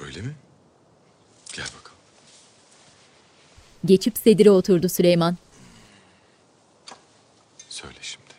[0.00, 0.34] Öyle mi?
[1.52, 1.98] Gel bakalım.
[3.84, 5.36] Geçip sedire oturdu Süleyman.
[7.76, 8.34] Söyle şimdi.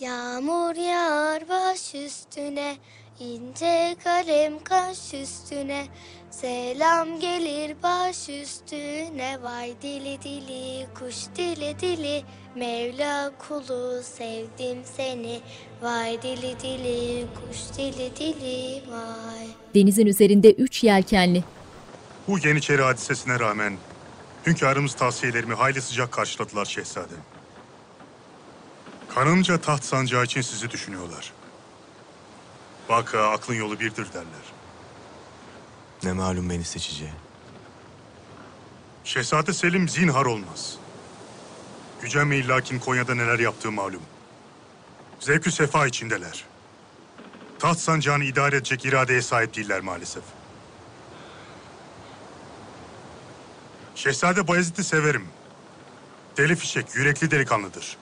[0.00, 2.76] Yağmur yağar baş üstüne,
[3.20, 5.86] ince kalem kaş üstüne.
[6.30, 12.24] Selam gelir baş üstüne, vay dili dili, kuş dili dili.
[12.54, 15.40] Mevla kulu sevdim seni,
[15.82, 19.46] vay dili dili, kuş dili dili, vay.
[19.74, 21.44] Denizin üzerinde üç yelkenli.
[22.28, 23.76] Bu Yeniçeri hadisesine rağmen
[24.46, 27.35] hünkârımız tavsiyelerimi hayli sıcak karşıladılar şehzadem.
[29.16, 31.32] Kanımca taht sancağı için sizi düşünüyorlar.
[32.88, 34.46] Vaka aklın yolu birdir derler.
[36.02, 37.12] Ne malum beni seçeceği.
[39.04, 40.78] Şehzade Selim zinhar olmaz.
[42.02, 44.02] Gücenmeyin lakin Konya'da neler yaptığı malum.
[45.20, 46.44] Zevkü sefa içindeler.
[47.58, 50.24] Taht sancağını idare edecek iradeye sahip değiller maalesef.
[53.94, 55.28] Şehzade Bayezid'i severim.
[56.36, 57.96] Deli fişek, yürekli delikanlıdır.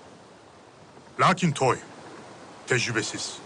[1.21, 1.79] Lakin toy,
[2.67, 3.39] tecrübesiz.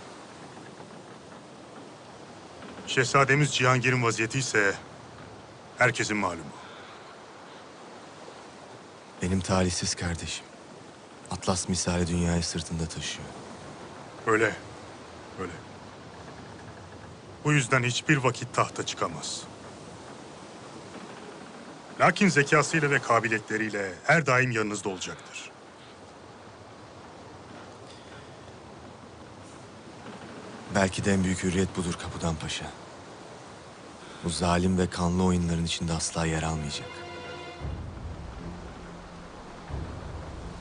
[2.86, 4.74] Şehzademiz Cihangir'in vaziyeti ise
[5.78, 6.44] herkesin malumu.
[9.22, 10.44] Benim talihsiz kardeşim.
[11.30, 13.28] Atlas misali dünyayı sırtında taşıyor.
[14.26, 14.52] Öyle,
[15.40, 15.52] öyle.
[17.44, 19.42] Bu yüzden hiçbir vakit tahta çıkamaz.
[22.00, 25.27] Lakin zekasıyla ve kabiliyetleriyle her daim yanınızda olacaktır.
[30.74, 32.66] Belki de en büyük hürriyet budur Kapıdan Paşa.
[34.24, 36.88] Bu zalim ve kanlı oyunların içinde asla yer almayacak.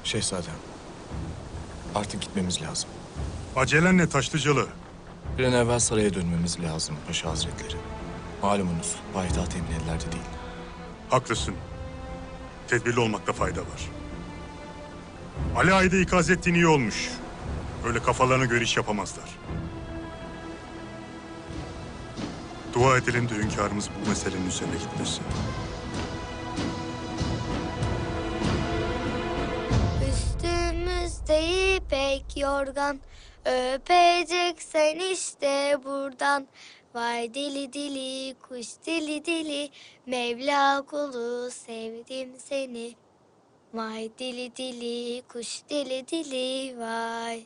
[0.03, 0.53] Şehzadem.
[1.95, 2.89] Artık gitmemiz lazım.
[3.55, 4.67] Acelen ne Taşlıcalı?
[5.37, 7.77] Bir an evvel saraya dönmemiz lazım Paşa Hazretleri.
[8.41, 10.23] Malumunuz payitaht emin ellerde değil.
[11.09, 11.55] Haklısın.
[12.67, 13.89] Tedbirli olmakta fayda var.
[15.55, 17.09] Ali Ağa'yı ikaz ettiğin iyi olmuş.
[17.85, 19.29] Öyle kafalarına göre iş yapamazlar.
[22.77, 25.23] Dua edelim de hünkârımız bu meselenin üzerine gitmesin.
[30.09, 32.99] Üstümüzde ipek yorgan
[33.45, 36.47] Öpeceksen işte buradan
[36.93, 39.69] Vay dili dili kuş dili dili
[40.05, 42.95] Mevla kulu sevdim seni
[43.73, 47.45] Vay dili dili kuş dili dili vay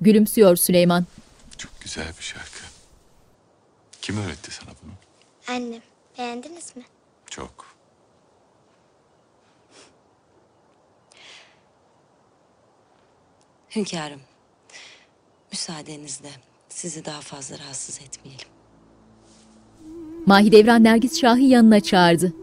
[0.00, 1.06] Gülümsüyor Süleyman.
[1.80, 2.53] Güzel bir şarkı.
[4.04, 4.92] Kim öğretti sana bunu?
[5.56, 5.82] Annem
[6.18, 6.82] beğendiniz mi?
[7.30, 7.66] Çok.
[13.76, 14.20] Hünkârım,
[15.52, 16.30] müsaadenizle
[16.68, 18.48] sizi daha fazla rahatsız etmeyelim.
[20.26, 22.34] Mahidevran Nergis Şah'ı yanına çağırdı.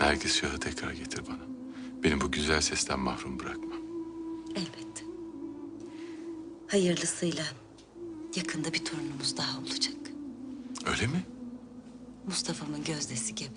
[0.00, 1.46] Nergis Şah'ı tekrar getir bana.
[2.02, 3.74] Beni bu güzel sesten mahrum bırakma.
[4.56, 5.04] Elbette.
[6.68, 7.44] Hayırlısıyla
[8.36, 9.94] yakında bir torunumuz daha olacak.
[10.86, 11.24] Öyle mi?
[12.26, 13.50] Mustafa'mın gözdesi gibi.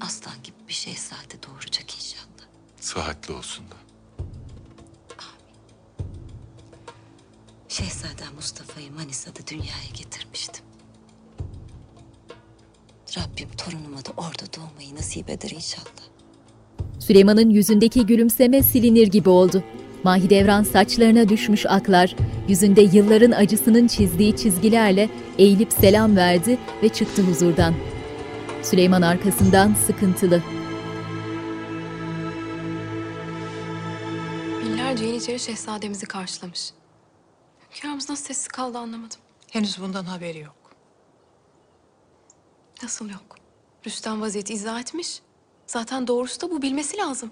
[0.00, 2.48] Aslan gibi bir şehzade doğuracak inşallah.
[2.80, 3.74] Sıhhatli olsun da.
[7.68, 10.64] Şehzadem Mustafa'yı Manisa'da dünyaya getirmiştim.
[13.18, 16.08] Rabbim torunuma da orada doğmayı nasip eder inşallah.
[17.00, 19.64] Süleyman'ın yüzündeki gülümseme silinir gibi oldu.
[20.08, 22.16] Mahidevran saçlarına düşmüş aklar,
[22.48, 27.74] yüzünde yılların acısının çizdiği çizgilerle eğilip selam verdi ve çıktı huzurdan.
[28.62, 30.42] Süleyman arkasından sıkıntılı.
[34.64, 36.70] Binlerce Yeniçeri şehzademizi karşılamış.
[37.74, 39.18] Hünkârımız nasıl sessiz kaldı anlamadım.
[39.50, 40.70] Henüz bundan haberi yok.
[42.82, 43.36] Nasıl yok?
[43.86, 45.20] Rüstem vaziyeti izah etmiş.
[45.66, 47.30] Zaten doğrusu da bu bilmesi lazım.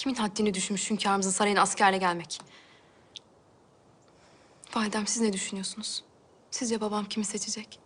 [0.00, 2.38] Kimin haddini düşmüş hünkârımızın sarayına askerle gelmek?
[4.74, 6.04] Validem siz ne düşünüyorsunuz?
[6.50, 7.78] Sizce babam kimi seçecek?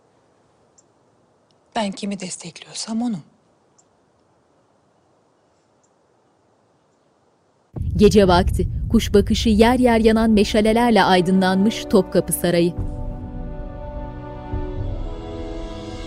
[1.75, 3.19] Ben kimi destekliyorsam onu.
[7.95, 12.73] Gece vakti, kuş bakışı yer yer yanan meşalelerle aydınlanmış Topkapı Sarayı.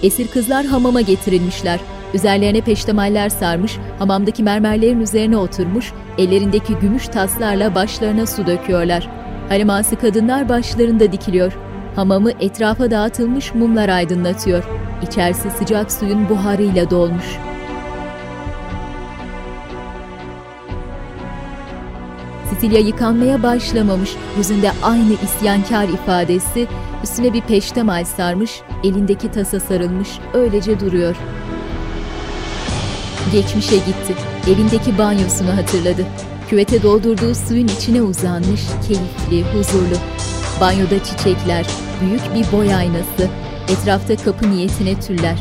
[0.03, 1.81] Esir kızlar hamama getirilmişler.
[2.15, 9.09] Üzerlerine peştemaller sarmış, hamamdaki mermerlerin üzerine oturmuş, ellerindeki gümüş taslarla başlarına su döküyorlar.
[9.49, 11.53] Hariması kadınlar başlarında dikiliyor.
[11.97, 14.65] Hamamı etrafa dağıtılmış mumlar aydınlatıyor.
[15.03, 17.39] İçerisi sıcak suyun buharıyla dolmuş.
[22.51, 26.67] Sicilya yıkanmaya başlamamış, yüzünde aynı isyankar ifadesi,
[27.03, 31.17] üstüne bir peştemal sarmış, elindeki tasa sarılmış, öylece duruyor.
[33.33, 34.15] Geçmişe gitti,
[34.47, 36.07] evindeki banyosunu hatırladı.
[36.49, 39.97] Küvete doldurduğu suyun içine uzanmış, keyifli, huzurlu.
[40.61, 41.67] Banyoda çiçekler,
[42.01, 43.29] büyük bir boy aynası,
[43.69, 45.39] etrafta kapı niyetine tüller.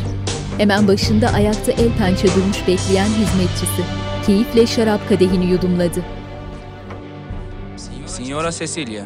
[0.58, 3.82] Hemen başında ayakta el pençe durmuş bekleyen hizmetçisi.
[4.26, 6.02] Keyifle şarap kadehini yudumladı.
[8.06, 9.04] Signora Cecilia.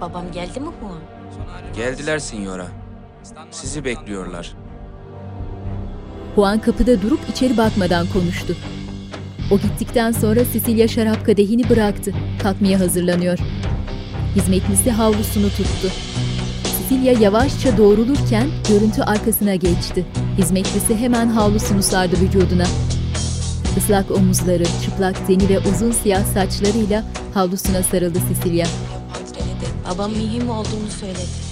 [0.00, 0.98] Babam geldi mi Juan?
[1.76, 2.66] Geldiler Signora.
[3.50, 4.54] Sizi bekliyorlar.
[6.36, 8.56] Juan kapıda durup içeri bakmadan konuştu.
[9.50, 12.12] O gittikten sonra Cecilia şarap kadehini bıraktı.
[12.42, 13.38] Kalkmaya hazırlanıyor.
[14.36, 15.88] Hizmetlisi havlusunu tuttu.
[16.78, 20.06] Cecilia yavaşça doğrulurken görüntü arkasına geçti.
[20.38, 22.66] Hizmetlisi hemen havlusunu sardı vücuduna.
[23.76, 27.04] Islak omuzları, çıplak teni ve uzun siyah saçlarıyla
[27.34, 28.66] havlusuna sarıldı Cecilia.
[29.90, 31.42] Babam mühim olduğunu söyledi.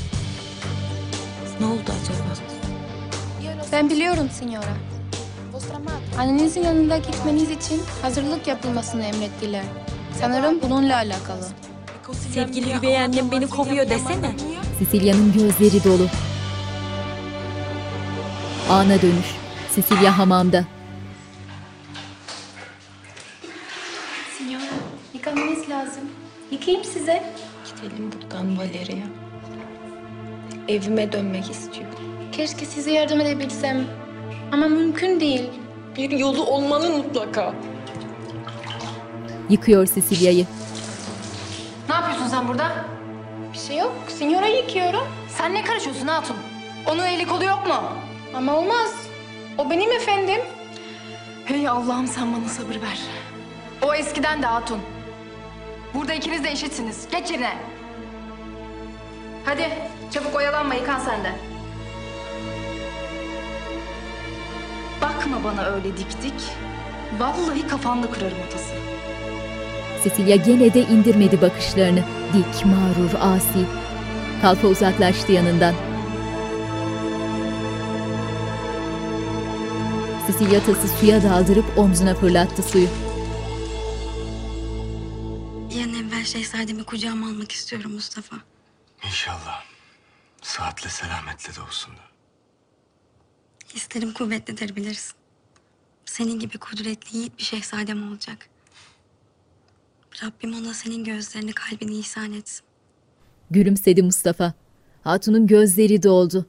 [1.60, 2.49] Ne oldu acaba?
[3.72, 4.74] Ben biliyorum signora.
[6.18, 9.62] Annenizin yanında gitmeniz için hazırlık yapılmasını emrettiler.
[10.20, 11.46] Sanırım bununla alakalı.
[12.34, 14.32] Sevgili üvey annem beni kovuyor desene.
[14.78, 16.06] Cecilia'nın gözleri dolu.
[18.70, 19.34] Ana dönüş.
[19.74, 20.64] Cecilia hamamda.
[24.38, 24.62] Signora,
[25.14, 26.04] yıkamanız lazım.
[26.50, 27.32] Yıkayayım size.
[27.64, 29.06] Gidelim buradan Valeria.
[30.68, 31.99] Evime dönmek istiyorum.
[32.40, 33.86] Keşke size yardım edebilsem.
[34.52, 35.50] Ama mümkün değil.
[35.96, 37.54] Bir yolu olmalı mutlaka.
[39.50, 40.46] Yıkıyor Cecilia'yı.
[41.88, 42.84] Ne yapıyorsun sen burada?
[43.52, 43.92] Bir şey yok.
[44.08, 45.08] Signora yıkıyorum.
[45.28, 46.36] Sen ne karışıyorsun hatun?
[46.86, 47.82] Onun eli kolu yok mu?
[48.34, 48.94] Ama olmaz.
[49.58, 50.40] O benim efendim.
[51.44, 53.00] Hey Allah'ım sen bana sabır ver.
[53.82, 54.80] O eskiden de hatun.
[55.94, 57.08] Burada ikiniz de eşitsiniz.
[57.12, 57.52] Geç yerine.
[59.44, 59.68] Hadi
[60.10, 61.49] çabuk oyalanma yıkan sen de.
[65.02, 66.42] Bakma bana öyle dik dik.
[67.18, 68.74] Vallahi kafanda kırarım atası.
[70.04, 72.04] Cecilia gene de indirmedi bakışlarını.
[72.32, 73.66] Dik, mağrur, asi.
[74.42, 75.74] Kalfa uzaklaştı yanından.
[80.26, 82.88] Cecilia tası suya daldırıp omzuna fırlattı suyu.
[85.84, 88.36] An evvel şehzademi kucağıma almak istiyorum Mustafa.
[89.06, 89.62] İnşallah.
[90.42, 91.92] Saatle selametle de olsun.
[93.74, 95.14] Hislerim kuvvetlidir bilirsin.
[96.04, 98.48] Senin gibi kudretli yiğit bir şehzadem olacak.
[100.22, 102.66] Rabbim ona senin gözlerini kalbini ihsan etsin.
[103.50, 104.54] Gülümsedi Mustafa.
[105.04, 106.46] Hatunun gözleri doldu.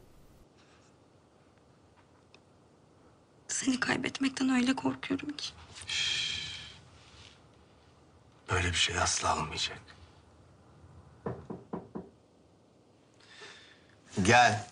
[3.48, 5.50] Seni kaybetmekten öyle korkuyorum ki.
[8.52, 9.82] Böyle bir şey asla olmayacak.
[14.24, 14.71] Gel.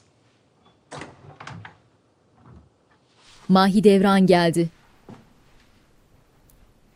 [3.49, 4.69] Mahidevran geldi.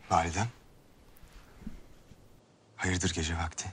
[0.09, 0.47] Validem.
[2.75, 3.71] Hayırdır gece vakti?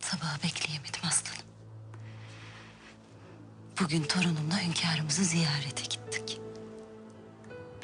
[0.00, 1.42] Sabaha bekleyemedim aslanım.
[3.80, 6.40] Bugün torunumla hünkârımızı ziyarete gittik.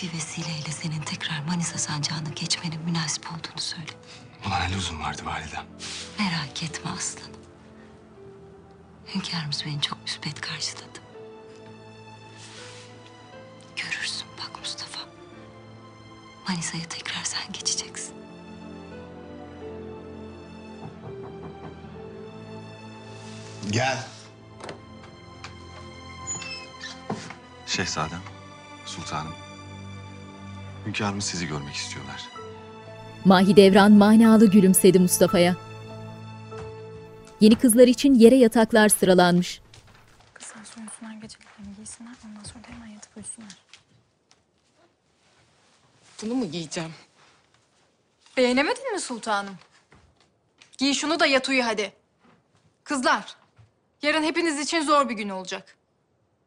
[0.03, 3.93] Bir vesileyle senin tekrar Manisa sancağına geçmenin münasip olduğunu söyle.
[4.45, 5.65] Buna ne lüzum vardı validem?
[6.19, 7.31] Merak etme aslanım.
[9.15, 11.04] Hünkârımız beni çok müsbet karşıladı.
[13.77, 15.01] Görürsün bak Mustafa.
[16.49, 18.15] Manisa'ya tekrar sen geçeceksin.
[23.71, 24.07] Gel.
[27.67, 28.21] Şehzadem,
[28.87, 29.35] sultanım.
[30.87, 32.23] Hünkârımız sizi görmek istiyorlar.
[33.25, 35.57] Mahidevran manalı gülümsedi Mustafa'ya.
[37.41, 39.61] Yeni kızlar için yere yataklar sıralanmış.
[40.35, 42.15] Kızlar soyunsunlar, geceliklerini giysinler.
[42.27, 43.57] Ondan sonra da hemen yatıp uyusunlar.
[46.25, 46.91] Bunu mu giyeceğim?
[48.37, 49.55] Beğenemedin mi sultanım?
[50.79, 51.93] Giy şunu da yat uyu hadi.
[52.85, 53.37] Kızlar,
[54.03, 55.77] yarın hepiniz için zor bir gün olacak.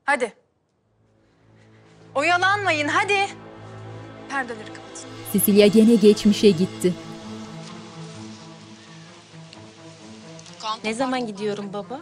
[0.05, 0.33] Hadi.
[2.15, 3.27] Oyalanmayın hadi.
[4.29, 5.09] Perdeleri kapatın.
[5.33, 6.93] Cecilia gene geçmişe gitti.
[10.83, 12.01] Ne zaman gidiyorum baba?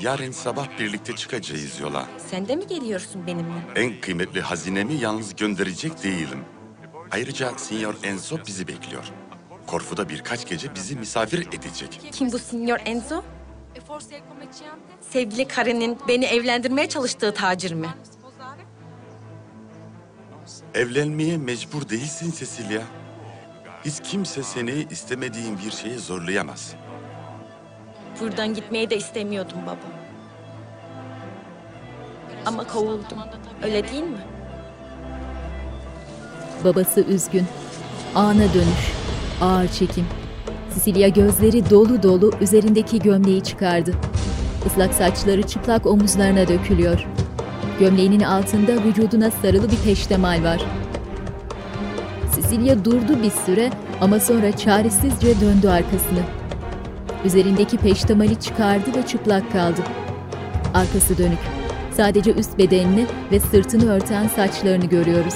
[0.00, 2.08] Yarın sabah birlikte çıkacağız yola.
[2.30, 3.60] Sen de mi geliyorsun benimle?
[3.76, 6.44] En kıymetli hazinemi yalnız gönderecek değilim.
[7.10, 9.04] Ayrıca Signor Enzo bizi bekliyor.
[9.66, 12.00] Korfu'da birkaç gece bizi misafir edecek.
[12.12, 13.22] Kim bu Signor Enzo?
[15.00, 17.88] Sevgili Karen'in beni evlendirmeye çalıştığı tacir mi?
[20.74, 22.82] Evlenmeye mecbur değilsin Cecilia.
[23.84, 26.74] Hiç kimse seni istemediğin bir şeye zorlayamaz.
[28.20, 29.78] Buradan gitmeyi de istemiyordum baba.
[32.46, 33.18] Ama kovuldum.
[33.62, 34.18] Öyle değil mi?
[36.64, 37.44] Babası üzgün.
[38.14, 38.92] ana dönüş.
[39.40, 40.04] Ağır çekim.
[40.70, 43.94] Sicilia gözleri dolu dolu üzerindeki gömleği çıkardı.
[44.66, 47.06] Islak saçları çıplak omuzlarına dökülüyor.
[47.80, 50.60] Gömleğinin altında vücuduna sarılı bir peştemal var.
[52.34, 53.70] Sicilia durdu bir süre
[54.00, 56.20] ama sonra çaresizce döndü arkasını.
[57.24, 59.80] Üzerindeki peştemali çıkardı ve çıplak kaldı.
[60.74, 61.38] Arkası dönük.
[61.96, 65.34] Sadece üst bedenini ve sırtını örten saçlarını görüyoruz.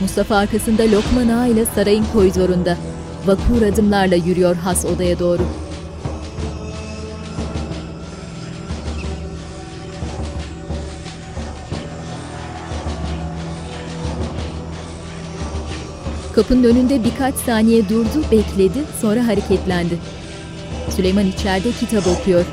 [0.00, 2.76] Mustafa arkasında Lokman Ağa ile sarayın koridorunda.
[3.26, 5.42] Vakur adımlarla yürüyor has odaya doğru.
[16.34, 19.98] Kapının önünde birkaç saniye durdu, bekledi, sonra hareketlendi.
[20.96, 22.44] Süleyman içeride kitap okuyor.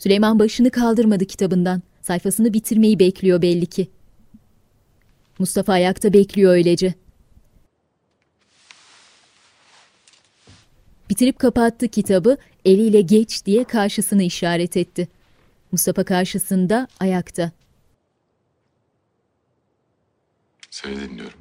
[0.00, 1.82] Süleyman başını kaldırmadı kitabından.
[2.02, 3.90] Sayfasını bitirmeyi bekliyor belli ki.
[5.38, 6.94] Mustafa ayakta bekliyor öylece.
[11.10, 15.08] Bitirip kapattı kitabı, eliyle geç diye karşısını işaret etti.
[15.72, 17.52] Mustafa karşısında, ayakta.
[20.70, 21.40] Seni dinliyorum.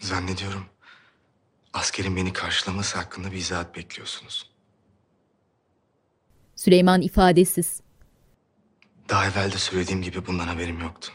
[0.00, 0.77] Zannediyorum
[1.78, 4.50] askerin beni karşılaması hakkında bir izahat bekliyorsunuz.
[6.56, 7.80] Süleyman ifadesiz.
[9.08, 11.12] Daha evvel de söylediğim gibi bundan haberim yoktu.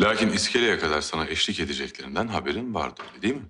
[0.00, 3.46] Lakin iskeleye kadar sana eşlik edeceklerinden haberin vardı öyle değil mi?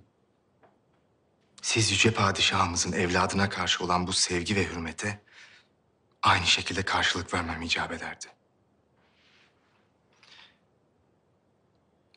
[1.62, 5.20] Siz yüce padişahımızın evladına karşı olan bu sevgi ve hürmete
[6.22, 8.26] aynı şekilde karşılık vermem icap ederdi.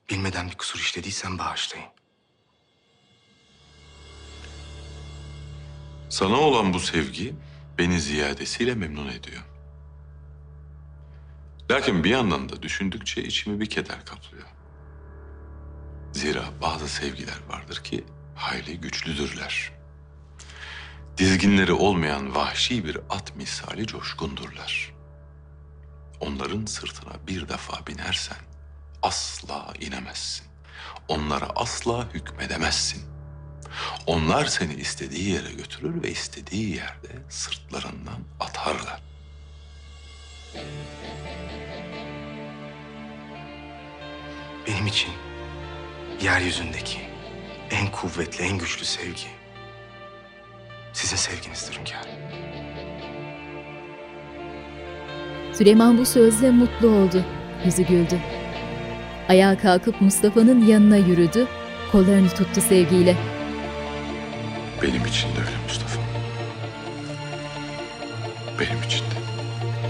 [0.09, 1.96] Bilmeden bir kusur işlediysem bağışlayın.
[6.09, 7.35] Sana olan bu sevgi
[7.77, 9.43] beni ziyadesiyle memnun ediyor.
[11.71, 14.47] Lakin bir yandan da düşündükçe içimi bir keder kaplıyor.
[16.11, 18.03] Zira bazı sevgiler vardır ki
[18.35, 19.71] hayli güçlüdürler.
[21.17, 24.93] Dizginleri olmayan vahşi bir at misali coşkundurlar.
[26.19, 28.37] Onların sırtına bir defa binersen
[29.01, 30.47] asla inemezsin.
[31.07, 33.16] Onlara asla hükmedemezsin.
[34.05, 39.01] Onlar seni istediği yere götürür ve istediği yerde sırtlarından atarlar.
[44.67, 45.11] Benim için
[46.21, 46.99] yeryüzündeki
[47.71, 49.27] en kuvvetli, en güçlü sevgi
[50.93, 52.17] sizin sevginizdir hünkârım.
[55.53, 57.25] Süleyman bu sözle mutlu oldu.
[57.65, 58.19] Yüzü güldü.
[59.29, 61.47] Ayağa kalkıp Mustafa'nın yanına yürüdü.
[61.91, 63.36] Kollarını tuttu sevgiyle.
[64.81, 66.01] Benim için de öyle Mustafa.
[68.59, 69.17] Benim için de.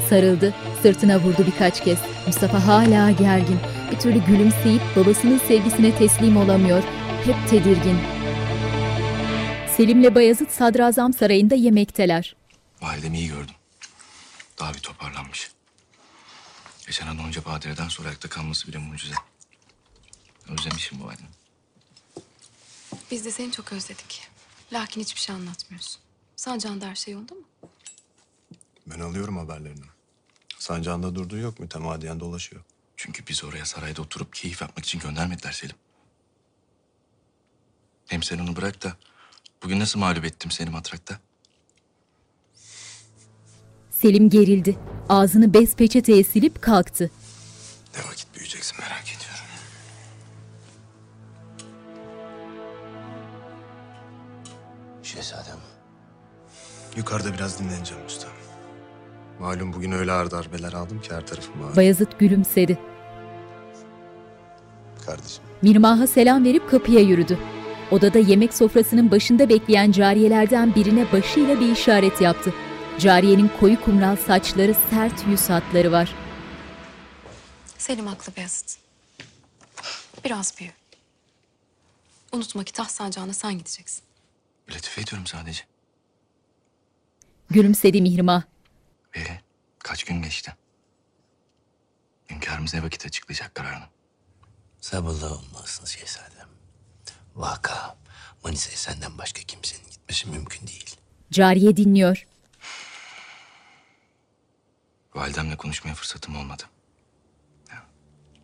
[0.10, 2.00] Sarıldı, sırtına vurdu birkaç kez.
[2.28, 3.60] Mustafa hala gergin.
[3.92, 6.84] Bir türlü gülümseyip babasının sevgisine teslim olamıyor.
[7.26, 7.98] Hep tedirgin.
[9.78, 12.36] Selim'le Bayezid Sadrazam Sarayı'nda yemekteler.
[12.82, 13.56] Validemi iyi gördüm.
[14.60, 15.52] Daha bir toparlanmış.
[16.86, 19.16] Geçen an onca badireden sonra ayakta kalması bile mucize.
[20.50, 21.30] Özlemişim bu validemi.
[23.12, 24.28] Biz de seni çok özledik.
[24.74, 26.02] Lakin hiçbir şey anlatmıyorsun.
[26.36, 27.42] Sancağında her şey yolunda mı?
[28.88, 29.86] Ben alıyorum haberlerini.
[30.60, 32.62] Sancağında durduğu yok mütemadiyen dolaşıyor.
[32.98, 35.76] Çünkü biz oraya sarayda oturup keyif yapmak için göndermediler Selim.
[38.08, 38.98] Hem sen onu bırak da
[39.64, 41.20] bugün nasıl mağlup ettim seni matrakta?
[43.92, 44.78] Selim gerildi.
[45.10, 47.12] Ağzını bez peçeteye silip kalktı.
[56.98, 58.28] Yukarıda biraz dinleneceğim usta.
[59.40, 61.76] Malum bugün öyle ağır darbeler aldım ki her tarafım ağrıyor.
[61.76, 62.80] Bayezid gülümsedi.
[65.06, 65.44] Kardeşim.
[65.62, 67.40] Mirmah'a selam verip kapıya yürüdü.
[67.92, 72.54] Odada yemek sofrasının başında bekleyen cariyelerden birine başıyla bir işaret yaptı.
[73.00, 76.16] Cariyenin koyu kumral saçları, sert yüz hatları var.
[77.78, 78.78] Selim haklı Beyazıt.
[80.26, 80.72] Biraz büyü.
[82.32, 84.04] Unutma ki taht sancağına sen gideceksin.
[84.70, 85.64] Latife ediyorum sadece.
[87.50, 88.44] Gülümsedi Mihrimah.
[89.16, 89.20] Ee,
[89.80, 90.56] kaç gün geçti?
[92.30, 93.86] Hünkârımız ne vakit açıklayacak kararını?
[94.82, 96.48] Sabırlı olmalısınız şehzadem.
[97.36, 97.98] Vaka,
[98.44, 100.96] Manisa'ya senden başka kimsenin gitmesi mümkün değil.
[101.32, 102.28] Cariye dinliyor.
[105.16, 106.64] Validemle konuşmaya fırsatım olmadı.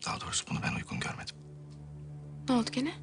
[0.05, 1.35] Daha doğrusu bunu ben uygun görmedim.
[2.49, 2.93] Ne oldu gene?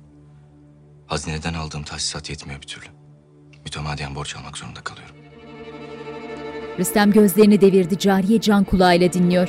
[1.06, 2.86] Hazineden aldığım tahsisat yetmiyor bir türlü.
[3.64, 5.16] Mütemadiyen borç almak zorunda kalıyorum.
[6.80, 7.98] Rüstem gözlerini devirdi.
[7.98, 9.48] Cariye can kulağıyla dinliyor.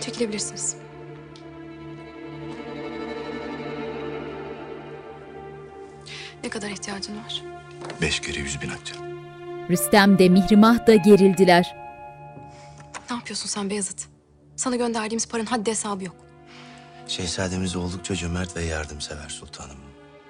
[0.00, 0.76] Çekilebilirsiniz.
[6.44, 7.42] Ne kadar ihtiyacın var?
[8.00, 8.94] Beş kere yüz bin akçe.
[9.70, 11.76] Rüstem de Mihrimah da gerildiler.
[13.10, 14.06] Ne yapıyorsun sen Beyazıt?
[14.56, 16.16] Sana gönderdiğimiz paranın haddi hesabı yok.
[17.06, 19.76] Şehzademiz oldukça cömert ve yardımsever sultanım.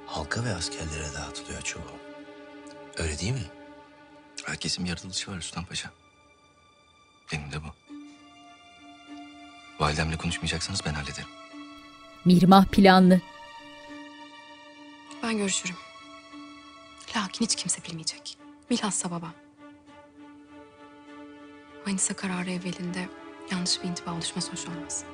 [0.07, 1.83] Halka ve askerlere dağıtılıyor çoğu.
[2.99, 3.60] Öyle değil mi?
[4.47, 5.91] Herkesin bir yaratılışı var Rüstem Paşa.
[7.33, 7.69] Benim de bu.
[9.85, 11.29] Validemle konuşmayacaksanız ben hallederim.
[12.25, 13.21] Mihrimah planlı.
[15.23, 15.77] Ben görüşürüm.
[17.17, 18.37] Lakin hiç kimse bilmeyecek.
[18.71, 19.33] Bilhassa babam.
[21.87, 23.09] Manisa kararı evvelinde
[23.51, 25.05] yanlış bir intiba oluşması hoş olmaz.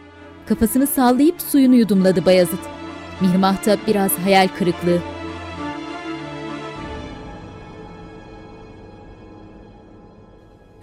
[0.48, 2.60] Kafasını sallayıp suyunu yudumladı Bayazıt.
[3.20, 5.02] Mihrimah da biraz hayal kırıklığı.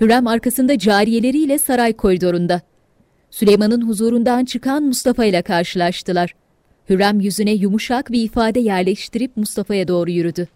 [0.02, 2.62] Hürrem arkasında cariyeleriyle saray koridorunda.
[3.32, 6.36] Süleyman'ın huzurundan çıkan Mustafa ile karşılaştılar.
[6.90, 10.48] Hürrem yüzüne yumuşak bir ifade yerleştirip Mustafa'ya doğru yürüdü.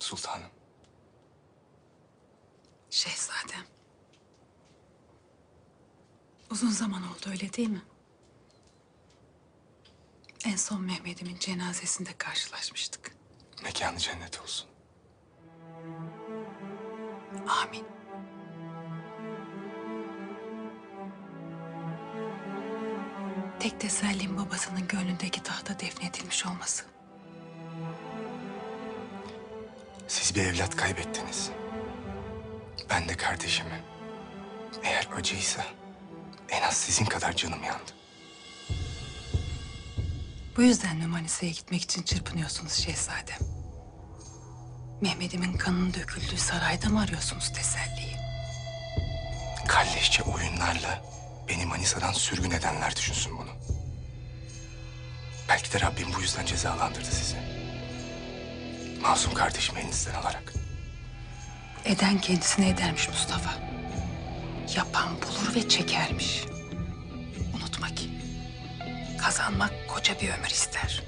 [0.00, 0.50] Sultanım.
[2.90, 3.64] Şehzadem.
[6.50, 7.82] Uzun zaman oldu öyle değil mi?
[10.46, 13.19] En son Mehmet'imin cenazesinde karşılaşmıştık.
[13.62, 14.66] Mekanı cennet olsun.
[17.48, 17.86] Amin.
[23.60, 26.84] Tek tesellim babasının gönlündeki tahta defnedilmiş olması.
[30.08, 31.50] Siz bir evlat kaybettiniz.
[32.90, 33.84] Ben de kardeşimi.
[34.82, 35.64] Eğer acıysa
[36.48, 37.92] en az sizin kadar canım yandı.
[40.56, 43.38] Bu yüzden mi Manisa'ya gitmek için çırpınıyorsunuz şehzadem?
[45.00, 48.16] Mehmet'imin kanının döküldüğü sarayda mı arıyorsunuz teselliyi?
[49.68, 51.02] Kalleşçe oyunlarla
[51.48, 53.50] beni Manisa'dan sürgün edenler düşünsün bunu.
[55.48, 57.36] Belki de Rabbim bu yüzden cezalandırdı sizi.
[59.02, 60.52] Masum kardeşimi elinizden alarak.
[61.84, 63.50] Eden kendisine edermiş Mustafa.
[64.76, 66.44] Yapan bulur ve çekermiş.
[67.56, 68.09] Unutma ki
[69.24, 71.02] kazanmak koca bir ömür ister.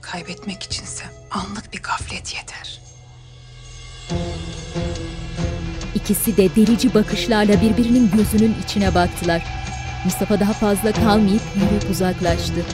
[0.00, 2.80] Kaybetmek içinse anlık bir gaflet yeter.
[5.94, 9.42] İkisi de delici bakışlarla birbirinin gözünün içine baktılar.
[10.04, 12.64] Mustafa daha fazla kalmayıp yürüyüp uzaklaştı.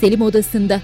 [0.00, 0.80] Selim odasında.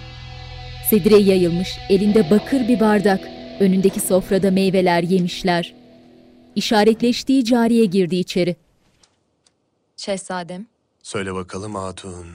[0.90, 3.20] Sedire yayılmış, elinde bakır bir bardak.
[3.60, 5.74] Önündeki sofrada meyveler yemişler.
[6.56, 8.56] İşaretleştiği cariye girdi içeri.
[10.00, 10.66] Şehzadem,
[11.02, 12.26] Söyle bakalım hatun.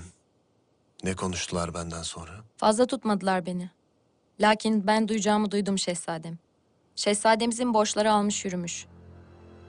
[1.03, 2.31] Ne konuştular benden sonra?
[2.57, 3.69] fazla tutmadılar beni.
[4.39, 6.37] Lakin ben duyacağımı duydum şehzadem.
[6.95, 8.85] Şehzademizin borçları almış yürümüş.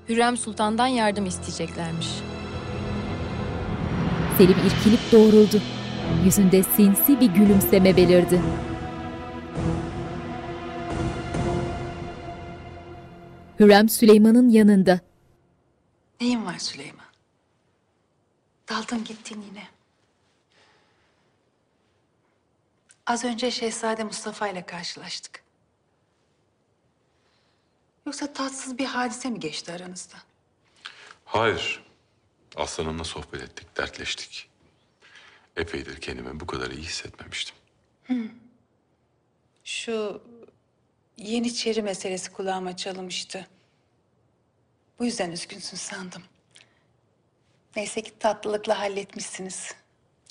[0.09, 2.09] Hürrem Sultan'dan yardım isteyeceklermiş.
[4.39, 5.63] Selim irkilip doğruldu.
[6.25, 8.43] Yüzünde sinsi bir gülümseme belirdi.
[13.61, 15.01] Hürrem Süleyman'ın yanında.
[16.21, 17.06] Neyin var Süleyman?
[18.69, 19.69] Daldın gittin yine.
[23.07, 25.43] Az önce Şehzade Mustafa ile karşılaştık.
[28.07, 30.17] Yoksa tatsız bir hadise mi geçti aranızda?
[31.25, 31.87] Hayır.
[32.57, 34.49] Aslanımla sohbet ettik, dertleştik.
[35.57, 37.57] Epeydir kendimi bu kadar iyi hissetmemiştim.
[38.07, 38.29] Hı.
[39.65, 40.23] Şu
[41.17, 43.47] Yeniçeri meselesi kulağıma çalınmıştı.
[44.99, 46.23] Bu yüzden üzgünsün sandım.
[47.77, 49.75] Neyse ki tatlılıkla halletmişsiniz.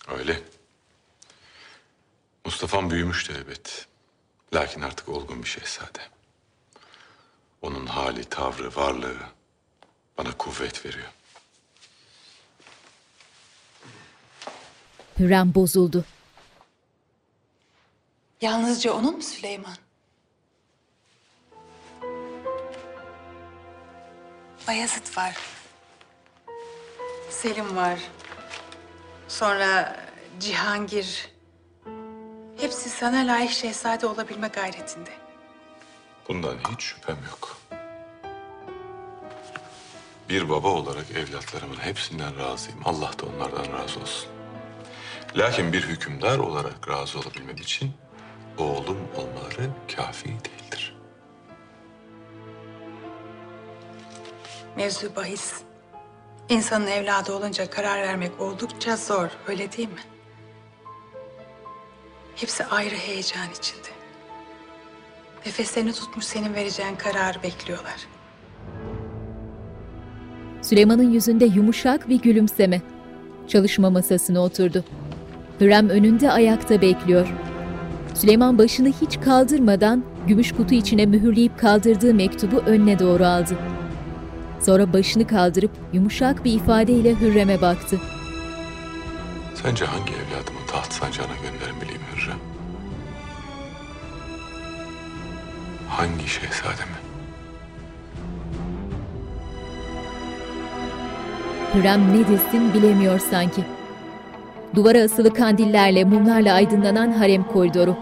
[0.08, 0.42] Öyle.
[2.46, 3.88] Mustafa'm büyümüştü elbet.
[4.54, 6.02] Lakin artık olgun bir şehzade.
[7.62, 9.18] Onun hali, tavrı, varlığı
[10.18, 11.08] bana kuvvet veriyor.
[15.20, 16.06] Hürrem bozuldu.
[18.42, 19.78] Yalnızca onun mu Süleyman?
[24.68, 25.55] Bayezid var.
[27.42, 28.00] Selim var.
[29.28, 30.00] Sonra
[30.40, 31.30] Cihangir.
[32.58, 35.10] Hepsi sana layık şehzade olabilme gayretinde.
[36.28, 37.58] Bundan hiç şüphem yok.
[40.30, 42.80] Bir baba olarak evlatlarımın hepsinden razıyım.
[42.86, 44.30] Allah da onlardan razı olsun.
[45.36, 47.92] Lakin bir hükümdar olarak razı olabilmem için
[48.58, 50.98] oğlum olmaları kafi değildir.
[54.76, 55.54] Mevzu bahis.
[56.50, 60.00] İnsanın evladı olunca karar vermek oldukça zor, öyle değil mi?
[62.36, 63.88] Hepsi ayrı heyecan içinde.
[65.46, 68.08] Nefeslerini tutmuş senin vereceğin kararı bekliyorlar.
[70.62, 72.82] Süleyman'ın yüzünde yumuşak bir gülümseme.
[73.48, 74.84] Çalışma masasına oturdu.
[75.62, 77.28] Hürrem önünde ayakta bekliyor.
[78.14, 83.58] Süleyman başını hiç kaldırmadan gümüş kutu içine mühürleyip kaldırdığı mektubu önüne doğru aldı.
[84.62, 88.02] Sonra başını kaldırıp yumuşak bir ifadeyle Hürrem'e baktı.
[89.64, 92.38] Sence hangi evladımı taht sancağına gönderebileyim Hürrem?
[95.90, 96.96] Hangi şehzademi?
[101.76, 103.64] Hürrem ne desin bilemiyor sanki.
[104.76, 107.98] Duvara asılı kandillerle, mumlarla aydınlanan harem koridoru.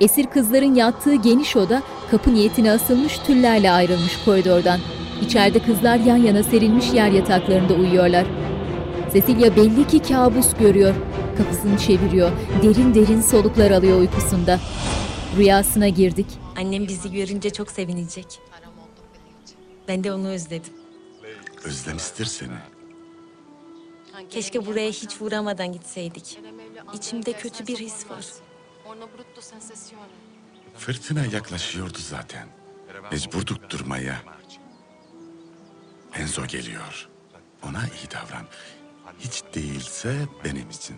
[0.00, 4.80] Esir kızların yattığı geniş oda kapı niyetine asılmış tüllerle ayrılmış koridordan.
[5.22, 8.26] İçeride kızlar yan yana serilmiş yer yataklarında uyuyorlar.
[9.12, 10.94] Cecilia belli ki kabus görüyor.
[11.36, 12.30] Kafasını çeviriyor.
[12.62, 14.60] Derin derin soluklar alıyor uykusunda.
[15.36, 16.26] Rüyasına girdik.
[16.56, 18.26] Annem bizi görünce çok sevinecek.
[19.88, 20.72] Ben de onu özledim.
[21.64, 22.52] Özlemiştir seni.
[24.30, 26.38] Keşke buraya hiç uğramadan gitseydik.
[26.94, 28.26] İçimde kötü bir his var.
[30.76, 32.46] Fırtına yaklaşıyordu zaten.
[33.12, 34.16] Mecburduk durmaya.
[36.18, 37.08] Enzo geliyor.
[37.62, 38.46] Ona iyi davran.
[39.18, 40.96] Hiç değilse benim için.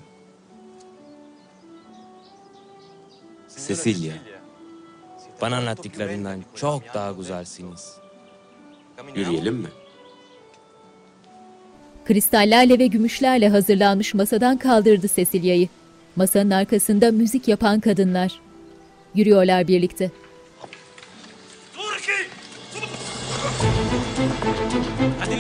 [3.69, 4.15] Cecilia,
[5.41, 7.97] bana anlattıklarından çok daha güzelsiniz.
[9.15, 9.69] Yürüyelim mi?
[12.05, 15.69] Kristallerle ve gümüşlerle hazırlanmış masadan kaldırdı Cecilia'yı.
[16.17, 18.41] Masanın arkasında müzik yapan kadınlar.
[19.15, 20.11] Yürüyorlar birlikte.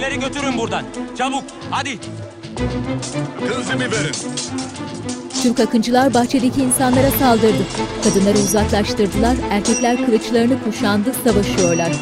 [0.03, 0.85] Kadınları götürün buradan.
[1.19, 1.99] Çabuk, hadi.
[3.49, 4.15] Kızımı verin.
[5.43, 7.63] Türk akıncılar bahçedeki insanlara saldırdı.
[8.05, 11.93] Kadınları uzaklaştırdılar, erkekler kılıçlarını kuşandı, savaşıyorlar.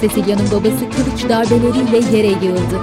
[0.00, 2.82] Cecilia'nın babası kılıç darbeleriyle yere yığıldı.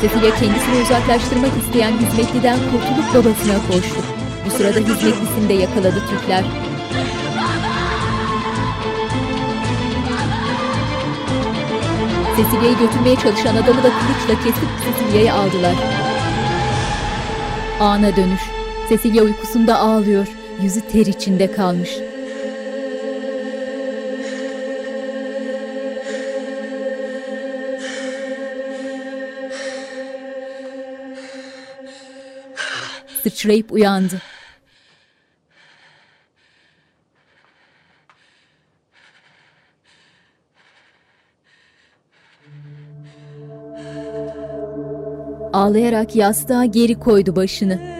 [0.00, 4.19] Cecilia kendisini uzaklaştırmak isteyen hizmetliden kurtulup babasına koştu.
[4.46, 6.44] Bu sırada hizmetlisini de yakaladı Türkler.
[12.36, 15.74] Cecilia'yı götürmeye çalışan adamı da kılıçla kesip Cecilia'yı aldılar.
[17.80, 18.40] Ana dönüş.
[18.88, 20.26] Cecilia uykusunda ağlıyor.
[20.62, 21.90] Yüzü ter içinde kalmış.
[33.22, 34.22] Sıçrayıp uyandı.
[45.52, 47.99] Ağlayarak yastığa geri koydu başını.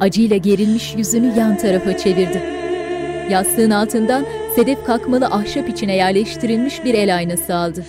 [0.00, 2.42] Acıyla gerilmiş yüzünü yan tarafa çevirdi.
[3.30, 7.84] Yastığın altından sedef kakmalı ahşap içine yerleştirilmiş bir el aynası aldı.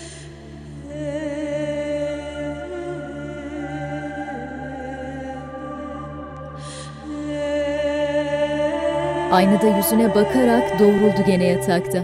[9.31, 12.03] Aynada yüzüne bakarak doğruldu gene yatakta.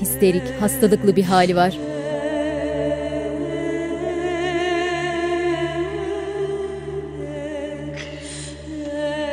[0.00, 1.78] Histerik, hastalıklı bir hali var.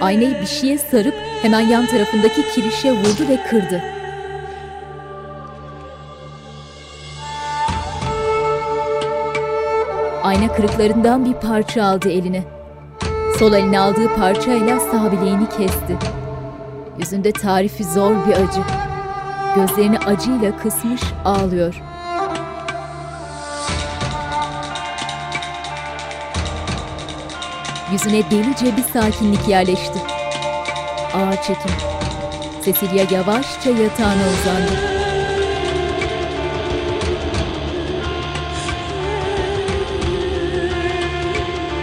[0.03, 3.81] Aynayı bir şeye sarıp hemen yan tarafındaki kirişe vurdu ve kırdı.
[10.23, 12.43] Ayna kırıklarından bir parça aldı eline.
[13.39, 15.97] Sol eline aldığı parçayla sağ bileğini kesti.
[16.99, 18.61] Yüzünde tarifi zor bir acı.
[19.55, 21.92] Gözlerini acıyla kısmış ağlıyor.
[27.93, 29.99] Yüzüne delice bir sakinlik yerleşti.
[31.13, 31.71] Ağır çekim.
[32.65, 34.71] Cecilia yavaşça yatağına uzandı.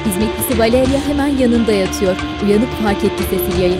[0.06, 2.16] Hizmetlisi Valeria hemen yanında yatıyor.
[2.44, 3.78] Uyanıp fark etti Cecilia'yı.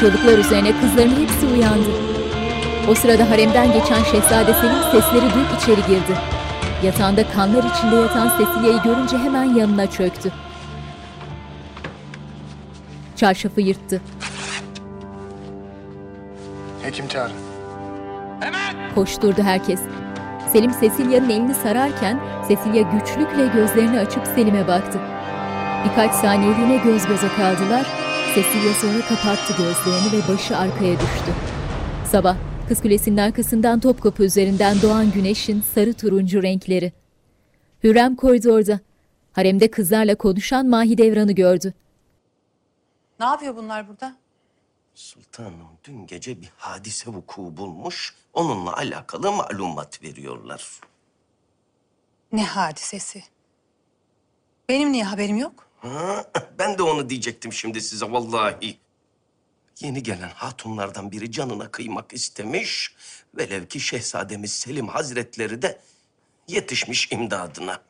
[0.00, 2.13] çığlıklar üzerine kızların hepsi uyandı.
[2.88, 6.18] O sırada haremden geçen Şehzade Selim sesleri duyup içeri girdi.
[6.82, 10.32] Yatağında kanlar içinde yatan Cecilia'yı görünce hemen yanına çöktü.
[13.16, 14.00] Çarşafı yırttı.
[16.82, 17.36] Hekim çağırın.
[18.94, 19.80] Koşturdu herkes.
[20.52, 24.98] Selim Cecilia'nın elini sararken Cecilia güçlükle gözlerini açıp Selim'e baktı.
[25.84, 27.86] Birkaç saniyeliğine göz göze kaldılar.
[28.34, 31.32] Cecilia sonra kapattı gözlerini ve başı arkaya düştü.
[32.04, 32.36] Sabah
[32.68, 36.92] Kız Kulesi'nin arkasından Topkapı üzerinden doğan güneşin sarı turuncu renkleri.
[37.84, 38.80] Hürrem koridorda.
[39.32, 41.74] Haremde kızlarla konuşan Mahidevran'ı gördü.
[43.20, 44.16] Ne yapıyor bunlar burada?
[44.94, 48.14] Sultanım dün gece bir hadise vuku bulmuş.
[48.32, 50.80] Onunla alakalı malumat veriyorlar.
[52.32, 53.22] Ne hadisesi?
[54.68, 55.66] Benim niye haberim yok?
[55.78, 56.24] Ha,
[56.58, 58.78] ben de onu diyecektim şimdi size vallahi.
[59.80, 62.94] Yeni gelen hatunlardan biri canına kıymak istemiş.
[63.34, 65.80] Velev ki şehzademiz Selim Hazretleri de
[66.48, 67.82] yetişmiş imdadına.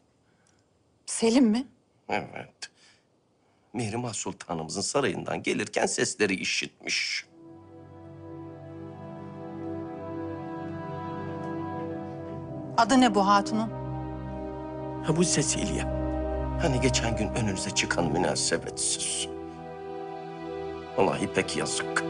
[1.06, 1.66] Selim mi?
[2.08, 2.70] Evet.
[3.72, 7.26] Mihrimah Sultanımızın sarayından gelirken sesleri işitmiş.
[12.76, 13.70] Adı ne bu hatunun?
[15.04, 15.84] Ha bu Cecilia.
[16.62, 19.33] Hani geçen gün önünüze çıkan münasebetsiz.
[20.96, 22.04] Vallahi pek yazık.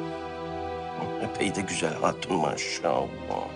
[1.22, 3.48] Epey de güzel hatun maşallah.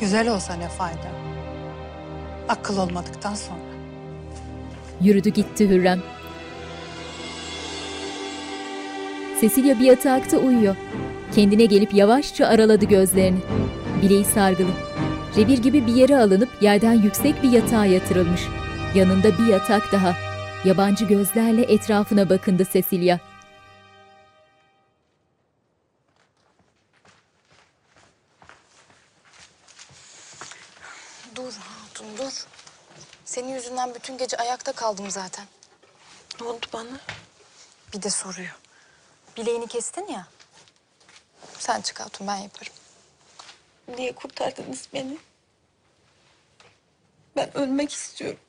[0.00, 1.10] Güzel olsa ne fayda?
[2.48, 3.58] Akıl olmadıktan sonra.
[5.00, 6.02] Yürüdü gitti Hürrem.
[9.40, 10.76] Cecilia bir yatakta uyuyor.
[11.34, 13.38] Kendine gelip yavaşça araladı gözlerini.
[14.02, 14.70] Bileği sargılı.
[15.36, 18.40] Revir gibi bir yere alınıp yerden yüksek bir yatağa yatırılmış.
[18.94, 20.12] Yanında bir yatak daha.
[20.64, 23.18] Yabancı gözlerle etrafına bakındı Cecilia.
[33.32, 35.46] Senin yüzünden bütün gece ayakta kaldım zaten.
[36.40, 37.00] Ne oldu bana?
[37.94, 38.56] Bir de soruyor.
[39.36, 40.26] Bileğini kestin ya.
[41.58, 42.72] Sen çık hatun ben yaparım.
[43.88, 45.18] Niye kurtardınız beni?
[47.36, 48.40] Ben ölmek istiyorum.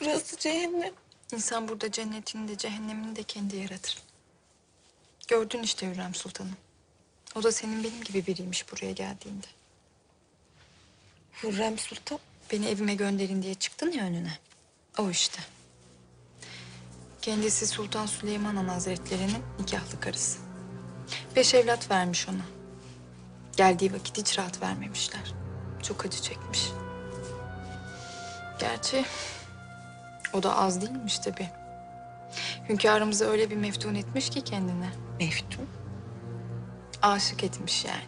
[0.00, 0.94] Burası cehennem.
[1.32, 4.02] İnsan burada cennetini de cehennemini de kendi yaratır.
[5.28, 6.56] Gördün işte Hürrem Sultanım.
[7.34, 9.46] O da senin benim gibi biriymiş buraya geldiğinde.
[11.42, 12.18] Hürrem Sultan?
[12.52, 14.32] Beni evime gönderin diye çıktın ya önüne.
[14.98, 15.42] O işte.
[17.22, 20.38] Kendisi Sultan Süleyman Han Hazretleri'nin nikahlı karısı.
[21.36, 22.44] Beş evlat vermiş ona.
[23.56, 25.34] Geldiği vakit hiç rahat vermemişler.
[25.82, 26.68] Çok acı çekmiş.
[28.58, 29.04] Gerçi
[30.32, 31.48] o da az değilmiş tabii.
[32.68, 34.90] Hünkârımızı öyle bir meftun etmiş ki kendine.
[35.20, 35.68] Meftun?
[37.02, 38.04] Aşık etmiş yani.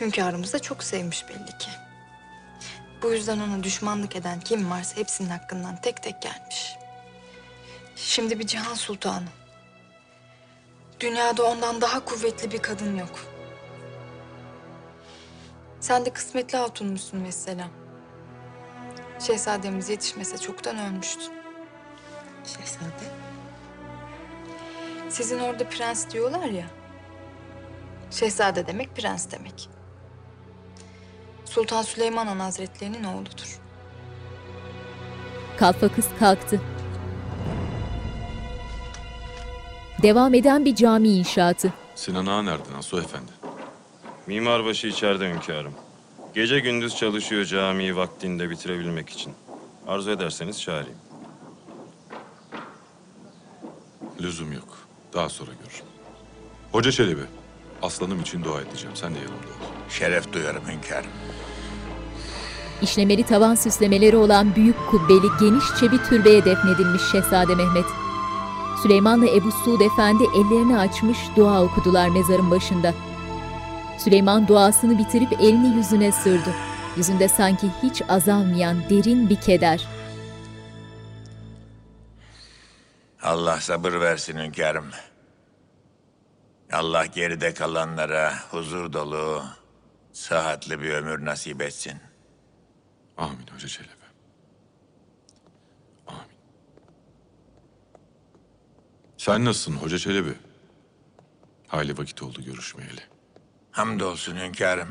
[0.00, 1.70] Hünkârımız da çok sevmiş belli ki.
[3.04, 6.76] Bu yüzden ona düşmanlık eden kim varsa hepsinin hakkından tek tek gelmiş.
[7.96, 9.28] Şimdi bir Cihan Sultanı.
[11.00, 13.26] Dünyada ondan daha kuvvetli bir kadın yok.
[15.80, 17.68] Sen de kısmetli hatunmuşsun mesela.
[19.26, 21.32] Şehzademiz yetişmese çoktan ölmüştün.
[22.44, 23.04] Şehzade?
[25.10, 26.66] Sizin orada prens diyorlar ya.
[28.10, 29.73] Şehzade demek prens demek.
[31.44, 33.58] Sultan Süleyman Han Hazretleri'nin oğludur.
[35.56, 36.60] Kalfa kız kalktı.
[40.02, 41.72] Devam eden bir cami inşaatı.
[41.94, 43.30] Sinan Ağa nerede Nasuh Efendi?
[44.26, 45.72] Mimarbaşı içeride hünkârım.
[46.34, 49.32] Gece gündüz çalışıyor camiyi vaktinde bitirebilmek için.
[49.86, 50.98] Arzu ederseniz çağırayım.
[54.20, 54.78] Lüzum yok.
[55.12, 55.86] Daha sonra görürüm.
[56.72, 57.20] Hoca Çelebi,
[57.84, 58.96] aslanım için dua edeceğim.
[58.96, 59.88] Sen de yanımda ol.
[59.88, 61.10] Şeref duyarım hünkârım.
[62.82, 67.86] İşlemeli tavan süslemeleri olan büyük kubbeli genişçe bir türbeye defnedilmiş Şehzade Mehmet.
[68.82, 72.94] Süleyman'la Ebu Suud Efendi ellerini açmış dua okudular mezarın başında.
[73.98, 76.54] Süleyman duasını bitirip elini yüzüne sürdü.
[76.96, 79.88] Yüzünde sanki hiç azalmayan derin bir keder.
[83.22, 84.84] Allah sabır versin hünkârım.
[86.72, 89.44] Allah geride kalanlara huzur dolu,
[90.12, 91.98] sıhhatli bir ömür nasip etsin.
[93.16, 93.92] Amin Hoca Çelebi.
[96.06, 96.20] Amin.
[99.18, 100.34] Sen nasılsın Hoca Çelebi?
[101.68, 103.00] Hayli vakit oldu görüşmeyeli.
[103.70, 104.88] Hamdolsun hünkârım.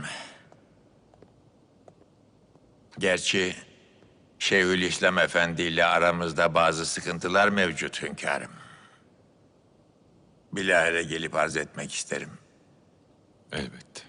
[3.00, 3.56] Gerçi
[4.40, 8.52] Şeyhülislam Efendi ile aramızda bazı sıkıntılar mevcut hünkârım.
[10.56, 12.30] Bilahare gelip arz etmek isterim.
[13.52, 14.02] Elbette.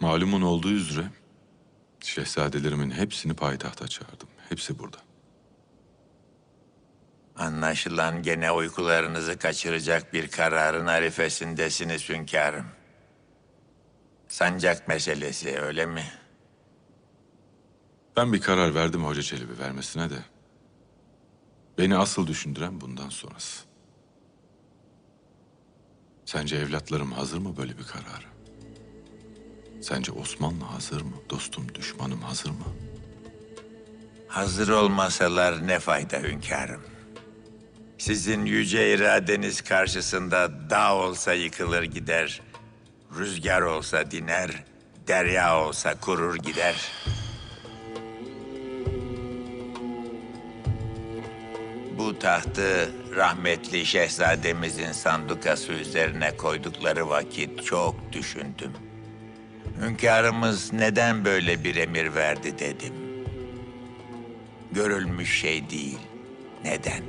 [0.00, 1.04] Malumun olduğu üzere
[2.00, 4.28] şehzadelerimin hepsini payitahta çağırdım.
[4.48, 4.96] Hepsi burada.
[7.36, 12.66] Anlaşılan gene uykularınızı kaçıracak bir kararın arifesindesiniz hünkârım.
[14.28, 16.04] Sancak meselesi öyle mi?
[18.16, 20.18] Ben bir karar verdim Hoca Çelebi vermesine de.
[21.78, 23.64] Beni asıl düşündüren bundan sonrası.
[26.24, 28.26] Sence evlatlarım hazır mı böyle bir karara?
[29.82, 31.16] Sence Osmanlı hazır mı?
[31.30, 32.66] Dostum, düşmanım hazır mı?
[34.28, 36.82] Hazır olmasalar ne fayda hünkârım?
[37.98, 42.42] Sizin yüce iradeniz karşısında dağ olsa yıkılır gider,
[43.18, 44.64] rüzgar olsa diner,
[45.08, 46.92] derya olsa kurur gider.
[51.98, 58.72] Bu tahtı rahmetli şehzademizin sandukası üzerine koydukları vakit çok düşündüm.
[59.80, 62.94] Hünkârımız neden böyle bir emir verdi dedim.
[64.72, 65.98] Görülmüş şey değil.
[66.64, 67.02] Neden?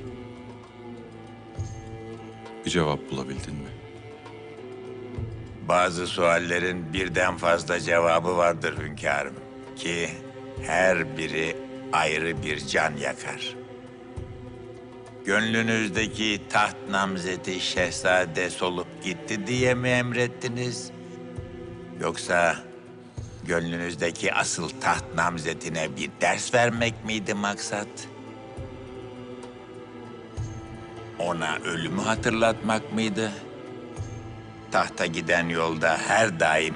[2.65, 3.69] Bir cevap bulabildin mi?
[5.67, 9.35] Bazı suallerin birden fazla cevabı vardır hünkârım.
[9.75, 10.09] Ki
[10.63, 11.55] her biri
[11.93, 13.56] ayrı bir can yakar.
[15.27, 20.91] Gönlünüzdeki taht namzeti şehzade solup gitti diye mi emrettiniz?
[22.01, 22.55] Yoksa
[23.43, 27.87] gönlünüzdeki asıl taht namzetine bir ders vermek miydi maksat?
[31.19, 33.31] Ona ölümü hatırlatmak mıydı?
[34.71, 36.75] Tahta giden yolda her daim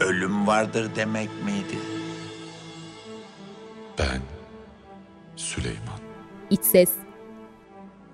[0.00, 1.78] ölüm vardır demek miydi?
[3.98, 4.20] Ben
[5.36, 6.00] Süleyman.
[6.50, 7.01] İç ses.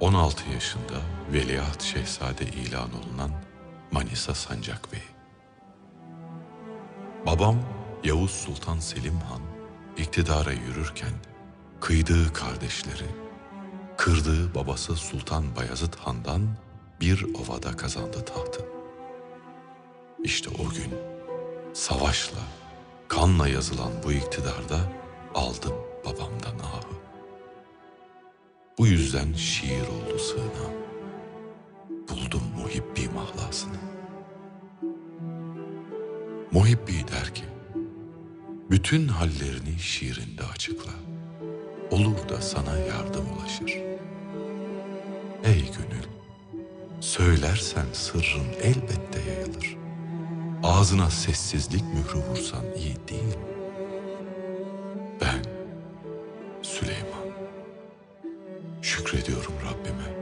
[0.00, 1.00] 16 yaşında
[1.32, 3.30] Veliaht Şehzade ilan olunan
[3.90, 5.02] Manisa Sancak Bey.
[7.26, 7.56] Babam
[8.04, 9.40] Yavuz Sultan Selim Han
[9.96, 11.12] iktidara yürürken
[11.80, 13.06] kıydığı kardeşleri,
[13.96, 16.48] kırdığı babası Sultan Bayezid Han'dan
[17.00, 18.64] bir ovada kazandı tahtı.
[20.24, 20.94] İşte o gün
[21.74, 22.40] savaşla,
[23.08, 24.78] kanla yazılan bu iktidarda
[25.34, 26.98] aldım babamdan ahı.
[28.78, 30.78] Bu yüzden şiir oldu sığınağım.
[32.08, 33.76] Buldum muhibbi mahlasını.
[36.52, 37.44] Muhibbi der ki,
[38.70, 40.90] bütün hallerini şiirinde açıkla.
[41.90, 43.80] Olur da sana yardım ulaşır.
[45.44, 46.06] Ey gönül,
[47.00, 49.76] söylersen sırrın elbette yayılır.
[50.62, 53.38] Ağzına sessizlik mührü vursan iyi değil?
[55.20, 55.42] Ben
[56.62, 57.07] Süleyman.
[59.08, 60.16] Şükrediyorum Rabbime.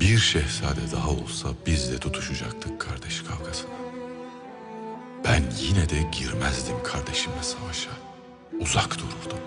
[0.00, 3.70] Bir şehzade daha olsa biz de tutuşacaktık kardeş kavgasına.
[5.24, 7.90] Ben yine de girmezdim kardeşimle savaşa.
[8.60, 9.38] Uzak dururdum.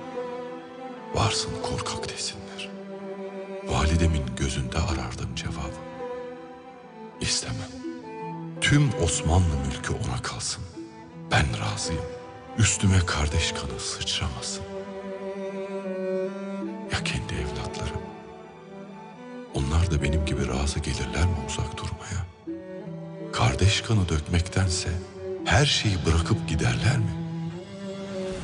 [1.13, 2.69] Varsın korkak desinler.
[3.67, 5.79] Validemin gözünde arardım cevabı.
[7.21, 7.71] İstemem.
[8.61, 10.63] Tüm Osmanlı mülkü ona kalsın.
[11.31, 12.05] Ben razıyım.
[12.57, 14.63] Üstüme kardeş kanı sıçramasın.
[16.91, 18.08] Ya kendi evlatlarım?
[19.59, 22.25] Onlar da benim gibi razı gelirler mi uzak durmaya?
[23.33, 24.89] Kardeş kanı dökmektense
[25.45, 27.13] her şeyi bırakıp giderler mi?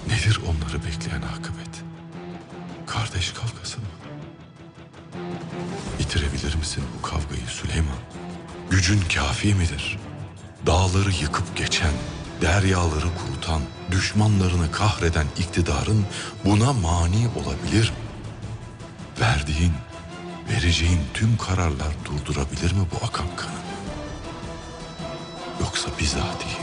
[0.07, 1.83] Nedir onları bekleyen akıbet?
[2.87, 3.85] Kardeş kavgası mı?
[5.99, 7.97] Bitirebilir misin bu kavgayı Süleyman?
[8.69, 9.99] Gücün kafi midir?
[10.65, 11.93] Dağları yıkıp geçen,
[12.41, 13.61] deryaları kurutan,
[13.91, 16.05] düşmanlarını kahreden iktidarın
[16.45, 17.95] buna mani olabilir mi?
[19.21, 19.73] Verdiğin,
[20.49, 23.51] vereceğin tüm kararlar durdurabilir mi bu akan kanı?
[25.59, 26.57] Yoksa bizatihi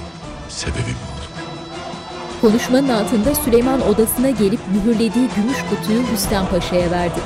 [0.48, 1.22] sebebi mi olur?
[2.40, 7.20] Konuşmanın altında Süleyman odasına gelip mühürlediği gümüş kutuyu Rüstem Paşa'ya verdi.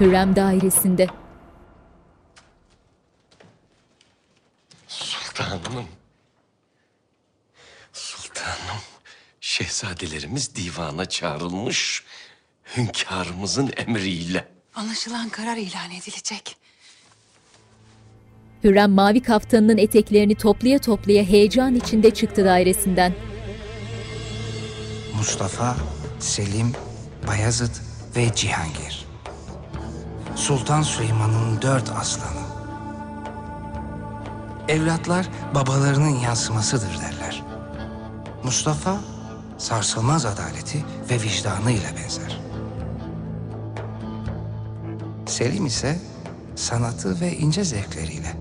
[0.00, 1.06] Hürrem dairesinde.
[4.88, 5.86] Sultanım.
[7.92, 8.80] Sultanım.
[9.40, 12.04] Şehzadelerimiz divana çağrılmış.
[12.76, 14.48] Hünkârımızın emriyle.
[14.74, 16.56] Anlaşılan karar ilan edilecek.
[18.64, 23.14] Hürrem mavi kaftanının eteklerini toplaya toplaya heyecan içinde çıktı dairesinden.
[25.16, 25.76] Mustafa,
[26.20, 26.72] Selim,
[27.26, 27.74] Bayezid
[28.16, 29.06] ve Cihangir.
[30.36, 32.46] Sultan Süleyman'ın dört aslanı.
[34.68, 37.42] Evlatlar babalarının yansımasıdır derler.
[38.44, 39.00] Mustafa
[39.58, 42.40] sarsılmaz adaleti ve vicdanıyla benzer.
[45.26, 45.96] Selim ise
[46.54, 48.32] sanatı ve ince zevkleriyle.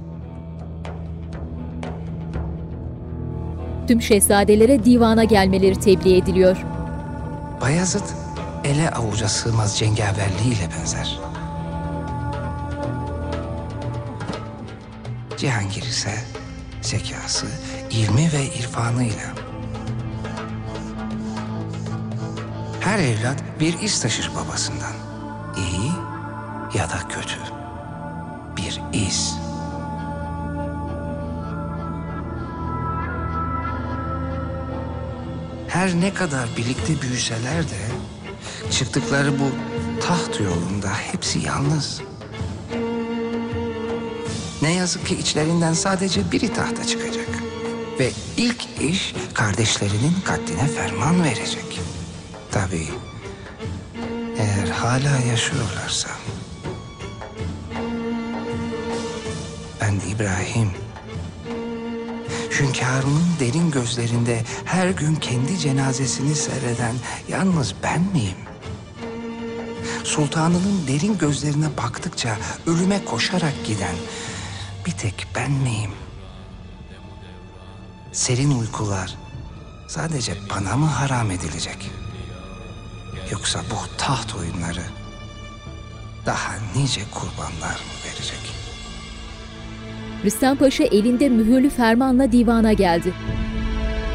[3.87, 6.57] Tüm şehzadelere divana gelmeleri tebliğ ediliyor.
[7.61, 8.03] Bayezid
[8.63, 11.19] ele avuca sığmaz cengaverliğiyle benzer.
[15.37, 16.11] Cihangir ise
[16.81, 17.45] zekası,
[17.91, 19.33] ilmi ve irfanıyla.
[22.79, 24.93] Her evlat bir iz taşır babasından.
[25.57, 25.91] İyi
[26.77, 27.39] ya da kötü.
[28.57, 29.35] Bir iz.
[35.67, 37.81] Her ne kadar birlikte büyüseler de
[38.71, 39.49] çıktıkları bu
[40.01, 42.01] taht yolunda hepsi yalnız.
[44.61, 47.29] Ne yazık ki içlerinden sadece biri tahta çıkacak.
[47.99, 51.79] Ve ilk iş kardeşlerinin katline ferman verecek.
[52.51, 52.87] Tabii
[54.37, 56.09] eğer hala yaşıyorlarsa.
[59.95, 60.71] Ben de İbrahim.
[62.59, 66.95] Hünkârımın derin gözlerinde her gün kendi cenazesini seyreden
[67.29, 68.37] yalnız ben miyim?
[70.03, 73.95] Sultanının derin gözlerine baktıkça ölüme koşarak giden
[74.85, 75.91] bir tek ben miyim?
[78.11, 79.17] Serin uykular
[79.87, 81.91] sadece bana mı haram edilecek?
[83.31, 84.83] Yoksa bu taht oyunları
[86.25, 88.54] daha nice kurbanlar mı verecek?
[90.25, 93.13] Rüstem Paşa elinde mühürlü fermanla divana geldi.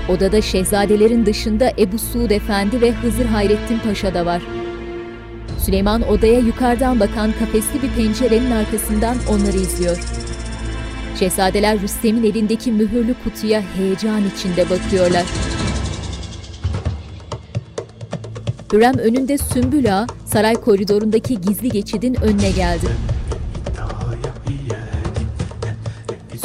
[0.09, 4.43] Odada şehzadelerin dışında Ebu Suud Efendi ve Hızır Hayrettin Paşa da var.
[5.59, 9.99] Süleyman odaya yukarıdan bakan kafesli bir pencerenin arkasından onları izliyor.
[11.19, 15.25] Şehzadeler Rüstem'in elindeki mühürlü kutuya heyecan içinde bakıyorlar.
[18.73, 22.87] Hürrem önünde Sümbül Ağa, saray koridorundaki gizli geçidin önüne geldi.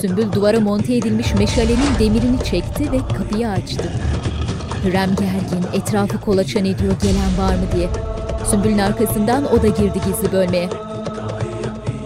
[0.05, 3.91] Sümbül duvara monte edilmiş meşalenin demirini çekti ve kapıyı açtı.
[4.83, 7.89] Hürrem gergin, etrafı kolaçan ediyor gelen var mı diye.
[8.51, 10.69] Sümbül'ün arkasından o da girdi gizli bölmeye.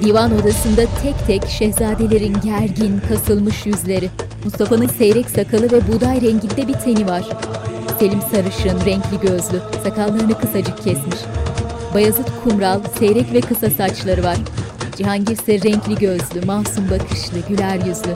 [0.04, 4.10] Divan odasında tek tek şehzadelerin gergin, kasılmış yüzleri.
[4.46, 7.24] Mustafa'nın seyrek sakalı ve buğday renginde bir teni var.
[8.00, 11.20] Selim sarışın, renkli gözlü, sakallarını kısacık kesmiş.
[11.94, 14.38] Bayezid kumral, seyrek ve kısa saçları var.
[15.00, 18.14] Cihangir ise renkli gözlü, masum bakışlı, güler yüzlü.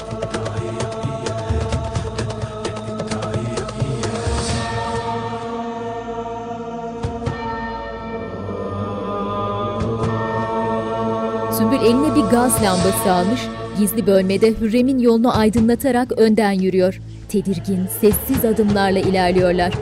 [11.57, 13.41] Sümbül eline bir gaz lambası almış,
[13.80, 16.99] gizli bölmede Hürrem'in yolunu aydınlatarak önden yürüyor.
[17.30, 19.73] Tedirgin, sessiz adımlarla ilerliyorlar.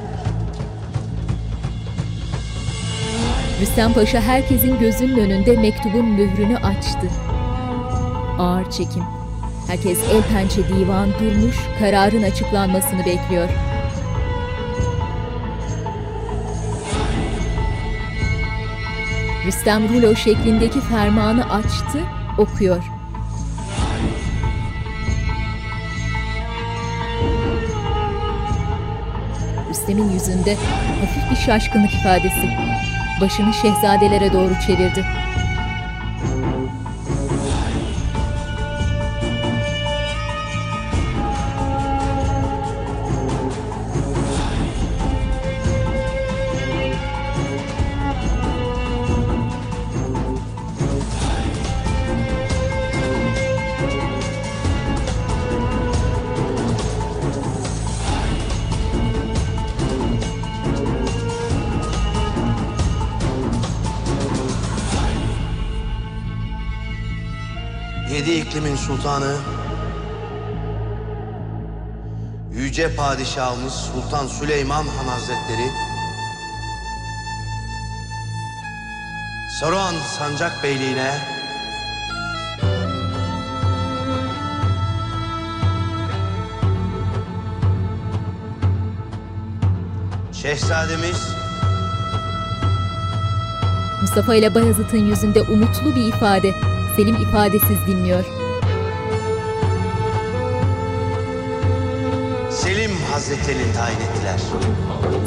[3.61, 7.07] Rüstem Paşa herkesin gözünün önünde mektubun mührünü açtı.
[8.39, 9.03] Ağır çekim.
[9.67, 13.49] Herkes el pençe divan durmuş, kararın açıklanmasını bekliyor.
[19.45, 21.99] Rüstem rulo şeklindeki fermanı açtı,
[22.37, 22.83] okuyor.
[29.69, 30.55] Rüstem'in yüzünde
[31.01, 32.80] hafif bir şaşkınlık ifadesi.
[33.21, 35.05] Başını şehzadelere doğru çevirdi.
[69.01, 69.37] Sultanı,
[72.53, 75.67] Yüce Padişahımız Sultan Süleyman Han Hazretleri,
[79.59, 81.11] Saruhan Sancak Beyliğine,
[90.33, 91.27] Şehzademiz
[94.01, 96.53] Mustafa ile Bayezid'in yüzünde umutlu bir ifade.
[96.95, 98.40] Selim ifadesiz dinliyor.
[102.51, 104.39] Selim Hazretlerini tayin ettiler.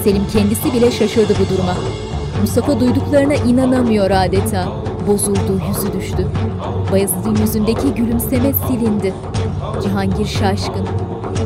[0.05, 1.75] Selim kendisi bile şaşırdı bu duruma.
[2.41, 4.69] Mustafa duyduklarına inanamıyor adeta.
[5.07, 6.27] Bozuldu, yüzü düştü.
[6.93, 9.15] Bayezid'in yüzündeki gülümseme silindi.
[9.83, 10.87] Cihangir şaşkın.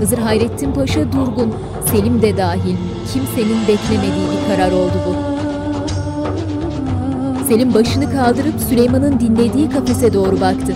[0.00, 1.54] Hızır Hayrettin Paşa durgun.
[1.90, 2.76] Selim de dahil.
[3.12, 5.14] kimsenin beklemediği bir karar oldu bu.
[7.48, 10.74] Selim başını kaldırıp Süleyman'ın dinlediği kafese doğru baktı.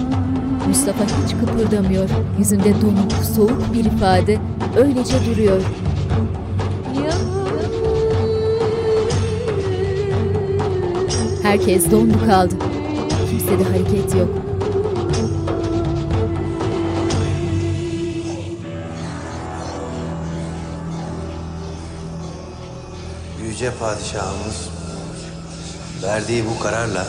[0.69, 2.09] Mustafa hiç kıpırdamıyor.
[2.39, 4.39] Yüzünde donuk, soğuk bir ifade
[4.77, 5.63] öylece duruyor.
[11.43, 12.55] Herkes dondu kaldı.
[13.31, 14.29] Kimsede hareket yok.
[23.45, 24.69] Yüce Padişahımız
[26.03, 27.07] verdiği bu kararla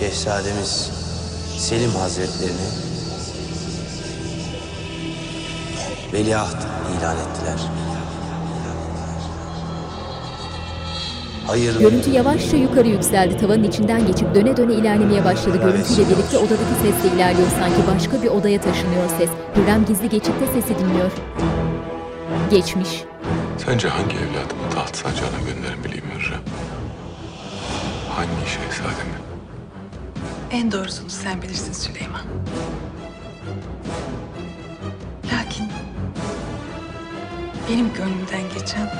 [0.00, 0.90] Şehzademiz
[1.58, 2.68] Selim Hazretlerini
[6.12, 6.56] veliaht
[6.98, 7.60] ilan ettiler.
[11.46, 13.36] Hayırlı Görüntü yavaşça yukarı yükseldi.
[13.36, 15.56] Tavanın içinden geçip döne döne ilerlemeye başladı.
[15.56, 17.48] Görüntüyle birlikte odadaki ses de ilerliyor.
[17.58, 19.30] Sanki başka bir odaya taşınıyor ses.
[19.56, 21.12] Hürrem gizli geçitte sesi dinliyor.
[22.50, 23.04] Geçmiş.
[23.66, 26.42] Sence hangi evladımı taht sancağına gönderebileyim Hürrem?
[28.16, 29.29] Hangi şehzademi?
[30.50, 32.20] En doğrusunu sen bilirsin Süleyman.
[35.32, 35.68] Lakin
[37.68, 38.90] benim gönlümden geçen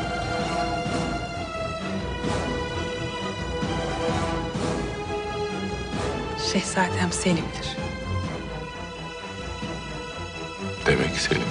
[6.53, 7.77] Şehzadem Selim'dir.
[10.87, 11.43] Demek Selim.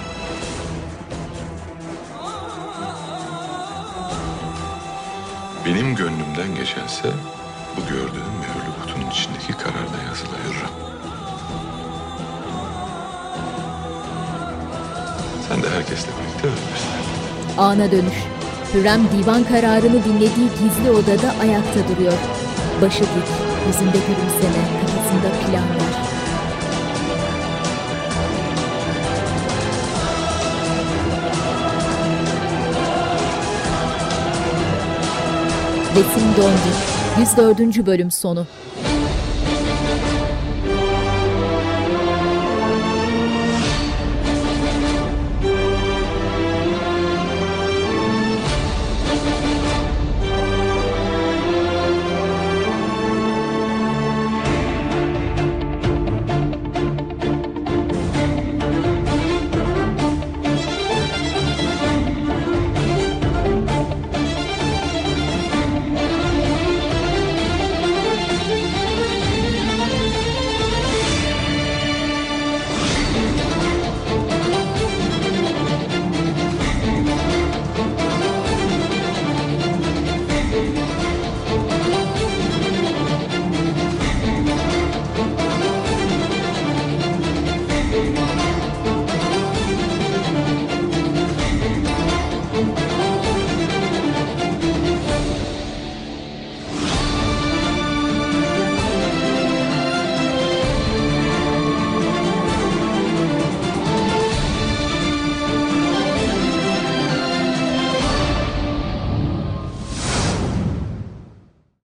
[5.66, 7.10] Benim gönlümden geçense
[7.78, 8.79] bu gördüğün mühürlü
[9.10, 10.70] kutunun içindeki kararda yazılı Hürrem.
[15.48, 16.90] Sen de herkesle birlikte ölürsün.
[17.58, 18.18] Ana dönüş.
[18.74, 22.14] Hürrem divan kararını dinlediği gizli odada ayakta duruyor.
[22.82, 23.30] Başı dik,
[23.68, 26.10] yüzünde gülümseme, kafasında planlar.
[35.96, 37.00] Resim dondu.
[37.20, 37.86] 104.
[37.86, 38.46] bölüm sonu.